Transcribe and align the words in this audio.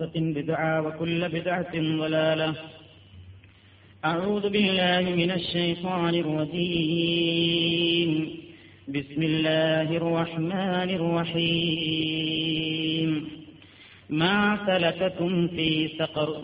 محدثة 0.00 0.20
بدعة 0.20 0.86
وكل 0.86 1.28
بدعة 1.28 1.72
ضلالة. 1.74 2.54
أعوذ 4.04 4.48
بالله 4.48 5.00
من 5.00 5.30
الشيطان 5.30 6.14
الرجيم. 6.14 8.30
بسم 8.88 9.22
الله 9.22 9.96
الرحمن 9.96 10.90
الرحيم. 11.00 12.48
ما 14.10 14.58
سلككم 14.66 15.48
في 15.48 15.88
سقر؟ 15.98 16.42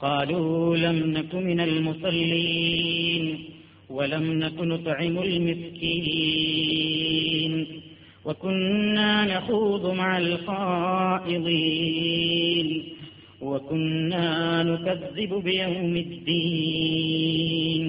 قالوا 0.00 0.76
لم 0.76 1.12
نك 1.12 1.34
من 1.34 1.60
المصلين 1.60 3.44
ولم 3.90 4.32
نك 4.32 4.60
نطعم 4.60 5.18
المسكين. 5.18 6.58
وكنا 8.24 9.38
نخوض 9.38 9.94
مع 9.94 10.18
الخائضين. 10.18 11.48
وكنا 13.41 14.27
نكذب 14.63 15.31
بيوم 15.43 15.93
الدين 15.97 17.83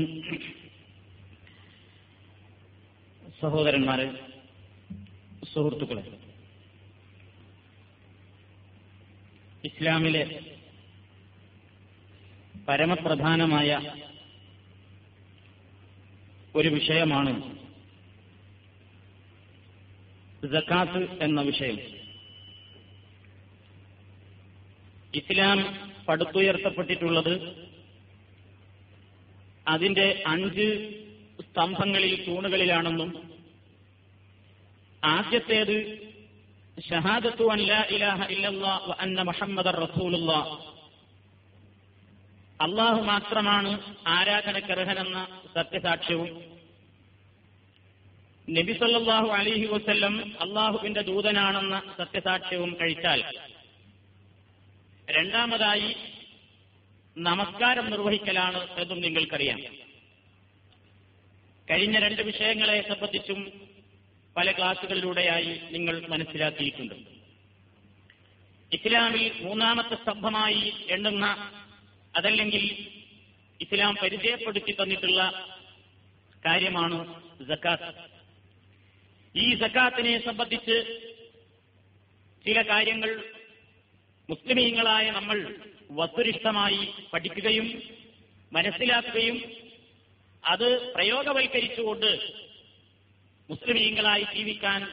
സഹോദരന്മാരെ 3.41 4.07
സുഹൃത്തുക്കളെ 5.53 6.03
ഇസ്ലാമിലെ 9.65 10.23
പരമപ്രധാനമായ 12.69 13.71
ഒരു 16.55 16.69
വിഷയമാണ് 16.69 17.33
ജക്കാത്ത് 20.51 21.03
എന്ന 21.21 21.41
വിഷയം 21.41 21.79
ഇസ്ലാം 25.14 25.88
പടുത്തുയർത്തപ്പെട്ടിട്ടുള്ളത് 26.08 27.66
അതിന്റെ 29.68 30.24
അഞ്ച് 30.28 30.98
സ്തംഭങ്ങളിൽ 31.42 32.26
തൂണുകളിലാണെന്നും 32.28 33.30
ആദ്യത്തേത് 35.04 36.00
ഷഹാദത്തു 36.90 37.44
അല്ല 37.52 37.88
ഇലാഹ 37.90 38.32
ഇല്ലല്ലാ 38.32 38.96
അന്ന 39.00 39.22
മുഹമ്മദ് 39.22 39.66
റസൂലുള്ള. 39.66 40.32
അള്ളാഹു 42.62 43.02
മാത്രമാണ് 43.02 43.80
ആരാധനക്കർഹനെന്ന 44.08 45.28
സത്യസാക്ഷ്യവും. 45.56 46.30
നബി 48.50 48.74
സല്ലല്ലാഹു 48.74 49.28
അലൈഹി 49.28 49.66
വസല്ലം 49.66 50.34
അള്ളാഹുവിന്റെ 50.42 51.02
ദൂതനാണെന്ന 51.02 51.82
സത്യസാക്ഷ്യവും 51.98 52.78
കഴിച്ചാൽ 52.82 53.24
രണ്ടാമതായി 55.12 55.96
നമസ്കാരം 57.18 57.90
നിർവഹിക്കലാണ് 57.92 58.80
എന്നും 58.80 59.02
നിങ്ങൾക്കറിയാം. 59.02 59.60
കഴിഞ്ഞ 61.70 62.00
രണ്ട് 62.00 62.22
വിഷയങ്ങളെ 62.22 62.82
സംബന്ധിച്ചും 62.88 63.40
പല 64.38 64.52
ക്ലാസുകളിലൂടെയായി 64.52 65.60
നിങ്ങൾ 65.72 66.08
മനസ്സിലാക്കിയിട്ടുണ്ട്. 66.08 66.96
ഇസ്ലാമിൽ 68.72 69.42
മൂന്നാമത്തെ 69.42 69.96
സ്തംഭമായി 69.96 70.74
എണ്ണുന്ന 70.90 71.54
അതല്ലെങ്കിൽ 72.16 72.64
ഇസ്ലാം 73.62 73.96
പരിചയപ്പെടുത്തി 74.04 74.72
തന്നിട്ടുള്ള 74.72 75.48
കാര്യമാണ് 76.46 77.22
ജക്കാത്ത് 77.48 77.92
ഈ 79.36 79.56
ജക്കാത്തിനെ 79.56 80.26
സംബന്ധിച്ച് 80.26 80.78
ചില 82.46 82.62
കാര്യങ്ങൾ 82.62 83.39
മുസ്ലിമീങ്ങളായ 84.30 85.12
നമ്മൾ 85.12 85.56
വസ്തുനിഷ്ഠമായി 85.92 86.88
പഠിക്കുകയും 87.14 87.82
മനസ്സിലാക്കുകയും 88.54 89.44
അത് 90.46 90.94
പ്രയോഗവൽക്കരിച്ചുകൊണ്ട് 90.94 92.34
മുസ്ലിമീങ്ങളായി 93.50 94.24
ജീവിക്കാൻ 94.24 94.88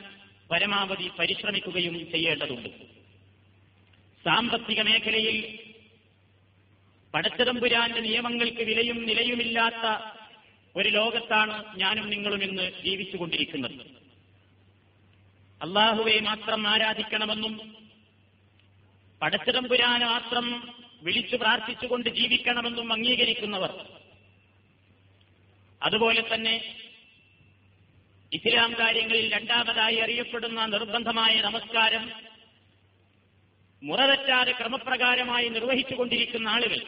പരമാവധി 0.51 1.11
പരിശ്രമിക്കുകയും 1.19 2.11
ചെയ്യേണ്ടതുണ്ട്. 2.11 2.69
സാമ്പത്തിക 4.25 4.81
മേഖലയിൽ 4.81 5.59
പടച്ചതമ്പുരാന്റെ 7.15 8.01
നിയമങ്ങൾക്ക് 8.01 8.63
വിലയും 8.63 9.07
നിലയുമില്ലാത്ത 9.07 10.15
ഒരു 10.77 10.89
ലോകത്താണ് 10.89 11.79
ഞാനും 11.79 12.11
നിങ്ങളും 12.11 12.43
ഇന്ന് 12.43 12.73
ജീവിച്ചുകൊണ്ടിരിക്കുന്നത്. 12.85 13.77
അള്ളാഹുവെ 15.63 16.21
മാത്രം 16.21 16.69
ആരാധിക്കണമെന്നും 16.69 17.86
പടച്ചതമ്പുരാനെ 19.23 20.07
മാത്രം 20.07 20.75
വിളിച്ചു 21.03 21.37
പ്രാർത്ഥിച്ചുകൊണ്ട് 21.37 22.11
ജീവിക്കണമെന്നും 22.11 22.93
അംഗീകരിക്കുന്നവർ. 22.93 23.87
അതുപോലെ 25.83 26.35
തന്നെ 26.35 26.79
ഇസ്ലാം 28.33 28.75
കാര്യങ്ങളിൽ 28.79 29.35
രണ്ടാമതായി 29.35 29.97
അറിയപ്പെടുന്ന 29.97 30.67
നിർബന്ധമായ 30.67 31.41
നമസ്കാരം 31.41 32.13
മുറതെറ്റാതെ 33.83 34.53
ക്രമപ്രകാരമായി 34.53 35.49
നിർവഹിച്ചുകൊണ്ടിരിക്കുന്ന 35.49 36.49
ആളുകൾ. 36.49 36.79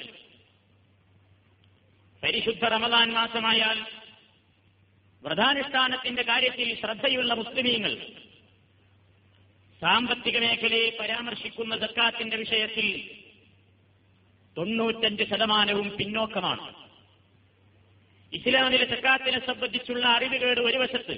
പരിശുദ്ധ 2.23 2.65
റമദാൻ 2.65 3.13
മാസമായാൽ 3.13 3.87
വ്രതാനുഷ്ഠാനത്തിന്റെ 5.23 6.23
കാര്യത്തിൽ 6.23 6.81
ശ്രദ്ധയുള്ള 6.81 7.35
മുസ്ലിമീങ്ങൾ 7.35 8.07
സാമ്പത്തിക 9.83 10.39
മേഖലയെ 10.39 10.97
പരാമർശിക്കുന്ന 11.01 11.77
ജക്കാത്തിന്റെ 11.77 12.37
വിഷയത്തിൽ 12.37 12.87
തൊണ്ണൂറ്റഞ്ച് 14.57 15.25
ശതമാനവും 15.25 15.97
പിന്നോക്കമാണ്. 15.97 16.75
ഇസ്ലാമിലെ 18.33 18.85
ജക്കാത്തിനെ 18.85 19.47
സംബന്ധിച്ചുള്ള 19.47 20.07
അറിവുകേട് 20.07 20.61
ഒരു 20.61 20.79
വശത്ത് 20.79 21.17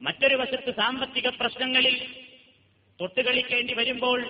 മറ്റൊരു 0.00 0.34
വശത്ത് 0.34 0.70
സാമ്പത്തിക 0.76 1.28
പ്രശ്നങ്ങളിൽ 1.28 1.96
തൊട്ടുകളിക്കേണ്ടി 3.00 3.74
വരുമ്പോൾ 3.74 4.20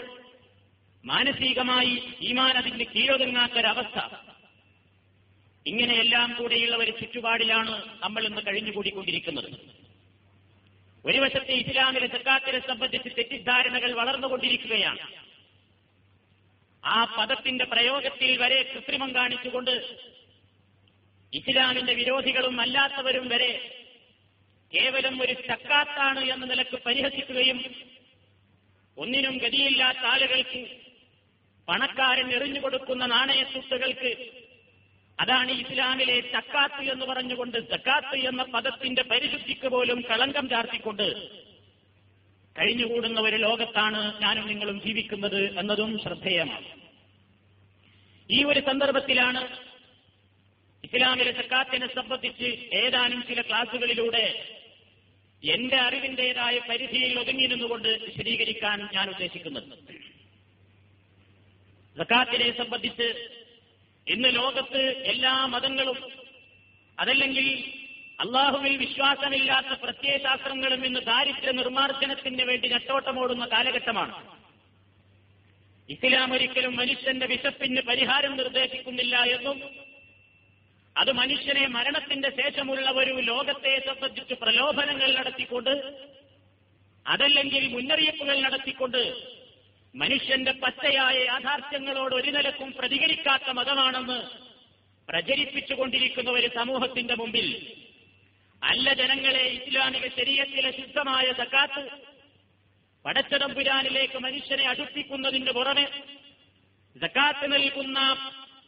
മാനസികമായി 1.04 2.02
ഈമാൻ 2.20 2.56
അതിന് 2.56 2.84
കീഴൊതുങ്ങാത്തൊരവസ്ഥ 2.84 3.98
ഇങ്ങനെയെല്ലാം 5.66 6.34
കൂടെയുള്ള 6.38 6.76
ഒരു 6.76 6.90
ചുറ്റുപാടിലാണ് 6.90 7.82
നമ്മൾ 8.02 8.22
ഇന്ന് 8.26 8.42
കഴിഞ്ഞുകൂടിക്കൊണ്ടിരിക്കുന്നത്. 8.46 9.81
ഒരു 11.04 11.18
വശത്ത് 11.18 11.52
ഇസ്ലാമിലെ 11.52 12.06
സക്കാത്തിനെ 12.06 12.58
സംബന്ധിച്ച് 12.58 13.08
തെറ്റിദ്ധാരണകൾ 13.18 13.92
വളർന്നുകൊണ്ടിരിക്കുകയാണ്. 13.92 14.98
ആ 16.84 17.04
പദത്തിന്റെ 17.04 17.64
പ്രയോഗത്തിൽ 17.64 18.36
വരെ 18.36 18.62
കൃത്രിമം 18.62 19.14
കാണിച്ചുകൊണ്ട് 19.14 19.70
ഇസ്ലാമിന്റെ 21.32 21.94
വിരോധികളും 21.94 22.60
അല്ലാത്തവരും 22.60 23.28
വരെ 23.28 23.52
കേവലം 24.72 25.22
ഒരു 25.22 25.32
ചക്കാത്താണ് 25.32 26.20
എന്ന 26.20 26.46
നിലയ്ക്ക് 26.46 26.78
പരിഹസിക്കുകയും 26.86 27.58
ഒന്നിനും 28.96 29.38
ഗതിയില്ലാത്ത 29.38 29.98
ആളുകൾക്ക് 29.98 30.62
പണക്കാരൻ 31.68 32.32
എറിഞ്ഞുകൊടുക്കുന്ന 32.32 33.06
നാണയത്തുട്ടുകൾക്ക് 33.06 34.41
അതാണ് 35.22 35.50
ഇസ്ലാമിലെ 35.50 36.20
ചക്കാത്ത് 36.20 36.84
എന്ന് 36.90 37.06
പറഞ്ഞുകൊണ്ട് 37.06 37.58
ജക്കാത്ത് 37.58 38.16
എന്ന 38.16 38.42
പദത്തിന്റെ 38.42 39.02
പരിശുദ്ധിക്ക് 39.02 39.68
പോലും 39.68 40.00
കളങ്കം 40.00 40.48
ചാർത്തിക്കൊണ്ട് 40.48 41.28
കഴിഞ്ഞുകൂടുന്ന 42.58 43.20
ഒരു 43.20 43.36
ലോകത്താണ് 43.36 44.20
ഞാനും 44.22 44.46
നിങ്ങളും 44.46 44.82
ജീവിക്കുന്നത് 44.86 45.58
എന്നതും 45.58 45.98
ശ്രദ്ധേയമാണ്. 45.98 46.66
ഈ 48.30 48.44
ഒരു 48.44 48.60
സന്ദർഭത്തിലാണ് 48.60 49.42
ഇസ്ലാമിലെ 50.84 51.32
സക്കാത്തിനെ 51.32 51.86
സംബന്ധിച്ച് 51.94 52.48
ഏതാനും 52.74 53.22
ചില 53.28 53.40
ക്ലാസുകളിലൂടെ 53.40 54.26
എന്റെ 55.42 55.76
അറിവിന്റേതായ 55.76 56.58
പരിധിയിൽ 56.58 57.18
ഒതുങ്ങി 57.18 57.46
നിന്നുകൊണ്ട് 57.46 57.88
വിശദീകരിക്കാൻ 57.88 58.88
ഞാൻ 58.94 59.10
ഉദ്ദേശിക്കുന്നത്. 59.10 59.68
സക്കാത്തിനെ 61.96 62.56
സംബന്ധിച്ച് 62.58 63.08
ഇന്ന് 64.06 64.34
ലോകത്ത് 64.34 64.80
എല്ലാ 65.04 65.46
മതങ്ങളും 65.46 65.98
അതല്ലെങ്കിൽ 66.98 67.46
അള്ളാഹുവിൽ 68.18 68.76
വിശ്വാസമില്ലാത്ത 68.76 69.72
പ്രത്യയശാസ്ത്രങ്ങളും 69.82 70.86
ഇന്ന് 70.86 71.00
ദാരിദ്ര്യ 71.00 71.52
നിർമ്മാർജനത്തിന് 71.52 72.42
വേണ്ടി 72.42 72.68
നെട്ടോട്ടമോടുന്ന 72.68 73.46
കാലഘട്ടമാണ്. 73.46 74.14
ഇസ്ലാം 75.88 76.32
ഒരിക്കലും 76.32 76.76
മനുഷ്യന്റെ 76.76 77.26
വിശപ്പിന് 77.26 77.80
പരിഹാരം 77.80 78.36
നിർദ്ദേശിക്കുന്നില്ല 78.36 79.16
എന്നും 79.16 79.58
അത് 80.96 81.12
മനുഷ്യനെ 81.12 81.66
മരണത്തിന്റെ 81.66 82.30
ശേഷമുള്ള 82.30 82.90
ഒരു 82.90 83.20
ലോകത്തെ 83.20 83.78
സംബന്ധിച്ച് 83.86 84.34
പ്രലോഭനങ്ങൾ 84.34 85.16
നടത്തിക്കൊണ്ട് 85.16 85.74
അതല്ലെങ്കിൽ 87.06 87.68
മുന്നറിയിപ്പുകൾ 87.68 88.40
നടത്തിക്കൊണ്ട് 88.40 89.00
മനുഷ്യന്റെ 89.94 90.52
പച്ചയായ 90.52 91.16
യാഥാർത്ഥ്യങ്ങളോട് 91.24 92.14
ഒരു 92.14 92.30
നിലക്കും 92.30 92.72
പ്രതികരിക്കാത്ത 92.72 93.48
മതമാണെന്ന് 93.50 94.18
പ്രചരിപ്പിച്ചുകൊണ്ടിരിക്കുന്ന 95.08 96.30
ഒരു 96.30 96.48
സമൂഹത്തിന്റെ 96.54 97.14
മുമ്പിൽ 97.14 97.48
അല്ല 98.62 98.92
ജനങ്ങളെ 98.92 99.44
ഇസ്ലാമിക 99.48 100.06
ശരീരത്തിലെ 100.18 100.70
ശുദ്ധമായ 100.70 101.32
സക്കാത്ത് 101.32 101.82
പടച്ചതമ്പുരാനിലേക്ക് 103.04 104.18
മനുഷ്യനെ 104.18 104.64
അടുപ്പിക്കുന്നതിന്റെ 104.64 105.52
പുറമെ 105.52 105.86
സക്കാത്ത് 106.96 107.46
നൽകുന്ന 107.52 107.98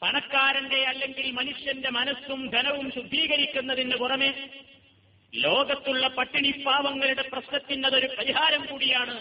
പണക്കാരന്റെ 0.03 0.81
അല്ലെങ്കിൽ 0.85 1.27
മനുഷ്യന്റെ 1.33 1.91
മനസ്സും 1.91 2.41
ധനവും 2.51 2.93
ശുദ്ധീകരിക്കുന്നതിന്റെ 2.93 3.97
പുറമെ 3.97 4.31
ലോകത്തുള്ള 5.33 6.07
പട്ടിണി 6.09 6.51
പാവങ്ങളുടെ 6.67 7.23
പ്രശ്നത്തിനതൊരു 7.23 8.09
പരിഹാരം 8.19 8.63
കൂടിയാണ് 8.67 9.17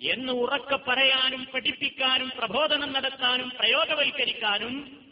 എന്ന് 0.00 0.32
ഉറക്കെ 0.32 0.76
പറയാനും 0.76 1.46
പഠിപ്പിക്കാനും 1.54 2.32
പ്രബോധനം 2.38 2.92
നടത്താനും 2.92 3.50
പ്രയോഗവൽക്കരിക്കാനും 3.50 5.06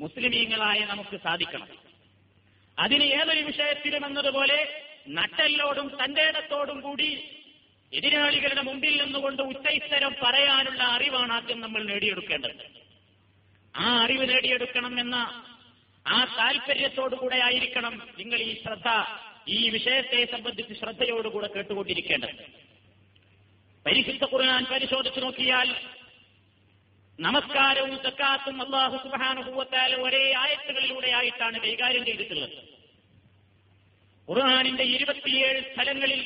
മുസ്ലിമീങ്ങളായ 0.00 0.84
നമുക്ക് 0.84 1.16
സാധിക്കണം. 1.16 1.68
അതിന് 2.78 3.04
ഏതൊരു 3.04 3.40
വിഷയത്തിലും 3.40 4.06
എന്നതുപോലെ 4.06 4.82
നട്ടല്ലോടും 5.08 5.88
തന്റേടത്തോടും 5.88 6.80
കൂടി 6.80 7.22
എതിരാളികളുടെ 7.92 8.60
മുമ്പിൽ 8.60 9.02
നിന്നുകൊണ്ട് 9.02 9.42
ഉച്ചൈത്തരം 9.42 10.14
പറയാനുള്ള 10.22 10.82
അറിവാണ് 10.82 11.32
ആദ്യം 11.32 11.60
നമ്മൾ 11.60 11.84
നേടിയെടുക്കേണ്ടത്. 11.84 12.66
ആ 13.76 14.04
അറിവ് 14.04 14.28
നേടിയെടുക്കണം 14.28 15.00
എന്ന 15.00 15.44
ആ 16.06 16.24
താല്പര്യത്തോടുകൂടെ 16.38 17.36
ആയിരിക്കണം 17.36 18.02
നിങ്ങൾ 18.18 18.38
ഈ 18.40 18.62
ശ്രദ്ധ 18.62 18.88
ഈ 19.48 19.68
വിഷയത്തെ 19.68 20.24
സംബന്ധിച്ച് 20.24 20.74
ശ്രദ്ധയോടുകൂടെ 20.74 21.46
കേട്ടുകൊണ്ടിരിക്കേണ്ടത്. 21.46 22.67
പരിശുദ്ധ 23.86 24.24
ഖുർആൻ 24.24 24.64
പരിശോധിച്ചു 24.64 25.20
നോക്കിയാൽ 25.20 25.68
നമസ്കാരവും 27.20 27.96
സക്കാത്തും 28.02 28.62
അള്ളാഹു 28.62 28.96
സുബാനുഭൂവത്താൽ 28.96 29.94
ഒരേ 29.94 30.32
ആയത്തുകളിലൂടെ 30.38 31.08
ആയിട്ടാണ് 31.10 31.60
കൈകാര്യം 31.60 32.04
ചെയ്തിട്ടുള്ളത്. 32.04 32.56
ഖുർആാനിന്റെ 34.28 34.84
ഇരുപത്തിയേഴ് 34.84 35.60
സ്ഥലങ്ങളിൽ 35.72 36.20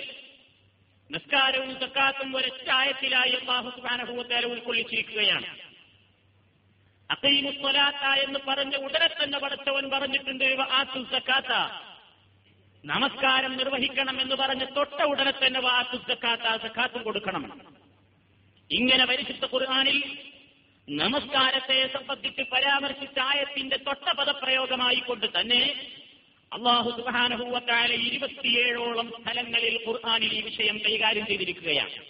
നിസ്കാരവും 1.11 1.81
സക്കാത്തും 1.81 2.37
ഒരൊറ്റ 2.37 2.71
ആയത്തിലായി 2.71 3.31
അള്ളാഹു 3.31 3.71
സുബാനുഭൂവത്താൽ 3.71 4.47
ഉൾക്കൊള്ളിച്ചിരിക്കുകയാണ്. 4.47 5.47
അക്കൈമുസ്വലാത്ത 7.11 8.05
എന്ന് 8.25 8.39
പറഞ്ഞ 8.49 8.77
ഉടനെ 8.77 9.09
തന്നെ 9.09 9.39
പടച്ചവൻ 9.39 9.91
പറഞ്ഞിട്ടുണ്ട് 9.91 10.45
ആത്തു 10.61 11.01
സക്കാത്ത. 11.13 11.53
നമസ്കാരം 12.87 13.57
നിർവഹിക്കണം 13.57 14.21
എന്ന് 14.21 14.35
പറഞ്ഞ് 14.35 14.67
തൊട്ട 14.77 15.03
ഉടനെ 15.03 15.31
തന്നെ 15.31 15.61
വാത്തു 15.61 16.99
കൊടുക്കണം. 16.99 17.61
ഇങ്ങനെ 18.71 19.05
പരിശുദ്ധ 19.05 19.45
ഖുർആാനിൽ 19.45 20.19
നമസ്കാരത്തെ 20.91 21.91
സംബന്ധിച്ച് 21.93 22.43
പരാമർശിച്ച 22.43 23.19
ആയത്തിന്റെ 23.19 23.77
തൊട്ട 23.77 24.13
പദപ്രയോഗമായി 24.13 24.97
കൊണ്ട് 24.97 25.27
തന്നെ 25.41 25.87
അള്ളാഹു 26.53 26.91
സുബാനഹൂവത്തായ 26.91 27.87
ഇരുപത്തിയേഴോളം 27.87 29.09
സ്ഥലങ്ങളിൽ 29.09 29.85
ഖുർആാനിൽ 29.89 30.35
ഈ 30.35 30.41
വിഷയം 30.41 30.79
കൈകാര്യം 30.79 31.27
ചെയ്തിരിക്കുകയാണ്. 31.27 32.05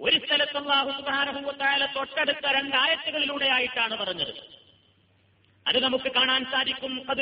ഒരു 0.00 0.26
സ്ഥലത്ത് 0.26 0.56
അള്ളാഹു 0.56 0.90
സുബാനഹൂവത്തായ 0.90 1.88
തൊട്ടടുത്ത 1.96 2.46
രണ്ടായത്തുകളിലൂടെ 2.46 3.46
ആയിട്ടാണ് 3.46 3.96
പറഞ്ഞത്. 3.96 4.34
അത് 5.68 5.82
നമുക്ക് 5.82 6.12
കാണാൻ 6.12 6.44
സാധിക്കും. 6.44 7.10
അത് 7.10 7.20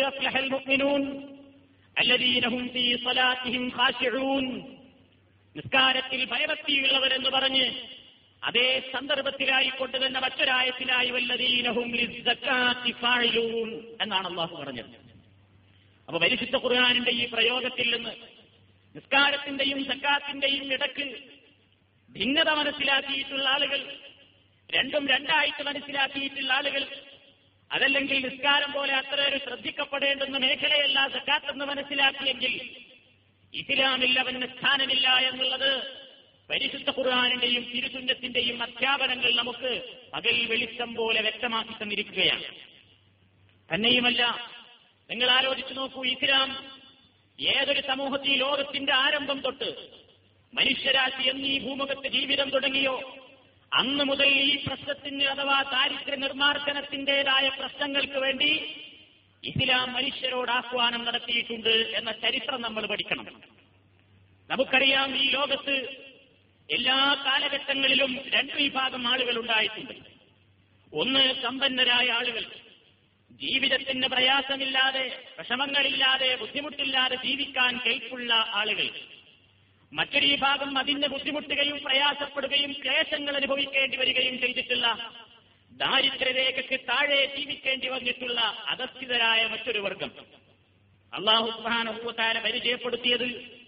നിസ്കാരത്തിൽ 5.56 6.24
ഭയഭക്തിയുള്ളവരെന്ന് 6.24 7.30
പറഞ്ഞ് 7.30 7.66
അതേ 8.42 8.90
സന്ദർഭത്തിലായിക്കൊണ്ട് 8.92 10.06
തന്നെ 10.06 10.20
മറ്റൊരായത്തിലായി 10.20 11.10
വല്ലതീനഹും 11.10 11.88
എന്നാണ് 14.02 14.26
അള്ളാഹു 14.26 14.56
പറഞ്ഞത്. 14.56 14.90
അപ്പൊ 16.08 16.18
പരിശുദ്ധ 16.18 16.56
ഖുർആാനിന്റെ 16.56 17.10
ഈ 17.10 17.24
പ്രയോഗത്തിൽ 17.26 17.96
നിന്ന് 17.96 18.14
നിസ്കാരത്തിന്റെയും 18.94 19.84
സക്കാത്തിന്റെയും 19.84 20.72
ഇടയ്ക്ക് 20.72 21.06
ഭിന്നത 22.10 22.48
മനസ്സിലാക്കിയിട്ടുള്ള 22.50 23.48
ആളുകൾ 23.48 23.80
രണ്ടും 24.70 25.08
രണ്ടായിട്ട് 25.08 25.62
മനസ്സിലാക്കിയിട്ടുള്ള 25.62 26.52
ആളുകൾ 26.52 26.82
അതല്ലെങ്കിൽ 27.70 28.26
നിസ്കാരം 28.26 28.72
പോലെ 28.72 28.92
അത്ര 28.94 29.20
ഒരു 29.20 29.38
ശ്രദ്ധിക്കപ്പെടേണ്ടുന്ന 29.38 30.38
മേഖലയല്ല 30.38 31.08
സക്കാത്തെന്ന് 31.08 31.64
മനസ്സിലാക്കിയെങ്കിൽ 31.64 32.54
ഇസ്ലാമിൽ 33.52 34.18
അവന് 34.18 34.46
സ്ഥാനമില്ല 34.46 35.08
എന്നുള്ളത് 35.08 35.98
പരിശുദ്ധ 36.50 36.90
ഖുർആാനിന്റെയും 36.90 37.64
തിരുസുന്നത്തിന്റെയും 37.64 38.62
അധ്യാപനങ്ങൾ 38.62 39.34
നമുക്ക് 39.34 39.82
പകൽ 40.14 40.46
വെളിച്ചം 40.46 40.94
പോലെ 40.94 41.20
വ്യക്തമാക്കി 41.20 41.72
തന്നിരിക്കുകയാണ്. 41.72 42.44
തന്നെയുമല്ല 43.74 44.22
നിങ്ങൾ 45.10 45.30
ആലോചിച്ചു 45.30 45.74
നോക്കൂ 45.74 46.04
ഇസ്ലാം 46.04 46.50
ഏതൊരു 47.38 47.80
സമൂഹത്തിൽ 47.80 48.32
ലോകത്തിന്റെ 48.36 48.94
ആരംഭം 48.94 49.40
തൊട്ട് 49.40 49.98
മനുഷ്യരാശി 50.54 51.28
എന്നീ 51.28 51.58
ഭൂമുഖത്ത് 51.58 52.08
ജീവിതം 52.08 52.50
തുടങ്ങിയോ? 52.50 53.27
അന്ന് 53.72 54.04
മുതൽ 54.04 54.26
ഈ 54.26 54.64
പ്രശ്നത്തിന് 54.66 55.24
അഥവാ 55.24 55.62
ദാരിദ്ര്യ 55.62 56.16
നിർമ്മാർജനത്തിന്റേതായ 56.16 57.48
പ്രശ്നങ്ങൾക്ക് 57.48 58.18
വേണ്ടി 58.18 58.74
ഇസ്ലാം 59.44 59.92
മനുഷ്യരോട് 59.92 60.50
ആഹ്വാനം 60.50 61.04
നടത്തിയിട്ടുണ്ട് 61.04 61.68
എന്ന 61.68 62.12
ചരിത്രം 62.12 62.62
നമ്മൾ 62.62 62.86
പഠിക്കണം. 62.86 63.42
നമുക്കറിയാം 64.50 65.16
ഈ 65.16 65.30
ലോകത്ത് 65.30 65.74
എല്ലാ 66.70 67.22
കാലഘട്ടങ്ങളിലും 67.26 68.20
രണ്ട് 68.28 68.52
വിഭാഗം 68.52 69.08
ആളുകൾ 69.08 69.38
ഉണ്ടായിട്ടുണ്ട്. 69.38 69.94
ഒന്ന് 70.92 71.42
സമ്പന്നരായ 71.42 72.08
ആളുകൾ. 72.10 72.44
ജീവിതത്തിന് 73.30 74.06
പ്രയാസമില്ലാതെ 74.06 75.22
വിഷമങ്ങളില്ലാതെ 75.38 76.36
ബുദ്ധിമുട്ടില്ലാതെ 76.36 77.16
ജീവിക്കാൻ 77.16 77.80
കെൽപ്പുള്ള 77.86 78.34
ആളുകൾ. 78.34 79.17
മറ്റൊരു 79.92 80.26
വിഭാഗം 80.26 80.78
അതിന് 80.78 81.06
ബുദ്ധിമുട്ടുകയും 81.06 81.80
പ്രയാസപ്പെടുകയും 81.84 82.72
ക്ലേശങ്ങൾ 82.72 83.36
അനുഭവിക്കേണ്ടി 83.36 83.96
വരികയും 83.96 84.40
ചെയ്തിട്ടുള്ള 84.40 85.12
ദാരിദ്ര്യരേഖയ്ക്ക് 85.72 86.80
താഴെ 86.80 87.36
ജീവിക്കേണ്ടി 87.36 87.88
വന്നിട്ടുള്ള 87.88 88.40
അധസ്ഥിതരായ 88.40 89.46
മറ്റൊരു 89.46 89.78
വർഗം. 89.78 90.10
അള്ളാഹു 91.14 91.50
സുബാനുഭൂത്താല 91.50 92.40
പരിചയപ്പെടുത്തിയത് 92.40 93.58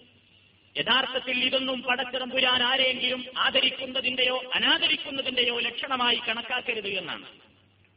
യഥാർത്ഥത്തിൽ 0.77 1.45
ഇതൊന്നും 1.45 1.83
പടച്ചിറമ്പുരാൻ 1.83 2.63
ആരെങ്കിലും 2.63 3.25
ആദരിക്കുന്നതിന്റെയോ 3.39 4.51
അനാദരിക്കുന്നതിന്റെയോ 4.55 5.59
ലക്ഷണമായി 5.59 6.21
കണക്കാക്കരുത് 6.29 6.89
എന്നാണ്. 6.89 7.27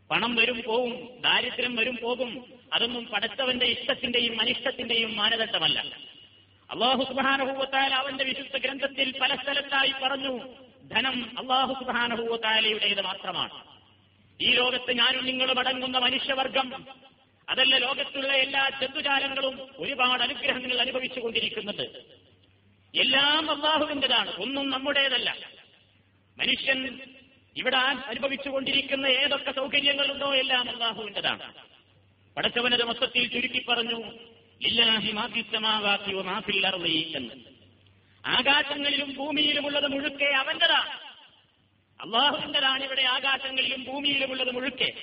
പണം 0.10 0.36
വരും 0.36 0.64
പോവും 0.66 1.22
ദാരിദ്ര്യം 1.22 1.76
വരും 1.76 1.98
പോകും. 2.02 2.54
അതൊന്നും 2.74 3.06
പടച്ചവന്റെ 3.06 3.66
ഇഷ്ടത്തിന്റെയും 3.66 4.42
അനിഷ്ടത്തിന്റെയും 4.42 5.16
മാനദണ്ഡമല്ല. 5.16 6.13
അള്ളാഹു 6.74 7.04
സുബാനഹൂവത്താൽ 7.04 7.94
അവന്റെ 7.94 8.24
വിശുദ്ധ 8.24 8.58
ഗ്രന്ഥത്തിൽ 8.58 9.20
പല 9.22 9.36
സ്ഥലത്തായി 9.36 9.94
പറഞ്ഞു 10.04 10.40
ധനം 10.88 11.40
അള്ളാഹു 11.40 11.74
സുബാനഹൂവത്താലയുടേത് 11.74 13.02
മാത്രമാണ്. 13.02 13.64
ഈ 14.42 14.54
ലോകത്ത് 14.54 14.92
ഞാനും 14.92 15.26
നിങ്ങളും 15.26 15.60
അടങ്ങുന്ന 15.60 15.98
മനുഷ്യവർഗം 15.98 16.88
അതല്ല 17.50 17.78
ലോകത്തുള്ള 17.78 18.28
എല്ലാ 18.28 18.70
ജന്തുജാലങ്ങളും 18.82 19.70
ഒരുപാട് 19.78 20.24
അനുഗ്രഹങ്ങൾ 20.24 20.78
അനുഭവിച്ചു 20.78 21.20
കൊണ്ടിരിക്കുന്നുണ്ട് 21.20 21.84
എല്ലാം 22.94 23.52
അള്ളാഹുവിന്റെതാണ് 23.52 24.32
ഒന്നും 24.32 24.70
നമ്മുടേതല്ല. 24.70 25.36
മനുഷ്യൻ 26.38 27.00
ഇവിടെ 27.58 27.78
അനുഭവിച്ചുകൊണ്ടിരിക്കുന്ന 27.78 29.06
ഏതൊക്കെ 29.06 29.52
സൗകര്യങ്ങളുണ്ടോ 29.52 30.36
എല്ലാം 30.36 30.70
അള്ളാഹുവിന്റെതാണ്. 30.70 31.54
പടച്ചവനത് 32.38 32.84
മൊത്തത്തിൽ 32.84 33.28
ചുരുക്കി 33.28 33.66
പറഞ്ഞു 33.70 34.00
ഇല്ലാഹി 34.66 35.12
മാഫിസ്സമാവാത്തി 35.12 36.14
മാഫിൽ 36.14 36.68
അർളി 36.68 37.14
എന്ന്. 37.16 37.36
ആകാശങ്ങളിലും 38.26 39.14
ഭൂമിയിലുമുള്ളത് 39.14 39.92
മുഴുക്കെ 39.92 40.26
അവന്റെതാണ് 40.26 40.90
അള്ളാഹുവിന്റെതാണ് 42.02 42.84
ഇവിടെ 42.84 43.02
ആകാശങ്ങളിലും 43.02 43.84
ഭൂമിയിലുമുള്ളത് 43.84 44.52
മുഴുക്കെ. 44.52 44.94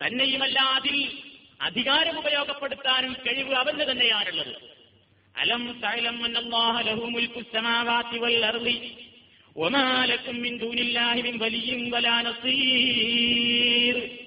തന്നെയുമല്ല 0.00 0.60
അതിൽ 0.60 1.18
അധികാരം 1.60 2.18
ഉപയോഗപ്പെടുത്താനും 2.18 3.12
കഴിവ് 3.12 3.54
അവന് 3.54 3.90
തന്നെയാണുള്ളത്. 3.90 4.54
അലം 5.36 5.80
തൈലം 5.80 6.18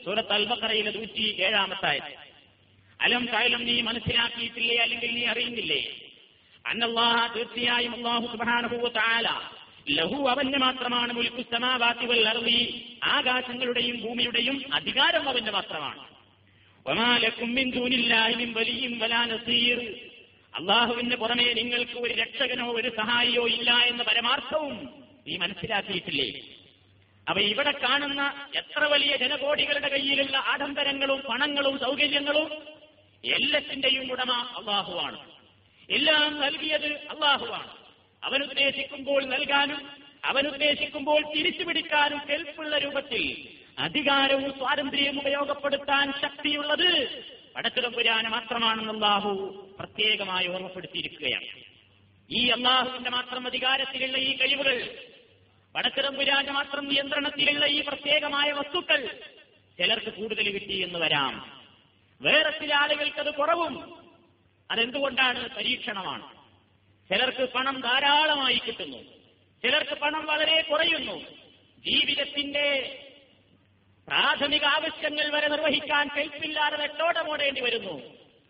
സൂറത്ത് 0.05 0.33
അൽബക്കറയിലെ 0.33 0.91
നൂറ്റി 0.91 1.35
ഏഴാമത്തായത് 1.41 2.28
അലം 2.99 3.25
തായാലും 3.25 3.65
നീ 3.65 3.81
മനസ്സിലാക്കിയിട്ടില്ലേ 3.81 4.77
അല്ലെങ്കിൽ 4.77 5.11
നീ 5.15 5.25
അറിയുന്നില്ലേ? 5.25 6.09
അന്നല്ലാഹ 6.65 7.35
തീർച്ചയായും 7.35 7.93
അള്ളാഹു 7.93 8.27
സുബാനുഭൂവ 8.27 8.89
താല 8.89 9.27
ലഹു 9.89 10.29
അവന് 10.29 10.57
മാത്രമാണ് 10.57 11.13
മുൽക്കു 11.13 11.41
സമാവാത്തി 11.53 12.05
വൽ 12.05 12.27
ആകാശങ്ങളുടെയും 13.03 14.01
ഭൂമിയുടെയും 14.01 14.73
അധികാരം 14.73 15.29
അവന്റെ 15.29 15.51
മാത്രമാണ്. 15.51 15.99
അള്ളാഹുവിന് 20.53 21.15
പുറമെ 21.15 21.53
നിങ്ങൾക്ക് 21.53 21.97
ഒരു 21.99 22.13
രക്ഷകനോ 22.13 22.71
ഒരു 22.71 22.89
സഹായിയോ 22.89 23.47
ഇല്ല 23.47 23.71
എന്ന 23.71 24.03
പരമാർത്ഥവും 24.03 24.89
നീ 25.27 25.37
മനസ്സിലാക്കിയിട്ടില്ലേ? 25.37 26.59
അപ്പൊ 27.29 27.41
ഇവിടെ 27.41 27.71
കാണുന്ന 27.71 28.33
എത്ര 28.55 28.83
വലിയ 28.83 29.15
ജനകോടികളുടെ 29.15 29.87
കയ്യിലുള്ള 29.87 30.37
ആഡംബരങ്ങളും 30.37 31.21
പണങ്ങളും 31.29 31.79
സൗകര്യങ്ങളും 31.79 32.78
എല്ലാത്തിന്റെയും 33.25 34.11
ഉടമ 34.11 34.31
അള്ളാഹുവാണ്. 34.31 35.31
എല്ലാം 35.89 36.39
നൽകിയത് 36.39 36.93
അള്ളാഹുവാണ്. 36.93 37.77
അവനുദ്ദേശിക്കുമ്പോൾ 38.23 39.25
നൽകാനും 39.25 39.89
അവനുദ്ദേശിക്കുമ്പോൾ 40.25 41.33
തിരിച്ചു 41.33 41.63
പിടിക്കാനും 41.63 42.19
കെൽപ്പുള്ള 42.19 42.77
രൂപത്തിൽ 42.77 43.47
അധികാരവും 43.79 44.57
സ്വാതന്ത്ര്യവും 44.57 45.19
ഉപയോഗപ്പെടുത്താൻ 45.19 46.11
ശക്തിയുള്ളത് 46.21 47.23
പടച്ചിടമ്പുരാന് 47.55 48.27
മാത്രമാണെന്ന് 48.27 48.93
അള്ളാഹു 48.93 49.29
പ്രത്യേകമായി 49.79 50.47
ഓർമ്മപ്പെടുത്തിയിരിക്കുകയാണ്. 50.47 51.63
ഈ 52.31 52.47
അള്ളാഹുവിന്റെ 52.47 53.09
മാത്രം 53.09 53.47
അധികാരത്തിലുള്ള 53.47 54.17
ഈ 54.17 54.37
കഴിവുകൾ 54.37 54.97
പടച്ചിടമ്പുരാന്റെ 55.75 56.51
മാത്രം 56.51 56.87
നിയന്ത്രണത്തിലുള്ള 56.87 57.65
ഈ 57.65 57.81
പ്രത്യേകമായ 57.81 58.51
വസ്തുക്കൾ 58.51 59.19
ചിലർക്ക് 59.77 60.13
കൂടുതൽ 60.13 60.51
കിട്ടി 60.51 60.73
എന്ന് 60.73 60.99
വരാം. 60.99 61.58
വേറെ 62.21 62.59
ചില 62.59 62.75
ആളുകൾക്ക് 62.75 63.17
അത് 63.17 63.33
കുറവും. 63.33 63.99
അതെന്തുകൊണ്ടാണ്? 64.71 65.55
പരീക്ഷണമാണ്. 65.55 66.39
ചിലർക്ക് 67.09 67.53
പണം 67.53 67.81
ധാരാളമായി 67.81 68.61
കിട്ടുന്നു. 68.67 68.97
ചിലർക്ക് 69.63 70.01
പണം 70.01 70.25
വളരെ 70.25 70.61
കുറയുന്നു. 70.61 71.19
ജീവിതത്തിന്റെ 71.79 72.95
പ്രാഥമിക 74.07 74.65
ആവശ്യങ്ങൾ 74.65 75.29
വരെ 75.29 75.47
നിർവഹിക്കാൻ 75.47 76.09
കൈപ്പില്ലാതെ 76.17 76.77
വെട്ടോടമോടേണ്ടി 76.77 77.61
വരുന്നു. 77.61 78.01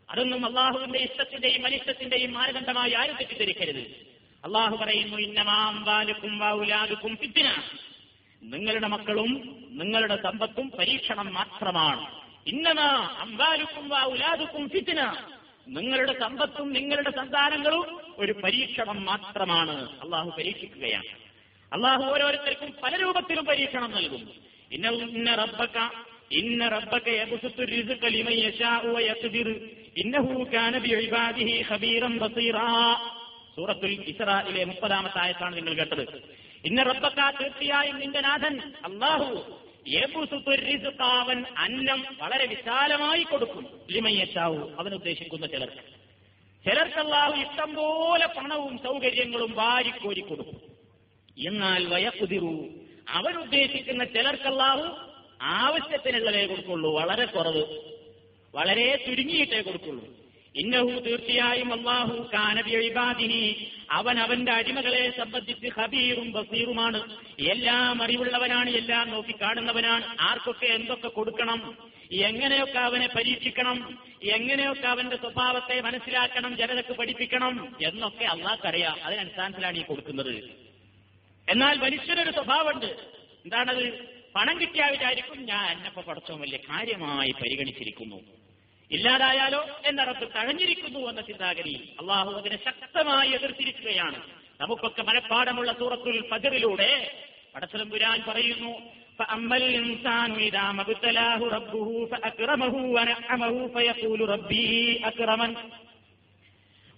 അതൊന്നും 0.10 0.46
അള്ളാഹുവിന്റെ 0.46 1.00
ഇഷ്ടത്തിന്റെയും 1.00 1.66
അനിഷ്ടത്തിന്റെയും 1.66 2.34
മാനദണ്ഡമായി 2.34 2.94
ആരും 2.94 3.18
തെറ്റിദ്ധരിക്കരുത്. 3.18 3.80
അള്ളാഹു 4.44 4.76
പറയുന്നു 4.76 5.18
ഇന്നമാം 5.18 5.84
വാലുക്കും 5.84 6.40
വാവുലാലുക്കും 6.40 7.18
ഫിത്തിന 7.18 7.64
നിങ്ങളുടെ 8.44 8.88
മക്കളും 8.88 9.60
നിങ്ങളുടെ 9.70 10.16
സമ്പത്തും 10.16 10.72
പരീക്ഷണം 10.72 11.34
മാത്രമാണ്. 11.34 12.19
ഇന്നമാ 12.48 13.18
അമ്പാലുക്കും 13.20 13.90
വാവുലാദുക്കും 13.90 14.70
ഫിത്തിന 14.70 15.14
നിങ്ങളുടെ 15.68 16.20
സമ്പത്തും 16.20 16.74
നിങ്ങളുടെ 16.74 17.10
സന്താനങ്ങളും 17.10 18.02
ഒരു 18.18 18.32
പരീക്ഷണം 18.32 19.06
മാത്രമാണ്. 19.06 20.00
അള്ളാഹു 20.02 20.30
പരീക്ഷിക്കുകയാണ്. 20.30 21.04
അള്ളാഹു 21.74 22.04
ഓരോരുത്തർക്കും 22.04 22.74
പല 22.84 22.96
രൂപത്തിലും 22.96 23.46
പരീക്ഷണം 23.46 23.92
നൽകും. 23.92 24.30
ഇന്ന 24.72 24.88
ഇന്ന 24.88 25.36
റബ്ബക്ക 25.36 25.90
ഇന്ന 26.32 26.68
റബ്ബക്ക 26.68 27.10
സൂറത്തുൽ 33.56 34.04
ഇസ്രായിലെ 34.08 34.64
മുപ്പതാമത്തെ 34.64 35.20
ആയത്താണ് 35.20 35.56
നിങ്ങൾ 35.56 35.74
കേട്ടത്. 35.74 36.24
ഇന്ന 36.66 36.84
റബ്ബക്ക 36.84 37.42
തീർച്ചയായും 37.42 38.00
നിന്റെ 38.00 38.22
നാഥൻ 38.22 38.60
അള്ളാഹു 38.60 39.60
യബ്സുത്തു 39.88 40.56
റിസ്ഖ 40.56 41.02
അവൻ 41.02 41.44
അന്നം 41.58 42.06
വളരെ 42.20 42.46
വിശാലമായി 42.46 43.24
കൊടുക്കും. 43.24 43.68
അവനുദ്ദേശിക്കുന്ന 43.92 44.76
അവൻ 44.80 44.94
ഉദ്ദേശിക്കുന്ന 44.94 45.48
ചിലർക്ക്. 45.48 46.00
ചിലർക്ക് 46.70 47.00
അള്ളാഹു 47.00 47.42
ഇഷ്ടം 47.42 47.76
പോലെ 47.76 48.28
പണവും 48.28 48.78
സൗകര്യങ്ങളും 48.78 49.54
വാരിക്കോരി 49.56 50.20
കൊടുക്കും. 50.20 50.62
എന്നാൽ 51.48 51.94
വയക്കുതിറു 51.94 52.70
അവരുദ്ദേശിക്കുന്ന 53.10 54.04
ചിലർക്കല്ലാഹു 54.04 55.12
ആവശ്യത്തിനുള്ളതേ 55.42 56.46
കൊടുക്കുള്ളൂ 56.46 57.00
വളരെ 57.00 57.26
കുറവ്. 57.26 57.66
വളരെ 58.56 59.04
ചുരുങ്ങിയിട്ടേ 59.08 59.62
കൊടുക്കുള്ളൂ. 59.62 60.19
ഇന്നഹു 60.56 61.00
തീർച്ചയായും 61.00 61.74
അള്ളാഹു 61.74 62.30
കാനബിബാദിനി 62.34 63.72
അവൻ 63.92 64.20
അവന്റെ 64.20 64.52
അടിമകളെ 64.52 65.14
സംബന്ധിച്ച് 65.18 65.68
ഹബീറും 65.68 66.32
ബസീറുമാണ്. 66.32 67.18
എല്ലാം 67.40 68.04
അറിവുള്ളവനാണ് 68.04 68.70
എല്ലാം 68.70 69.10
നോക്കി 69.10 69.36
കാണുന്നവനാണ് 69.42 70.18
ആർക്കൊക്കെ 70.20 70.66
എന്തൊക്കെ 70.66 71.08
കൊടുക്കണം 71.08 71.78
എങ്ങനെയൊക്കെ 72.12 72.80
അവനെ 72.80 73.08
പരീക്ഷിക്കണം 73.08 74.00
എങ്ങനെയൊക്കെ 74.24 74.88
അവന്റെ 74.88 75.16
സ്വഭാവത്തെ 75.16 75.82
മനസ്സിലാക്കണം 75.82 76.58
ജനതക്ക് 76.58 76.94
പഠിപ്പിക്കണം 76.94 77.76
എന്നൊക്കെ 77.82 78.26
അള്ളാഹ്ക്കറിയാം 78.26 79.04
അതിനടിസ്ഥാനത്തിലാണ് 79.04 79.78
ഈ 79.78 79.82
കൊടുക്കുന്നത്. 79.82 80.36
എന്നാൽ 81.50 81.78
മനുഷ്യനൊരു 81.78 82.32
സ്വഭാവമുണ്ട്. 82.32 82.86
എന്താണത്? 83.46 84.10
പണം 84.36 84.62
കിട്ടിയാൽ 84.62 84.92
വിചാരിക്കും 84.92 85.46
ഞാൻ 85.46 85.78
എന്നപ്പോ 85.78 86.02
പഠിച്ചോ 86.02 86.36
വലിയ 86.36 86.58
കാര്യമായി 86.58 87.32
പരിഗണിച്ചിരിക്കുന്നു. 87.32 88.39
ഇല്ലാതായാലോ 88.91 89.61
എന്നറത്ത് 89.89 90.27
തഴഞ്ഞിരിക്കുന്നു 90.35 91.01
എന്ന 91.11 91.21
ചിന്താഗതി 91.21 91.77
അള്ളാഹു 92.01 92.33
അതിനെ 92.33 92.59
ശക്തമായി 92.67 93.31
എതിർത്തിരിക്കുകയാണ് 93.31 94.19
നമുക്കൊക്കെ 94.61 95.03
മനഃപ്പാടമുള്ള 95.03 95.71
സൂറത്തുൽ 95.73 96.19
ഫജറിലൂടെ 96.33 96.91
പടച്ചലം 97.55 97.89
പുരാൻ 97.91 98.21
പറയുന്നു 98.29 98.75
فأما 99.19 99.57
الإنسان 99.59 100.31
إذا 100.41 100.65
ما 100.73 100.83
ابتلاه 100.83 101.41
ربه 101.49 101.89
فأكرمه 102.07 102.75
ونعمه 102.97 103.69
فيقول 103.69 104.21
ربي 104.29 104.73
أكرمن 105.07 105.53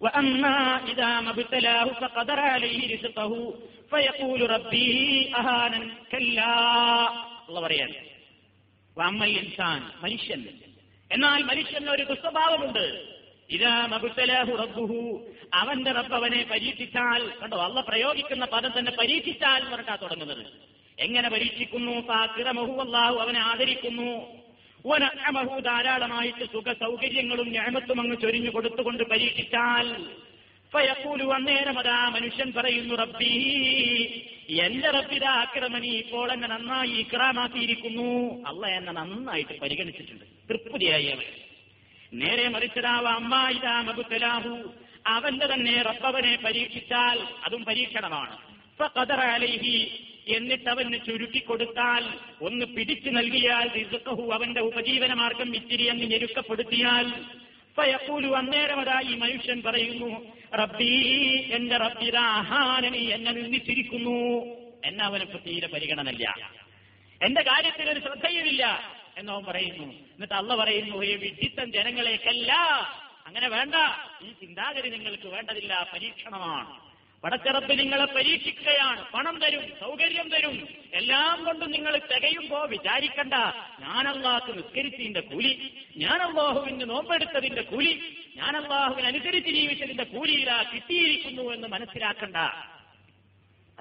وأما 0.00 0.56
إذا 0.84 1.20
ما 1.20 1.30
ابتلاه 1.30 1.86
فقدر 1.94 2.40
عليه 2.46 2.80
رزقه 2.94 3.32
فيقول 3.90 4.50
ربي 4.50 4.90
أهانا 5.34 5.80
كلا 6.12 6.54
الله 7.48 7.60
പറയാൻ 7.62 7.90
വമ്മൽ 8.96 9.32
ഇൻസാൻ 9.36 9.80
മനുഷ്യൻ 10.02 10.40
എന്നാൽ 11.11 11.43
മനുഷ്യന് 11.43 11.89
ഒരു 11.89 12.03
ദുസ്വഭാവമുണ്ട്. 12.03 13.05
ഇതാ 13.49 13.85
മകുത്തലഹു 13.85 14.51
റബ്ബുഹു. 14.55 15.21
അവന്റെ 15.53 15.91
റബ്ബവനെ 15.91 16.45
പരീക്ഷിച്ചാൽ 16.51 17.31
കണ്ടോ 17.41 17.63
അള്ള 17.63 17.81
പ്രയോഗിക്കുന്ന 17.81 18.45
പദം 18.45 18.79
തന്നെ 18.79 18.91
പരീക്ഷിച്ചാൽ 18.91 19.75
പറഞ്ഞാ 19.75 19.95
തുടങ്ങുന്നത്. 19.95 20.45
എങ്ങനെ 20.99 21.29
പരീക്ഷിക്കുന്നു? 21.29 22.07
സാക്കിറമഹു 22.07 22.81
അള്ളാഹു 22.81 23.19
അവനെ 23.19 23.39
ആദരിക്കുന്നു. 23.39 24.41
ഓനഹു 24.85 25.59
ധാരാളമായിട്ട് 25.59 26.45
സുഖ 26.45 26.73
സൗകര്യങ്ങളും 26.73 27.51
ഞാമത്തും 27.51 28.01
അങ്ങ് 28.01 28.21
ചൊരിഞ്ഞു 28.21 28.49
കൊടുത്തുകൊണ്ട് 28.49 29.03
പരീക്ഷിച്ചാൽ 29.03 30.05
ഫയക്കൂലു 30.73 31.23
അന്നേരം 31.23 31.79
അതാ 31.79 32.09
മനുഷ്യൻ 32.09 32.53
പറയുന്നു 32.53 32.95
റബ്ബി 32.95 34.30
എന്റെ 34.51 34.91
റബ്ബിതാ 34.91 35.29
അക്രമനി 35.29 35.87
ഇപ്പോൾ 35.87 36.31
എന്നെ 36.31 36.47
നന്നായി 36.47 36.89
ഇക്രാമാക്കിയിരിക്കുന്നു 36.89 38.43
അള്ള 38.47 38.67
എന്നെ 38.67 38.91
നന്നായിട്ട് 38.91 39.59
പരിഗണിച്ചിട്ടുണ്ട്. 39.59 40.25
തൃപ്തിയായി 40.49 41.05
അവൻ. 41.05 41.23
നേരെ 42.13 42.49
മറിച്ചതാവ 42.49 43.07
അമ്മായിതാ 43.07 43.81
മബുത്തലാഹു. 43.81 44.73
അവന്റെ 45.07 45.53
തന്നെ 45.53 45.81
റബ്ബവനെ 45.81 46.39
പരീക്ഷിച്ചാൽ 46.45 47.19
അതും 47.43 47.65
പരീക്ഷണമാണ്. 47.65 48.37
അലൈഹി. 49.11 50.07
എന്നിട്ട് 50.27 50.69
അവന് 50.69 51.05
ചുരുക്കി 51.05 51.39
കൊടുത്താൽ 51.39 52.05
ഒന്ന് 52.41 52.65
പിടിച്ചു 52.65 53.09
നൽകിയാൽ 53.09 53.67
അവന്റെ 54.33 54.61
ഉപജീവന 54.61 55.13
മാർഗം 55.13 55.55
ഇത്തിരി 55.55 55.87
അങ്ങ് 55.87 56.05
ഞെരുക്കപ്പെടുത്തിയാൽ 56.05 57.25
ഫയക്കൂലു 57.77 58.27
അന്നേരം 58.27 58.79
അതാ 58.79 59.01
ഈ 59.01 59.15
മനുഷ്യൻ 59.15 59.61
പറയുന്നു 59.61 60.37
റബ്ബീ 60.55 61.03
എന്റെ 61.51 61.77
റബ്ബിരാഹാനനി 61.77 62.97
എന്നെ 62.97 63.31
നിന്നിച്ചിരിക്കുന്നു 63.31 64.45
എന്നെ 64.85 65.05
അവനക്ക് 65.05 65.39
തീരെ 65.47 65.67
പരിഗണനല്ല 65.67 66.51
എന്റെ 67.21 67.41
കാര്യത്തിൽ 67.41 67.89
ഒരു 67.89 67.99
ശ്രദ്ധയുമില്ല. 67.99 68.91
എന്നവൻ 69.17 69.45
പറയുന്നു. 69.45 69.83
എന്നിട്ട് 69.83 70.33
അള്ള 70.33 70.55
പറയുന്നു 70.55 71.03
ഈ 71.03 71.15
വിഡിത്തം 71.15 71.71
ജനങ്ങളേക്കല്ല 71.71 72.53
അങ്ങനെ 73.25 73.47
വേണ്ട. 73.47 73.75
ഈ 74.23 74.31
ചിന്താഗതി 74.31 74.89
നിങ്ങൾക്ക് 74.89 75.27
വേണ്ടതില്ല 75.27 75.87
പരീക്ഷണമാണ്. 75.93 76.90
പടച്ചിറപ്പ് 77.23 77.79
നിങ്ങളെ 77.79 78.05
പരീക്ഷിക്കുകയാണ്. 78.05 79.11
പണം 79.11 79.39
തരും 79.39 79.63
സൗകര്യം 79.79 80.29
തരും. 80.29 80.67
എല്ലാം 80.93 81.45
കൊണ്ടും 81.45 81.71
നിങ്ങൾ 81.71 81.97
തികയുമ്പോ 81.97 82.65
വിചാരിക്കണ്ട. 82.65 83.33
അള്ളാഹ് 84.07 84.57
നിസ്കരിച്ചതിന്റെ 84.57 85.19
കൂലി 85.19 85.73
ഞാൻ 85.97 86.21
നോമ്പെടുത്തതിന്റെ 86.87 87.61
കൂലി 87.61 88.17
ഞാൻ 88.37 88.57
അനുസരിച്ച് 89.05 89.49
ജീവിച്ചതിന്റെ 89.49 90.03
കൂലിയിലാ 90.03 90.65
കിട്ടിയിരിക്കുന്നു 90.73 91.53
എന്ന് 91.53 91.67
മനസ്സിലാക്കണ്ട. 91.67 92.35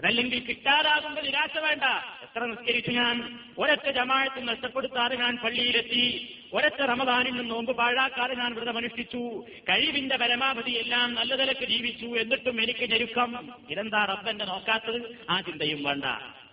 അതല്ലെങ്കിൽ 0.01 0.47
കിട്ടാതാകുമ്പോൾ 0.47 1.21
നിരാശ 1.21 1.59
വേണ്ട. 1.59 1.83
എത്ര 2.23 2.45
നിസ്കരിച്ചു 2.45 2.91
ഞാൻ 2.91 3.39
ഒരൊറ്റ 3.59 3.91
ജമാഴത്ത് 3.91 4.49
നഷ്ടപ്പെടുത്താതെ 4.49 5.17
ഞാൻ 5.17 5.37
പള്ളിയിലെത്തി 5.37 6.35
ഒരൊറ്റ 6.53 6.75
റമദാനിൽ 6.75 7.31
നിന്ന് 7.31 7.51
നോമ്പ് 7.51 7.77
പാഴാക്കാതെ 7.77 8.35
ഞാൻ 8.35 8.55
വ്രതമനുഷ്ഠിച്ചു 8.55 9.45
കഴിവിന്റെ 9.69 10.17
പരമാവധി 10.17 10.71
എല്ലാം 10.71 11.15
നല്ല 11.15 11.35
നിലയ്ക്ക് 11.35 11.65
ജീവിച്ചു 11.65 12.07
എന്നിട്ടും 12.07 12.63
എനിക്ക് 12.63 12.91
ഞെരുക്കം. 12.91 13.55
ഇതെന്താ 13.71 14.05
റബ്ബന്റെ 14.05 14.45
നോക്കാത്തത്? 14.45 15.27
ആ 15.31 15.41
ചിന്തയും 15.41 15.83
വേണ്ട. 15.83 16.05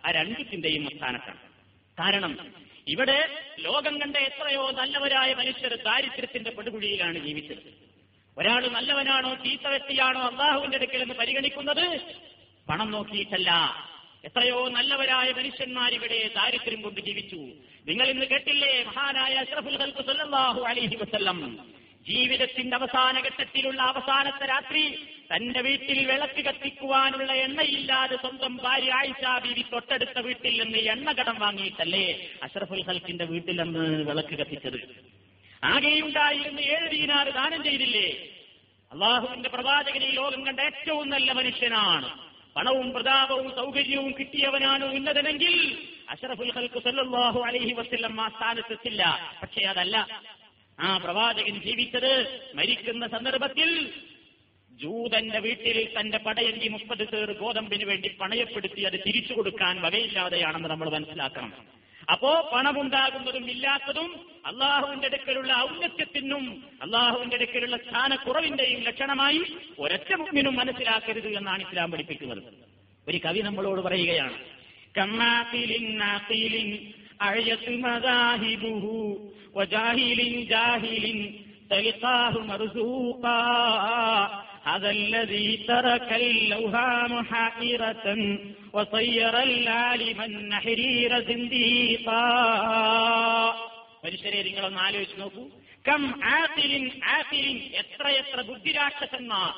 ആ 0.06 0.12
രണ്ട് 0.12 0.52
ചിന്തയും 0.52 0.84
അവസാനത്താണ്. 0.84 1.38
കാരണം 2.00 2.54
ഇവിടെ 2.88 3.30
ലോകം 3.60 4.02
കണ്ട 4.02 4.18
എത്രയോ 4.18 4.72
നല്ലവരായ 4.72 5.34
മനുഷ്യർ 5.34 5.76
ദാരിദ്ര്യത്തിന്റെ 5.76 6.52
പടുകുഴിയിലാണ് 6.52 7.20
ജീവിച്ചത്. 7.20 7.74
ഒരാൾ 8.38 8.68
നല്ലവനാണോ 8.68 9.36
ചീത്ത 9.36 9.68
വ്യക്തിയാണോ 9.68 10.22
അള്ളാഹുവിന്റെ 10.22 10.78
അടുക്കൽ 10.78 11.02
എന്ന് 11.02 11.14
പരിഗണിക്കുന്നത്? 11.14 12.02
പണം 12.70 12.92
നോക്കിയിട്ടല്ല. 12.92 13.76
എത്രയോ 14.24 14.70
നല്ലവരായ 14.70 15.32
മനുഷ്യന്മാരിവിടെ 15.32 16.32
ദാരിദ്ര്യം 16.36 16.82
കൊണ്ട് 16.82 17.02
ജീവിച്ചു. 17.02 17.48
നിങ്ങൾ 17.88 18.08
ഇന്ന് 18.08 18.26
കേട്ടില്ലേ? 18.26 18.84
മഹാനായ 18.84 19.34
അഷ്റഫുൽ 19.34 21.58
ജീവിതത്തിന്റെ 22.08 22.78
അവസാന 22.78 23.20
ഘട്ടത്തിലുള്ള 23.20 23.82
അവസാനത്തെ 23.82 24.46
രാത്രി 24.46 25.10
തന്റെ 25.36 25.62
വീട്ടിൽ 25.62 26.12
വിളക്ക് 26.12 26.46
കത്തിക്കുവാനുള്ള 26.46 27.34
എണ്ണയില്ലാതെ 27.34 28.16
സ്വന്തം 28.16 28.58
ഭാര്യ 28.58 28.94
ആയിഷ 28.94 29.44
ബീവി 29.44 29.62
തൊട്ടടുത്ത 29.62 30.20
വീട്ടിൽ 30.20 30.64
നിന്ന് 30.64 30.78
എണ്ണ 30.78 31.12
കടം 31.12 31.40
വാങ്ങിയിട്ടല്ലേ 31.40 32.30
അഷ്റഫുൽ 32.44 32.84
ഹൽക്കിന്റെ 32.84 33.26
വീട്ടിൽ 33.26 33.62
നിന്ന് 33.62 34.04
വിളക്ക് 34.04 34.30
കത്തിച്ചത്? 34.30 35.08
ആകെയുണ്ടായിരുന്ന 35.64 36.60
ഏഴ് 36.60 36.92
ദീനാറ് 36.92 37.28
ദാനം 37.28 37.64
ചെയ്തില്ലേ? 37.64 38.38
അള്ളാഹുവിന്റെ 38.92 39.50
പ്രവാചകനെ 39.50 40.10
ലോകം 40.10 40.46
കണ്ട 40.46 40.60
ഏറ്റവും 40.60 41.10
നല്ല 41.10 41.32
മനുഷ്യനാണ്. 41.32 42.27
പണവും 42.58 42.94
പ്രതാപവും 42.94 43.56
സൗകര്യവും 43.56 44.12
കിട്ടിയവനാണ് 44.20 44.86
ഉന്നതനെങ്കിൽ 44.86 45.56
അഷറഫുൽ 46.10 46.52
ഹൽക്ക് 46.52 46.80
സല്ലാഹു 46.80 47.40
അലൈഹി 47.40 47.74
വസ്ല്ലം 47.74 48.22
ആ 48.22 48.30
സ്ഥാനത്തെത്തില്ല. 48.30 49.32
പക്ഷേ 49.42 49.62
അതല്ല. 49.62 49.98
ആ 50.80 50.98
പ്രവാചകൻ 50.98 51.62
ജീവിച്ചത് 51.62 52.12
മരിക്കുന്ന 52.56 53.08
സന്ദർഭത്തിൽ 53.08 53.92
ജൂതന്റെ 54.72 55.40
വീട്ടിൽ 55.40 56.00
തന്റെ 56.00 56.18
പടയങ്കി 56.18 56.68
മുപ്പത് 56.68 57.04
പേർ 57.10 57.32
ഗോതമ്പിന് 57.32 57.86
വേണ്ടി 57.86 58.10
പണയപ്പെടുത്തി 58.10 58.82
അത് 58.82 58.98
തിരിച്ചു 59.08 59.34
കൊടുക്കാൻ 59.34 59.82
വകയില്ലാതെയാണെന്ന് 59.82 60.70
നമ്മൾ 60.70 60.90
മനസ്സിലാക്കണം. 60.90 61.77
അപ്പോ 62.12 62.50
പണമുണ്ടാകുന്നതും 62.54 63.52
ഇല്ലാത്തതും 63.52 64.26
അള്ളാഹുവിന്റെ 64.46 65.08
അടുക്കലുള്ള 65.08 65.54
ഔന്നത്യത്തിനും 65.54 66.64
അള്ളാഹുവിന്റെ 66.82 67.36
അടുക്കലുള്ള 67.36 67.78
സ്ഥാനക്കുറവിന്റെയും 67.78 68.82
ലക്ഷണമായി 68.82 69.44
ഒരൊറ്റ 69.80 70.14
മുമ്പിനും 70.14 70.56
മനസ്സിലാക്കരുത് 70.56 71.28
എന്നാണ് 71.28 71.62
ഇസ്ലാം 71.68 71.92
പഠിപ്പിക്കുന്നത്. 71.92 72.44
ഒരു 73.08 73.18
കവി 73.18 73.40
നമ്മളോട് 73.40 73.82
പറയുകയാണ് 73.82 74.34
കമ്മാത്തിലിൻ 74.98 75.98
നാത്തിലിൻ 84.67 84.67
അഴയത്ത് 84.67 84.67
മദാഹിബുഹു 84.67 84.67
വജാഹിലിൻ 84.67 84.67
ജാഹിലിൻ 84.67 84.67
തലിഖാഹു 84.67 84.67
മർസൂഖാ 84.67 84.67
هذا 84.67 84.91
الذي 84.93 85.49
ترك 85.67 86.11
اللوهام 86.15 87.13
حائرة 87.25 88.07
وصير 88.73 89.35
العالم 89.43 90.19
النحرير 90.23 91.13
زنديقا 91.23 92.27
മനുഷ്യരെ 94.05 94.41
നിങ്ങളൊന്ന് 94.43 94.81
ആലോചിച്ച് 94.81 95.17
നോക്കൂ 95.21 95.43
കം 95.85 96.03
ആത്തിലിൻ 96.33 96.85
ആത്തിലിൻ 97.09 97.59
എത്രയെത്ര 97.81 98.39
ബുദ്ധിരാക്ഷസന്മാർ 98.43 99.53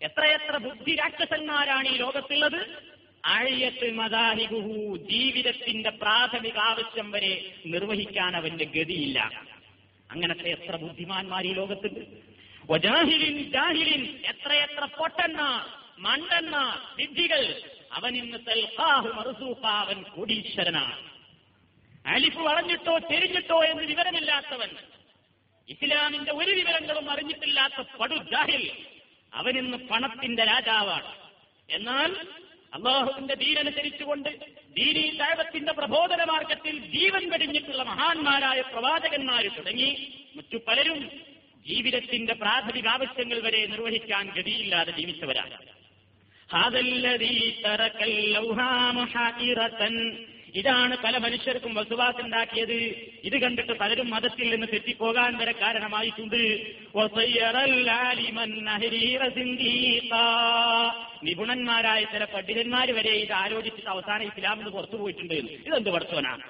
എത്രയെത്ര 0.00 0.54
ബുദ്ധിരാക്ഷസന്മാരാണ് 0.58 1.88
ഈ 1.88 1.96
ലോകത്തുള്ളത് 1.96 2.60
ആഴ്യത്ത് 3.28 3.88
മദാഹിബുഹു 3.92 4.74
ജീവിതത്തിന്റെ 5.08 5.90
പ്രാഥമിക 6.02 6.58
ആവശ്യം 6.70 7.08
വരെ 7.10 7.32
നിർവഹിക്കാൻ 7.66 8.32
അവന്റെ 8.36 8.66
ഗതിയില്ല 8.76 9.18
അങ്ങനത്തെ 10.10 10.48
എത്ര 10.50 10.74
ബുദ്ധിമാന്മാർ 10.76 11.44
ഈ 11.44 11.52
ലോകത്തുണ്ട് 11.52 12.02
വജാഹിലിൻ 12.69 13.51
ജാഹിലിൻ 13.51 14.19
എത്രയെത്ര 14.29 14.85
പൊട്ടന്മാർ 14.85 15.83
മണ്ടന്മാർ 15.99 16.79
വിദ്ധികൾ 16.95 17.61
അവൻ 17.91 18.17
ഇന്ന് 18.17 18.37
അവൻ 19.65 20.03
കോടീശ്വരനാണ്. 20.03 21.13
അലിഫ് 22.07 22.37
വളഞ്ഞിട്ടോ 22.37 22.97
തിരിഞ്ഞിട്ടോ 22.97 23.63
എന്ന് 23.63 23.83
വിവരമില്ലാത്തവൻ. 23.83 24.69
ഇസ്ലാമിന്റെ 25.69 26.31
ഒരു 26.31 26.51
വിവരങ്ങളും 26.51 27.11
അറിഞ്ഞിട്ടില്ലാത്ത 27.11 27.81
പടു 27.99 28.15
ജാഹിൽ 28.15 28.71
അവനിന്ന് 29.33 29.77
പണത്തിന്റെ 29.77 30.45
രാജാവാണ്. 30.45 31.15
എന്നാൽ 31.69 32.27
അള്ളാഹുവിന്റെ 32.73 33.33
ദീനനുസരിച്ചുകൊണ്ട് 33.33 34.29
ദീനി 34.73 35.17
ദൈവത്തിന്റെ 35.17 35.71
പ്രബോധന 35.71 36.23
മാർഗത്തിൽ 36.23 36.77
ജീവൻ 36.77 37.29
വെടിഞ്ഞിട്ടുള്ള 37.29 37.83
മഹാന്മാരായ 37.83 38.61
പ്രവാചകന്മാർ 38.61 39.47
തുടങ്ങി. 39.47 40.13
മറ്റു 40.35 40.57
പലരും 40.67 41.32
ജീവിതത്തിന്റെ 41.67 42.33
പ്രാഥമിക 42.33 42.87
ആവശ്യങ്ങൾ 42.87 43.41
വരെ 43.41 43.65
നിർവഹിക്കാൻ 43.65 44.31
ഗതിയില്ലാതെ 44.37 44.91
ജീവിച്ചവരാണ്. 44.91 45.57
ഇതാണ് 50.55 50.97
പല 51.03 51.17
മനുഷ്യർക്കും 51.17 51.73
വസുവാസുണ്ടാക്കിയത്. 51.73 52.73
ഇത് 53.23 53.41
കണ്ടിട്ട് 53.41 53.71
പലരും 53.71 54.09
മതത്തിൽ 54.09 54.49
നിന്ന് 54.49 54.67
തെറ്റിപ്പോകാൻ 54.73 55.37
വരെ 55.37 55.51
കാരണമായിട്ടുണ്ട്. 55.51 56.41
നിപുണന്മാരായ 61.23 62.03
ചില 62.03 62.23
പണ്ഡിതന്മാർ 62.23 62.91
വരെ 62.91 63.11
ഇത് 63.11 63.33
ആലോചിച്ചിട്ട് 63.33 63.89
അവസാനം 63.89 64.23
ഇസ്ലാമിന് 64.23 64.69
പുറത്തു 64.69 64.95
പോയിട്ടുണ്ട് 64.95 65.33
ഇതെന്ത് 65.33 65.89
പഠിച്ചവനാണ് 65.89 66.43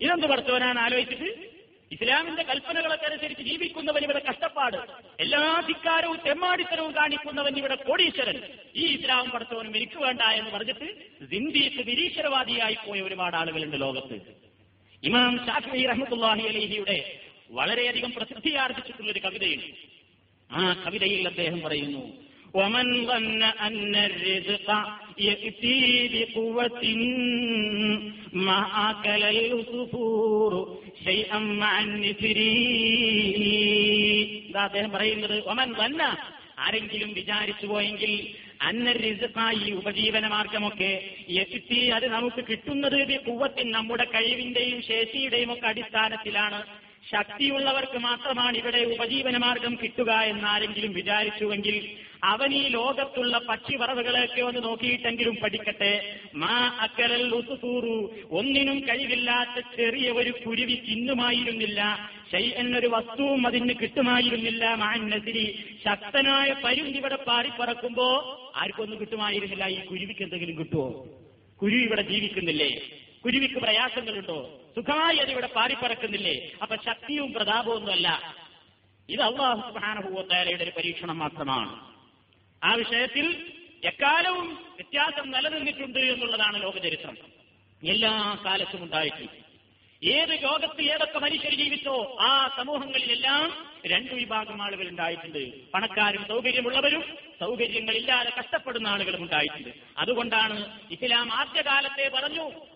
ഇതെന്ത് 0.00 0.26
പഠിച്ചവനാണ് 0.26 0.78
ആലോചിച്ചിട്ട്? 0.78 1.53
ഇസ്ലാമിന്റെ 1.94 2.42
കൽപ്പനകളൊക്കെ 2.42 3.04
അനുസരിച്ച് 3.04 3.42
ജീവിക്കുന്നവൻ 3.42 4.02
ഇവിടെ 4.02 4.22
കഷ്ടപ്പാട്. 4.30 4.76
എല്ലാ 5.20 5.62
ധിക്കാരവും 5.66 6.18
തെമ്മാടിത്തരവും 6.26 6.96
കാണിക്കുന്നവൻ 6.96 7.58
ഇവിടെ 7.58 7.74
കോടീശ്വരൻ. 7.74 8.42
ഈ 8.76 8.86
ഇസ്ലാം 8.96 9.30
പഠിച്ചവനും 9.30 9.76
എനിക്ക് 9.76 9.98
വേണ്ട 9.98 10.20
എന്ന് 10.20 10.50
പറഞ്ഞിട്ട് 10.50 11.10
സിന്ദീക്ക് 11.30 11.88
നിരീശ്വരവാദിയായി 11.88 12.76
പോയ 12.86 13.00
ഒരുപാട് 13.00 13.36
ആളുകളുണ്ട് 13.36 13.80
ലോകത്ത്. 13.80 14.20
ഇമാം 15.02 15.46
ഷാഫി 15.46 15.86
റഹ്മത്തുല്ലാഹി 15.86 16.42
അലഹിയുടെ 16.42 17.20
വളരെയധികം 17.50 18.12
പ്രസിദ്ധിയാർജിച്ചിട്ടുള്ള 18.12 19.12
ഒരു 19.12 19.18
കവിതയുണ്ട്. 19.18 19.66
ആ 20.50 20.82
കവിതയിൽ 20.86 21.28
അദ്ദേഹം 21.28 21.60
പറയുന്നു 21.60 22.23
ومن 22.53 23.05
ظن 23.05 23.43
أن 23.43 23.95
الرزق 23.97 24.67
يأتي 25.19 25.79
بقوة 26.13 26.83
ما 28.39 28.59
أكل 28.89 29.23
العصفور 29.25 30.51
شيئا 31.03 31.39
مع 31.61 31.73
النسر 31.81 32.37
ഇതാ 34.49 34.61
അദ്ദേഹം 34.63 34.91
പറയുന്നത് 34.91 35.37
ഒമൻ 35.45 35.69
വന്ന 35.73 36.01
ആരെങ്കിലും 36.59 37.11
വിചാരിച്ചു 37.13 37.65
പോയെങ്കിൽ 37.67 38.11
അന്ന 38.61 38.91
റിസുക്കായി 38.97 39.67
ഉപജീവന 39.71 40.25
മാർഗമൊക്കെ 40.27 40.91
എത്തി 41.35 41.79
അത് 41.89 42.07
നമുക്ക് 42.07 42.41
കിട്ടുന്നത് 42.47 42.97
കുവത്തിൻ 43.27 43.67
നമ്മുടെ 43.71 44.05
കഴിവിന്റെയും 44.05 44.79
ശേഷിയുടെയും 44.81 45.51
ഒക്കെ 45.53 45.67
അടിസ്ഥാനത്തിലാണ് 45.67 46.59
ശക്തിയുള്ളവർക്ക് 47.10 47.98
മാത്രമാണ് 47.98 48.56
ഇവിടെ 48.56 48.78
ഉപജീവനമാർഗം 48.78 49.78
കിട്ടുക 49.82 50.10
എന്നാരെങ്കിലും 50.10 50.92
വിചാരിച്ചുവെങ്കിൽ 50.92 51.90
അവൻ 52.24 52.54
ഈ 52.54 52.68
ലോകത്തുള്ള 52.68 53.38
പക്ഷിപറവുകളെയൊക്കെ 53.38 54.40
ഒന്ന് 54.40 54.64
നോക്കിയിട്ടെങ്കിലും 54.64 55.36
പഠിക്കട്ടെ. 55.42 56.18
മാ 56.34 56.76
അക്കരൽ 56.80 57.34
ഉസുസൂറു. 57.34 58.14
ഒന്നിനും 58.30 58.80
കഴിവില്ലാത്ത 58.80 59.64
ചെറിയ 59.76 60.10
ഒരു 60.10 60.30
കുരുവി 60.30 60.74
തിന്നുമായിരുന്നില്ല. 60.74 62.10
ഷൈ 62.32 62.52
എന്നൊരു 62.54 62.86
വസ്തുവും 62.86 63.46
അതിന് 63.46 63.74
കിട്ടുമായിരുന്നില്ല. 63.82 64.74
മാനസിരി 64.74 65.64
ശക്തനായ 65.84 66.54
പരുന്തി 66.64 66.98
ഇവിടെ 66.98 67.16
പാറിപ്പറക്കുമ്പോ 67.16 68.08
ആർക്കൊന്നും 68.56 69.00
കിട്ടുമായിരുന്നില്ല. 69.00 69.66
ഈ 69.66 69.80
കുരുവിക്ക് 69.84 70.22
എന്തെങ്കിലും 70.22 70.58
കിട്ടുമോ 70.58 71.06
കുരുവി 71.62 71.82
ഇവിടെ 71.82 72.02
ജീവിക്കുന്നില്ലേ? 72.02 72.70
കുരുവിക്ക് 73.24 73.54
പ്രയാസങ്ങളുണ്ടോ? 73.54 74.60
സുഖമായി 74.76 75.16
അതിവിടെ 75.16 75.46
പാറിപ്പറക്കുന്നില്ലേ? 75.46 76.50
അപ്പൊ 76.62 76.76
ശക്തിയും 76.76 77.32
പ്രതാപമൊന്നുമല്ല 77.32 78.34
ഇത് 79.08 79.20
അള്ളാഹു 79.20 79.60
സുബാനഹുവത്താലയുടെ 79.60 80.64
ഒരു 80.64 80.72
പരീക്ഷണം 80.76 81.18
മാത്രമാണ്. 81.18 81.94
ആ 82.64 82.74
വിഷയത്തിൽ 82.74 83.52
എക്കാലവും 83.84 84.54
വ്യത്യാസം 84.54 85.30
നിലനിന്നിട്ടുണ്ട് 85.30 85.98
എന്നുള്ളതാണ് 85.98 86.62
ലോകചരിത്രം. 86.62 87.16
എല്ലാ 87.88 88.42
കാലത്തും 88.44 88.82
ഉണ്ടായിട്ടുണ്ട്. 88.82 89.44
ഏത് 90.06 90.42
ലോകത്ത് 90.42 90.82
ഏതൊക്കെ 90.82 91.18
മനുഷ്യർ 91.18 91.54
ജീവിച്ചോ 91.54 92.16
ആ 92.20 92.54
സമൂഹങ്ങളിലെല്ലാം 92.56 93.66
രണ്ടു 93.86 94.14
വിഭാഗം 94.14 94.62
ആളുകൾ 94.62 94.88
ഉണ്ടായിട്ടുണ്ട്. 94.88 95.70
പണക്കാരും 95.70 96.28
സൗകര്യമുള്ളവരും 96.28 97.18
സൗകര്യങ്ങളില്ലാതെ 97.40 98.32
കഷ്ടപ്പെടുന്ന 98.38 98.88
ആളുകളും 98.88 99.22
ഉണ്ടായിട്ടുണ്ട്. 99.22 99.68
അതുകൊണ്ടാണ് 99.98 100.80
ഇസ്ലാം 100.90 101.32
ആദ്യകാലത്തെ 101.32 102.10
പറഞ്ഞു 102.14 102.73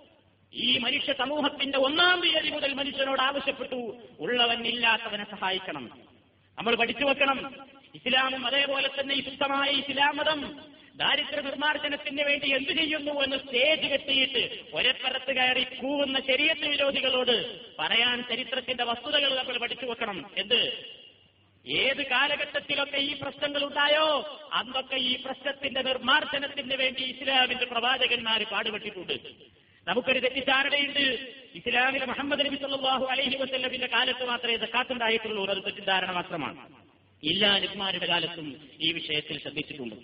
ഈ 0.54 0.78
മനുഷ്യ 0.78 1.12
സമൂഹത്തിന്റെ 1.12 1.78
ഒന്നാം 1.78 2.20
തീയതി 2.20 2.50
മുതൽ 2.50 2.72
മനുഷ്യനോട് 2.72 3.22
ആവശ്യപ്പെട്ടു. 3.22 3.96
ഉള്ളവൻ 4.20 4.66
ഇല്ലാത്തവനെ 4.66 5.24
സഹായിക്കണം. 5.30 5.90
നമ്മൾ 6.58 6.74
പഠിച്ചു 6.74 7.04
വെക്കണം. 7.04 7.54
ഇസ്ലാമും 7.94 8.46
അതേപോലെ 8.46 8.90
തന്നെ 9.00 9.14
ഇഷ്ടമായ 9.14 9.70
ഇസ്ലാമതം. 9.70 10.40
ഇസ്ലാം 10.40 10.50
മതം 10.50 10.78
ദാരിദ്ര്യ 10.96 11.40
നിർമ്മാർജനത്തിന് 11.40 12.22
വേണ്ടി 12.22 12.54
എന്തു 12.54 12.72
ചെയ്യുന്നു 12.72 13.12
എന്ന് 13.12 13.36
സ്റ്റേജ് 13.36 13.82
കെട്ടിയിട്ട് 13.82 14.60
ഒരപ്പുറത്ത് 14.74 15.36
കയറി 15.36 15.62
കൂവുന്ന 15.62 16.20
ശരീരത്ത് 16.20 16.68
വിരോധികളോട് 16.68 17.60
പറയാൻ 17.78 18.24
ചരിത്രത്തിന്റെ 18.30 18.84
വസ്തുതകൾ 18.84 19.34
നമ്മൾ 19.34 19.58
പഠിച്ചു 19.58 19.86
വെക്കണം. 19.86 20.30
എന്ത്? 20.36 20.86
ഏത് 21.66 22.06
കാലഘട്ടത്തിലൊക്കെ 22.06 22.96
ഈ 22.96 23.16
പ്രശ്നങ്ങൾ 23.22 23.64
ഉണ്ടായോ? 23.64 24.40
അന്നൊക്കെ 24.52 24.96
ഈ 24.96 25.22
പ്രശ്നത്തിന്റെ 25.24 25.82
നിർമ്മാർജനത്തിന് 25.82 26.74
വേണ്ടി 26.74 27.02
ഇസ്ലാമിന്റെ 27.02 27.64
പ്രവാചകന്മാർ 27.64 28.44
പാടുപെട്ടിട്ടുണ്ട്. 28.44 29.57
നമുക്കൊരു 29.88 30.18
തെറ്റിദ്ധാരണയുണ്ട്. 30.18 31.28
ഇസ്ലാമിലെ 31.54 32.06
മുഹമ്മദ് 32.06 32.46
നബി 32.46 32.56
സല്ലാഹു 32.56 33.04
അലൈഹി 33.04 33.36
വസ്ല്ലമിന്റെ 33.36 33.86
കാലത്ത് 33.86 34.24
മാത്രമേ 34.24 34.56
സക്കാത്തുണ്ടായിട്ടുള്ളൂ 34.56 35.46
അത് 35.46 35.64
തെറ്റിദ്ധാരണ 35.64 36.10
മാത്രമാണ്. 36.10 36.58
എല്ലാ 37.24 37.58
നബിമാരുടെ 37.58 38.06
കാലത്തും 38.06 38.56
ഈ 38.80 38.92
വിഷയത്തിൽ 38.92 39.40
ശ്രദ്ധിച്ചിട്ടുണ്ട്. 39.42 39.94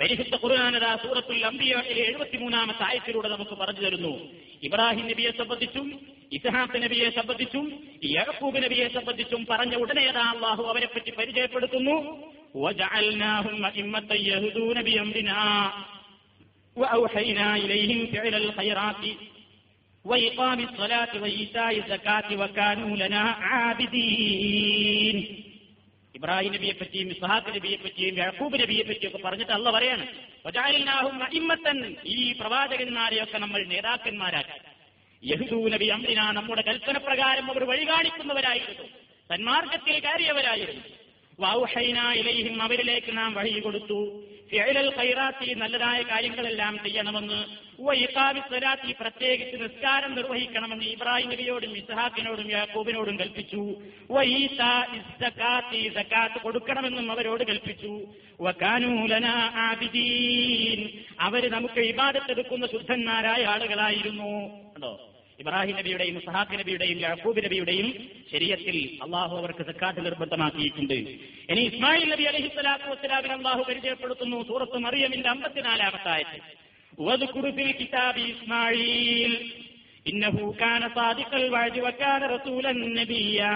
പരിശുദ്ധ 0.00 0.34
ഖുർആാനത 0.34 0.96
സൂറത്തുൽ 1.02 1.46
അംബിയയിലെ 1.46 2.02
എഴുപത്തിമൂന്നാമത്തെ 2.02 2.84
ആയത്തിലൂടെ 2.84 3.28
നമുക്ക് 3.28 3.50
പറഞ്ഞു 3.50 3.80
തരുന്നു. 3.80 4.28
ഇബ്രാഹിം 4.62 5.06
നബിയെ 5.08 5.30
സംബന്ധിച്ചും 5.30 5.86
ഇസ്ഹാത്ത് 6.32 6.82
നബിയെ 6.82 7.10
സംബന്ധിച്ചും 7.10 7.82
യഹൂബ് 8.04 8.62
നബിയെ 8.62 8.88
സംബന്ധിച്ചും 8.88 9.46
പറഞ്ഞ 9.50 9.74
ഉടനെ 9.76 10.06
അള്ളാഹു 10.06 10.62
അവരെ 10.64 10.88
പരിചയപ്പെടുത്തുന്നു. 10.96 11.96
وأوحينا 16.77 17.55
إليهم 17.57 17.99
فعل 18.07 18.35
الخيرات 18.35 19.03
وإقام 20.05 20.59
الصلاة 20.59 21.09
وإيتاء 21.15 21.77
الزكاة 21.77 22.27
وكانوا 22.35 22.97
لنا 22.97 23.23
عابدين 23.43 25.17
ഇബ്രാഹിം 26.15 26.51
നബിയെ 26.53 26.73
പറ്റിയും 26.73 27.07
ഇസ്ഹാഖ് 27.13 27.51
നബിയെ 27.55 27.77
പറ്റിയും 27.77 28.15
യഹൂബ് 28.19 28.55
നബിയെ 28.61 28.83
പറ്റിയും 28.83 29.09
ഒക്കെ 29.09 29.19
പറഞ്ഞിട്ട് 29.23 29.53
അല്ല 29.53 29.67
പറയാണ് 29.69 30.03
വജാലിനാഹും 30.45 31.17
അഇമ്മത്തൻ 31.27 31.77
ഈ 32.13 32.17
പ്രവാചകന്മാരെയൊക്കെ 32.39 33.37
നമ്മൾ 33.37 33.61
നേതാക്കന്മാരാക്കി 33.71 34.57
യഹുദൂ 35.23 35.59
നബി 35.73 35.87
അമ്രിന 35.95 36.21
നമ്മുടെ 36.37 36.63
കൽപ്പന 36.69 36.97
പ്രകാരം 37.07 37.47
അവർ 37.51 37.63
വഴി 37.71 37.85
കാണിക്കുന്നവരായിരുന്നു 37.91 38.85
സന്മാർഗത്തിൽ 39.29 39.97
കയറിയവരായിരുന്നു 40.05 40.83
വൗഹൈന 41.39 41.99
ഇലൈഹിം 42.21 42.57
അവരിലേക്ക് 42.65 43.11
നാം 43.17 43.31
വഴി 43.33 43.53
കൊടുത്തു 43.59 43.99
ഖൈറാത്തി 44.96 45.54
നല്ലതായ 45.54 46.02
കാര്യങ്ങളെല്ലാം 46.02 46.78
ചെയ്യണമെന്ന് 46.84 47.44
സ്വലാത്തി 48.40 48.94
പ്രത്യേകിച്ച് 49.00 49.56
നിസ്കാരം 49.62 50.14
നിർവഹിക്കണമെന്ന് 50.14 50.84
ഇബ്രാഹിം 50.84 51.30
നബിയോടും 51.30 51.76
ഇസ്ഹാഖിനോടും 51.76 52.50
യാക്കൂബിനോടും 52.50 53.18
കൽപ്പിച്ചു. 53.18 53.74
കൊടുക്കണമെന്നും 56.38 57.10
അവരോട് 57.10 57.44
കൽപ്പിച്ചു. 57.44 58.08
അവർ 61.20 61.50
നമുക്ക് 61.50 61.80
ഇബാദത്തെടുക്കുന്ന 61.80 62.66
ശുദ്ധന്മാരായ 62.66 63.44
ആളുകളായിരുന്നു. 63.44 64.48
കണ്ടോ 64.72 65.17
ഇബ്രാഹിം 65.39 65.75
നബിയുടെയും 65.79 66.17
സഹാബ് 66.25 66.57
നബിയുടെയും 66.61 66.97
യാക്കൂബ് 67.03 67.39
നബിയുടെയും 67.45 67.87
ശരീരത്തിൽ 68.31 68.75
അള്ളാഹു 69.05 69.33
അവർക്ക് 69.39 69.63
സക്കാത്ത് 69.69 70.01
നിർബന്ധമാക്കിയിട്ടുണ്ട് 70.05 70.97
ഇനി 71.51 71.61
ഇസ്മായിൽ 71.69 72.05
നബി 72.13 72.25
അലഹി 72.31 72.49
സ്വലാത്തു 72.55 72.89
വസ്സലാമിന് 72.93 73.35
അള്ളാഹു 73.39 73.63
പരിചയപ്പെടുത്തുന്നു 73.69 74.39
സൂറത്ത് 74.51 74.79
മറിയമിന്റെ 74.85 75.31
അമ്പത്തിനാലാമത്തെ 75.35 76.11
ആയത്തിൽ 76.15 76.41
واذكر 76.97 77.51
في 77.51 77.63
الكتاب 77.63 78.15
إسماعيل 78.33 79.31
إنه 80.05 80.53
كان 80.53 80.89
صادق 80.95 81.31
الوعد 81.35 81.79
وكان 81.79 82.21
رسولا 82.25 82.71
نبيا 82.71 83.53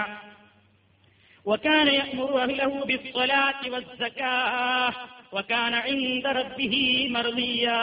وكان 1.46 1.88
يأمر 1.90 2.42
أهله 2.42 2.84
بالصلاة 2.84 3.60
والزكاة 3.64 4.92
وكان 5.32 5.74
عند 5.76 6.26
ربه 6.30 6.74
مرضيا 7.10 7.82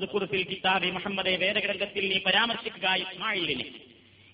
കിതാബി 0.00 0.90
മുഹമ്മദെ 0.90 1.36
വേദഗ്രന്ഥത്തിൽ 1.36 2.08
നീ 2.08 2.18
പരാമർശിക്കുക 2.26 2.94
ഇസ്മായിലിനെ 2.94 3.64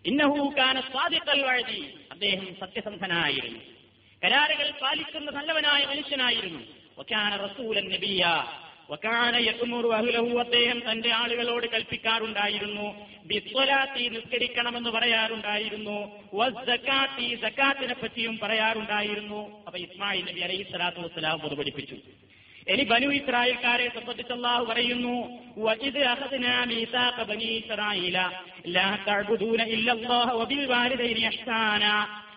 ഇന്നഹു 0.07 0.55
കാന 0.59 0.81
സ്വാദിഖൽ 0.81 1.43
വഴതി 1.43 1.95
അദ്ദേഹം 2.13 2.57
സത്യസന്ധനായിരുന്നു. 2.61 3.59
കരാറുകൾ 4.25 4.71
പാലിക്കുന്ന 4.83 5.31
നല്ലവനായ 5.31 5.85
മനുഷ്യനായിരുന്നു. 5.85 6.61
വക്കാന 6.99 7.37
റസൂലൻ 7.37 7.89
നബിയ. 7.89 8.45
വക്കാന 8.91 9.37
യകുമുറു 9.37 9.89
അഹ്ലഹു. 9.89 10.39
അദ്ദേഹം 10.39 10.93
തന്റെ 10.93 11.11
ആളുകളോട് 11.13 11.67
കൽപ്പിക്കാറുണ്ടായിരുന്നു. 11.67 13.07
ബിസ്വലാത്തി 13.25 14.09
നിസ്കരിക്കണമെന്ന് 14.09 14.91
പറയാറുണ്ടായിരുന്നു. 14.91 16.21
വസ്സകാത്തി 16.35 17.39
സക്കാത്തിനെ 17.43 17.95
പറ്റിയും 17.95 18.39
പറയാറുണ്ടായിരുന്നു. 18.39 19.65
അപ്പൊ 19.65 19.79
ഇസ്മായിൽ 19.79 20.25
നബി 20.31 20.41
അലൈഹി 20.41 20.63
സ്വലാത്തു 20.63 21.01
വസ്സലാം 21.01 21.43
അത് 21.43 21.55
പഠിപ്പിച്ചു. 21.55 21.97
ഇനി 22.73 22.83
ബനു 22.83 23.09
ഇസ്രായേൽക്കാരെ 23.19 23.87
സംബന്ധിച്ചല്ലാഹു 23.97 24.65
പറയുന്നു 24.71 25.15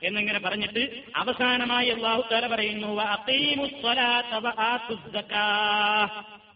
എന്നിങ്ങനെ 0.08 0.40
പറഞ്ഞിട്ട് 0.40 0.84
അവസാനമായി 1.16 1.90
അള്ളാഹു 1.90 2.22
തആല 2.32 2.46
പറയുന്നു 2.54 2.92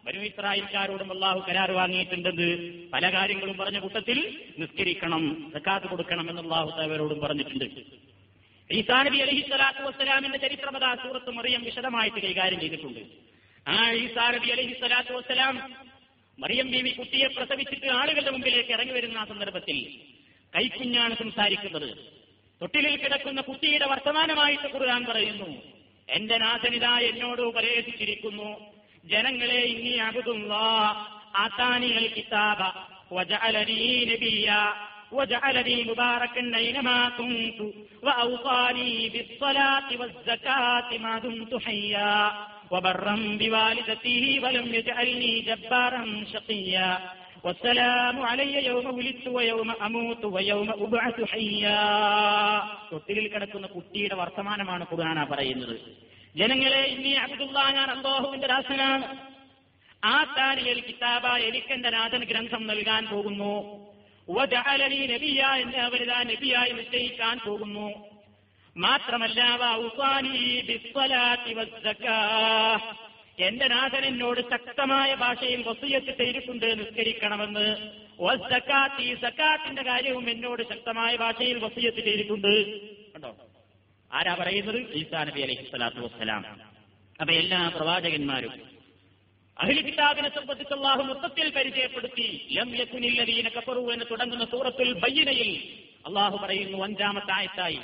വരും 0.08 0.24
ഇസ്രായേൽക്കാരോടും 0.24 1.12
അള്ളാഹു 1.12 1.40
കരാർ 1.48 1.70
വാങ്ങിയിട്ടുണ്ടെന്ന് 1.72 2.50
പല 2.94 3.06
കാര്യങ്ങളും 3.14 3.56
പറഞ്ഞ 3.58 3.80
കൂട്ടത്തിൽ 3.80 4.18
നിസ്കരിക്കണം 4.60 5.24
സക്കാത്ത് 5.54 5.88
കൊടുക്കണം 5.88 6.28
എന്ന് 6.30 6.42
അള്ളാഹു 6.42 6.70
തലവരോടും 6.70 7.20
പറഞ്ഞിട്ടുണ്ട്. 7.20 7.66
ഈസാ 8.70 8.98
നബി 9.08 9.20
അലഹി 9.26 9.42
സ്വലാത്തു 9.50 9.82
വസ്സലാമിന്റെ 9.88 10.38
ചരിത്രമത 10.38 10.86
സൂറത്ത് 11.04 11.32
മറിയം 11.32 11.64
വിശദമായിട്ട് 11.64 12.20
കൈകാര്യം 12.20 12.60
ചെയ്തിട്ടുണ്ട്. 12.60 13.02
ആ 13.67 13.79
ഈസാ 13.99 14.25
നബി 14.35 14.49
അലഹി 14.55 14.75
സ്വലാത്തു 14.81 15.13
വസ്സലാം 15.17 15.57
മറിയം 16.39 16.69
ബീവി 16.73 16.93
കുട്ടിയെ 16.93 17.29
പ്രസവിച്ചിട്ട് 17.37 17.89
ആളുകളുടെ 17.99 18.33
മുമ്പിലേക്ക് 18.37 18.73
ഇറങ്ങി 18.77 18.95
വരുന്ന 18.97 19.19
ആ 19.19 19.25
സന്ദർഭത്തിൽ 19.25 19.79
കൈക്കുഞ്ഞാണ് 20.53 21.15
സംസാരിക്കുന്നത് 21.15 21.91
തൊട്ടിലിൽ 22.61 22.95
കിടക്കുന്ന 22.97 23.41
കുട്ടിയുടെ 23.41 23.87
വർത്തമാനമായിട്ട് 23.93 24.69
ഖുർആൻ 24.73 25.03
പറയുന്നു 25.05 25.51
എന്റെ 26.09 26.37
നാഥനിത 26.39 26.87
എന്നോട് 27.09 27.43
ഉപദേശിച്ചിരിക്കുന്നു 27.43 28.51
ജനങ്ങളെ 29.05 29.61
ഇനി 29.73 29.93
അബുദുല്ലാ 30.07 30.67
ആത്താനിയൽ 31.43 32.09
കിതാബ 32.15 32.61
വജഅലനീ 33.13 33.83
നബിയ 34.11 34.49
وجعلني 35.13 35.85
مباركا 35.85 36.43
أينما 36.57 36.99
كنت 37.11 37.59
وأوصاني 38.03 38.93
بالصلاة 39.09 39.89
والزكاة 39.93 40.89
ما 40.99 41.19
دمت 41.19 41.53
حيا 41.59 42.15
وبرا 42.71 43.17
بوالدته 43.41 44.25
ولم 44.43 44.67
يجعلني 44.77 45.33
جبارا 45.41 46.03
شقيا 46.27 46.91
والسلام 47.45 48.17
علي 48.23 48.55
يوم 48.67 48.87
ولدت 48.89 49.27
ويوم 49.29 49.71
أموت 49.81 50.23
ويوم 50.27 50.69
أبعث 50.77 51.17
حيا 51.25 51.81
തൊട്ടിലിൽ 52.91 53.27
കിടക്കുന്ന 53.33 53.67
കുട്ടിയുടെ 53.69 54.17
വർത്തമാനമാണ് 54.21 54.85
ഖുർആന 54.91 55.19
പറയുന്നത് 55.31 55.77
ജനങ്ങളെ 56.35 56.83
ഇനി 56.93 57.13
അബ്ദുള്ള 57.25 57.59
ഞാൻ 57.77 57.89
അള്ളാഹുവിന്റെ 57.95 58.49
ദാസനാണ് 58.53 59.07
ആ 60.07 60.17
താരിയൽ 60.37 60.79
കിതാബ 60.85 61.25
എനിക്കെന്റെ 61.49 61.91
നാഥൻ 61.97 62.23
ഗ്രന്ഥം 62.31 62.63
നൽകാൻ 62.71 63.03
പോകുന്നു 63.13 63.55
വജഅലനി 64.29 65.01
നബിയ 65.13 65.41
എന്നെ 65.63 65.81
അവരിതാ 65.87 66.19
നബിയായി 66.31 66.73
നിശ്ചയിക്കാൻ 66.79 67.37
പോകുന്നു 67.47 67.87
മാത്രമല്ല 68.78 69.42
എന്റെ 73.40 73.68
നാഥൻ 73.68 74.06
എന്നോട് 74.06 74.42
ശക്തമായ 74.42 75.16
ഭാഷയിൽ 75.16 75.64
വസൂയത്ത് 75.68 76.18
ചെയ്തിട്ടുണ്ട് 76.18 76.80
നിസ്കരിക്കണമെന്ന്. 76.80 77.76
സക്കാത്തിന്റെ 79.16 79.84
കാര്യവും 79.84 80.30
എന്നോട് 80.30 80.64
ശക്തമായ 80.64 81.16
ഭാഷയിൽ 81.16 81.58
വസൂയത്ത് 81.58 81.98
ചെയ്തിട്ടുണ്ട്. 81.98 82.80
കണ്ടോ? 83.14 83.36
ആരാ 84.14 84.34
പറയുന്നത്? 84.40 84.94
ഈസാ 84.94 85.24
നബി 85.24 85.42
അലൈഹി 85.42 85.70
സ്വലാത്തു 85.70 85.98
വസ്സലാം. 85.98 86.46
അപ്പൊ 87.22 87.34
എല്ലാ 87.34 87.72
പ്രവാചകന്മാരും 87.76 88.76
അഹിൽ 89.60 89.82
കിതാബിനെ 89.82 90.30
സംബന്ധിച്ച് 90.30 90.74
അള്ളാഹു 90.74 91.04
മൊത്തത്തിൽ 91.04 91.50
പരിചയപ്പെടുത്തി 91.50 92.48
ലം 92.52 92.76
യക്കുനില്ലദീന 92.78 93.50
കഫറു 93.50 93.94
എന്ന് 93.94 94.06
തുടങ്ങുന്ന 94.12 94.46
സൂറത്തിൽ 94.46 94.94
ബയ്യനയിൽ 94.94 95.80
അള്ളാഹു 96.06 96.38
പറയുന്നു 96.38 96.78
അഞ്ചാമത്തെ 96.84 97.34
ആയത്തായി 97.34 97.80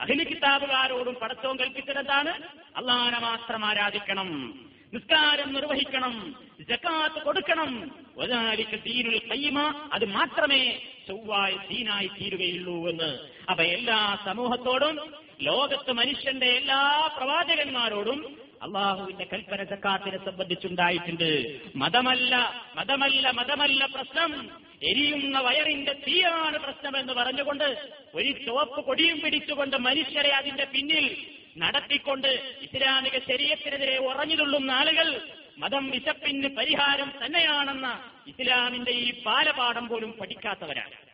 അഖില 0.00 0.22
കിതാബുകാരോടും 0.22 1.14
പടത്തവും 1.14 1.58
കൽപ്പിച്ചിടത്താണ് 1.58 2.32
അള്ളാഹനെ 2.76 3.18
മാത്രം 3.18 3.64
ആരാധിക്കണം 3.64 4.28
നിസ്കാരം 4.94 5.52
നിർവഹിക്കണം 5.52 6.36
ജക്കാത്ത് 6.68 7.24
കൊടുക്കണം 7.24 7.70
ദീനുൽ 8.76 9.18
കയ്യമ 9.30 9.88
അത് 9.92 10.04
മാത്രമേ 10.04 10.78
ചൊവ്വായ 11.08 11.56
ദീനായി 11.70 12.06
തീരുകയുള്ളൂ 12.06 12.88
എന്ന്. 12.88 13.10
അപ്പൊ 13.50 13.64
എല്ലാ 13.64 14.18
സമൂഹത്തോടും 14.24 14.96
ലോകത്ത് 15.42 15.92
മനുഷ്യന്റെ 15.92 16.46
എല്ലാ 16.46 17.12
പ്രവാചകന്മാരോടും 17.16 18.38
അള്ളാഹുവിന്റെ 18.62 19.24
കൽപ്പന 19.24 19.64
സക്കാത്തിനെ 19.64 20.24
സംബന്ധിച്ചുണ്ടായിട്ടുണ്ട്. 20.24 21.60
മതമല്ല 21.76 22.62
മതമല്ല 22.76 23.30
മതമല്ല 23.30 23.84
പ്രശ്നം. 23.84 24.50
എരിയുന്ന 24.82 25.38
വയറിന്റെ 25.38 25.92
തീയാണ് 25.92 26.58
പ്രശ്നമെന്ന് 26.58 27.12
പറഞ്ഞുകൊണ്ട് 27.12 27.90
ഒരു 28.14 28.44
ചുവപ്പ് 28.46 28.84
കൊടിയും 28.84 29.20
പിടിച്ചുകൊണ്ട് 29.20 29.76
മനുഷ്യരെ 29.76 30.28
അതിന്റെ 30.28 30.64
പിന്നിൽ 30.64 31.26
നടത്തിക്കൊണ്ട് 31.58 32.28
ഇസ്ലാമിക 32.62 33.18
ശരീരത്തിനെതിരെ 33.18 33.98
ഉറഞ്ഞുതുള്ളുന്ന 33.98 34.70
ആളുകൾ 34.70 35.28
മതം 35.58 35.90
വിശപ്പിന് 35.90 36.48
പരിഹാരം 36.48 37.12
തന്നെയാണെന്ന 37.24 38.00
ഇസ്ലാമിന്റെ 38.26 38.90
ഈ 38.90 39.22
പാലപാഠം 39.22 39.88
പോലും 39.88 40.12
പഠിക്കാത്തവരാണ്. 40.12 41.07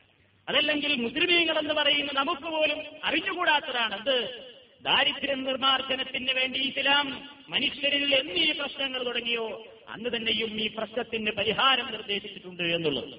അതല്ലെങ്കിൽ 0.49 0.95
മുസ്ലിമീങ്ങൾ 0.95 1.59
എന്ന് 1.59 1.75
പറയുന്ന 1.75 2.11
നമുക്ക് 2.13 2.43
പോലും 2.43 2.83
അറിഞ്ഞുകൂടാത്തതാണ്. 3.05 3.95
അത് 3.95 4.49
ദാരിദ്ര്യം 4.83 5.45
നിർമ്മാർജനത്തിന് 5.45 6.33
വേണ്ടി 6.33 6.61
ഇസ്ലാം 6.61 7.29
മനുഷ്യരിൽ 7.49 8.15
എന്നീ 8.15 8.53
പ്രശ്നങ്ങൾ 8.53 9.05
തുടങ്ങിയോ 9.05 9.67
അന്ന് 9.89 10.11
തന്നെയും 10.17 10.61
ഈ 10.61 10.67
പ്രശ്നത്തിന് 10.67 11.31
പരിഹാരം 11.31 11.93
നിർദ്ദേശിച്ചിട്ടുണ്ട് 11.93 12.63
എന്നുള്ളത്. 12.63 13.15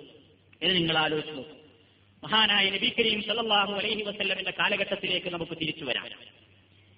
ഇത് 0.61 0.75
നിങ്ങൾ 0.75 0.97
ആലോചിച്ചു 0.97 1.45
മഹാനായ 2.23 2.69
നബി 2.69 2.93
കരീം 2.99 3.21
സല്ലാഹു 3.21 3.73
അലൈഹി 3.73 4.03
വസ്ല്ലമിന്റെ 4.03 4.53
കാലഘട്ടത്തിലേക്ക് 4.59 5.29
നമുക്ക് 5.29 5.51
തിരിച്ചു 5.51 5.85
വരാം. 5.85 6.09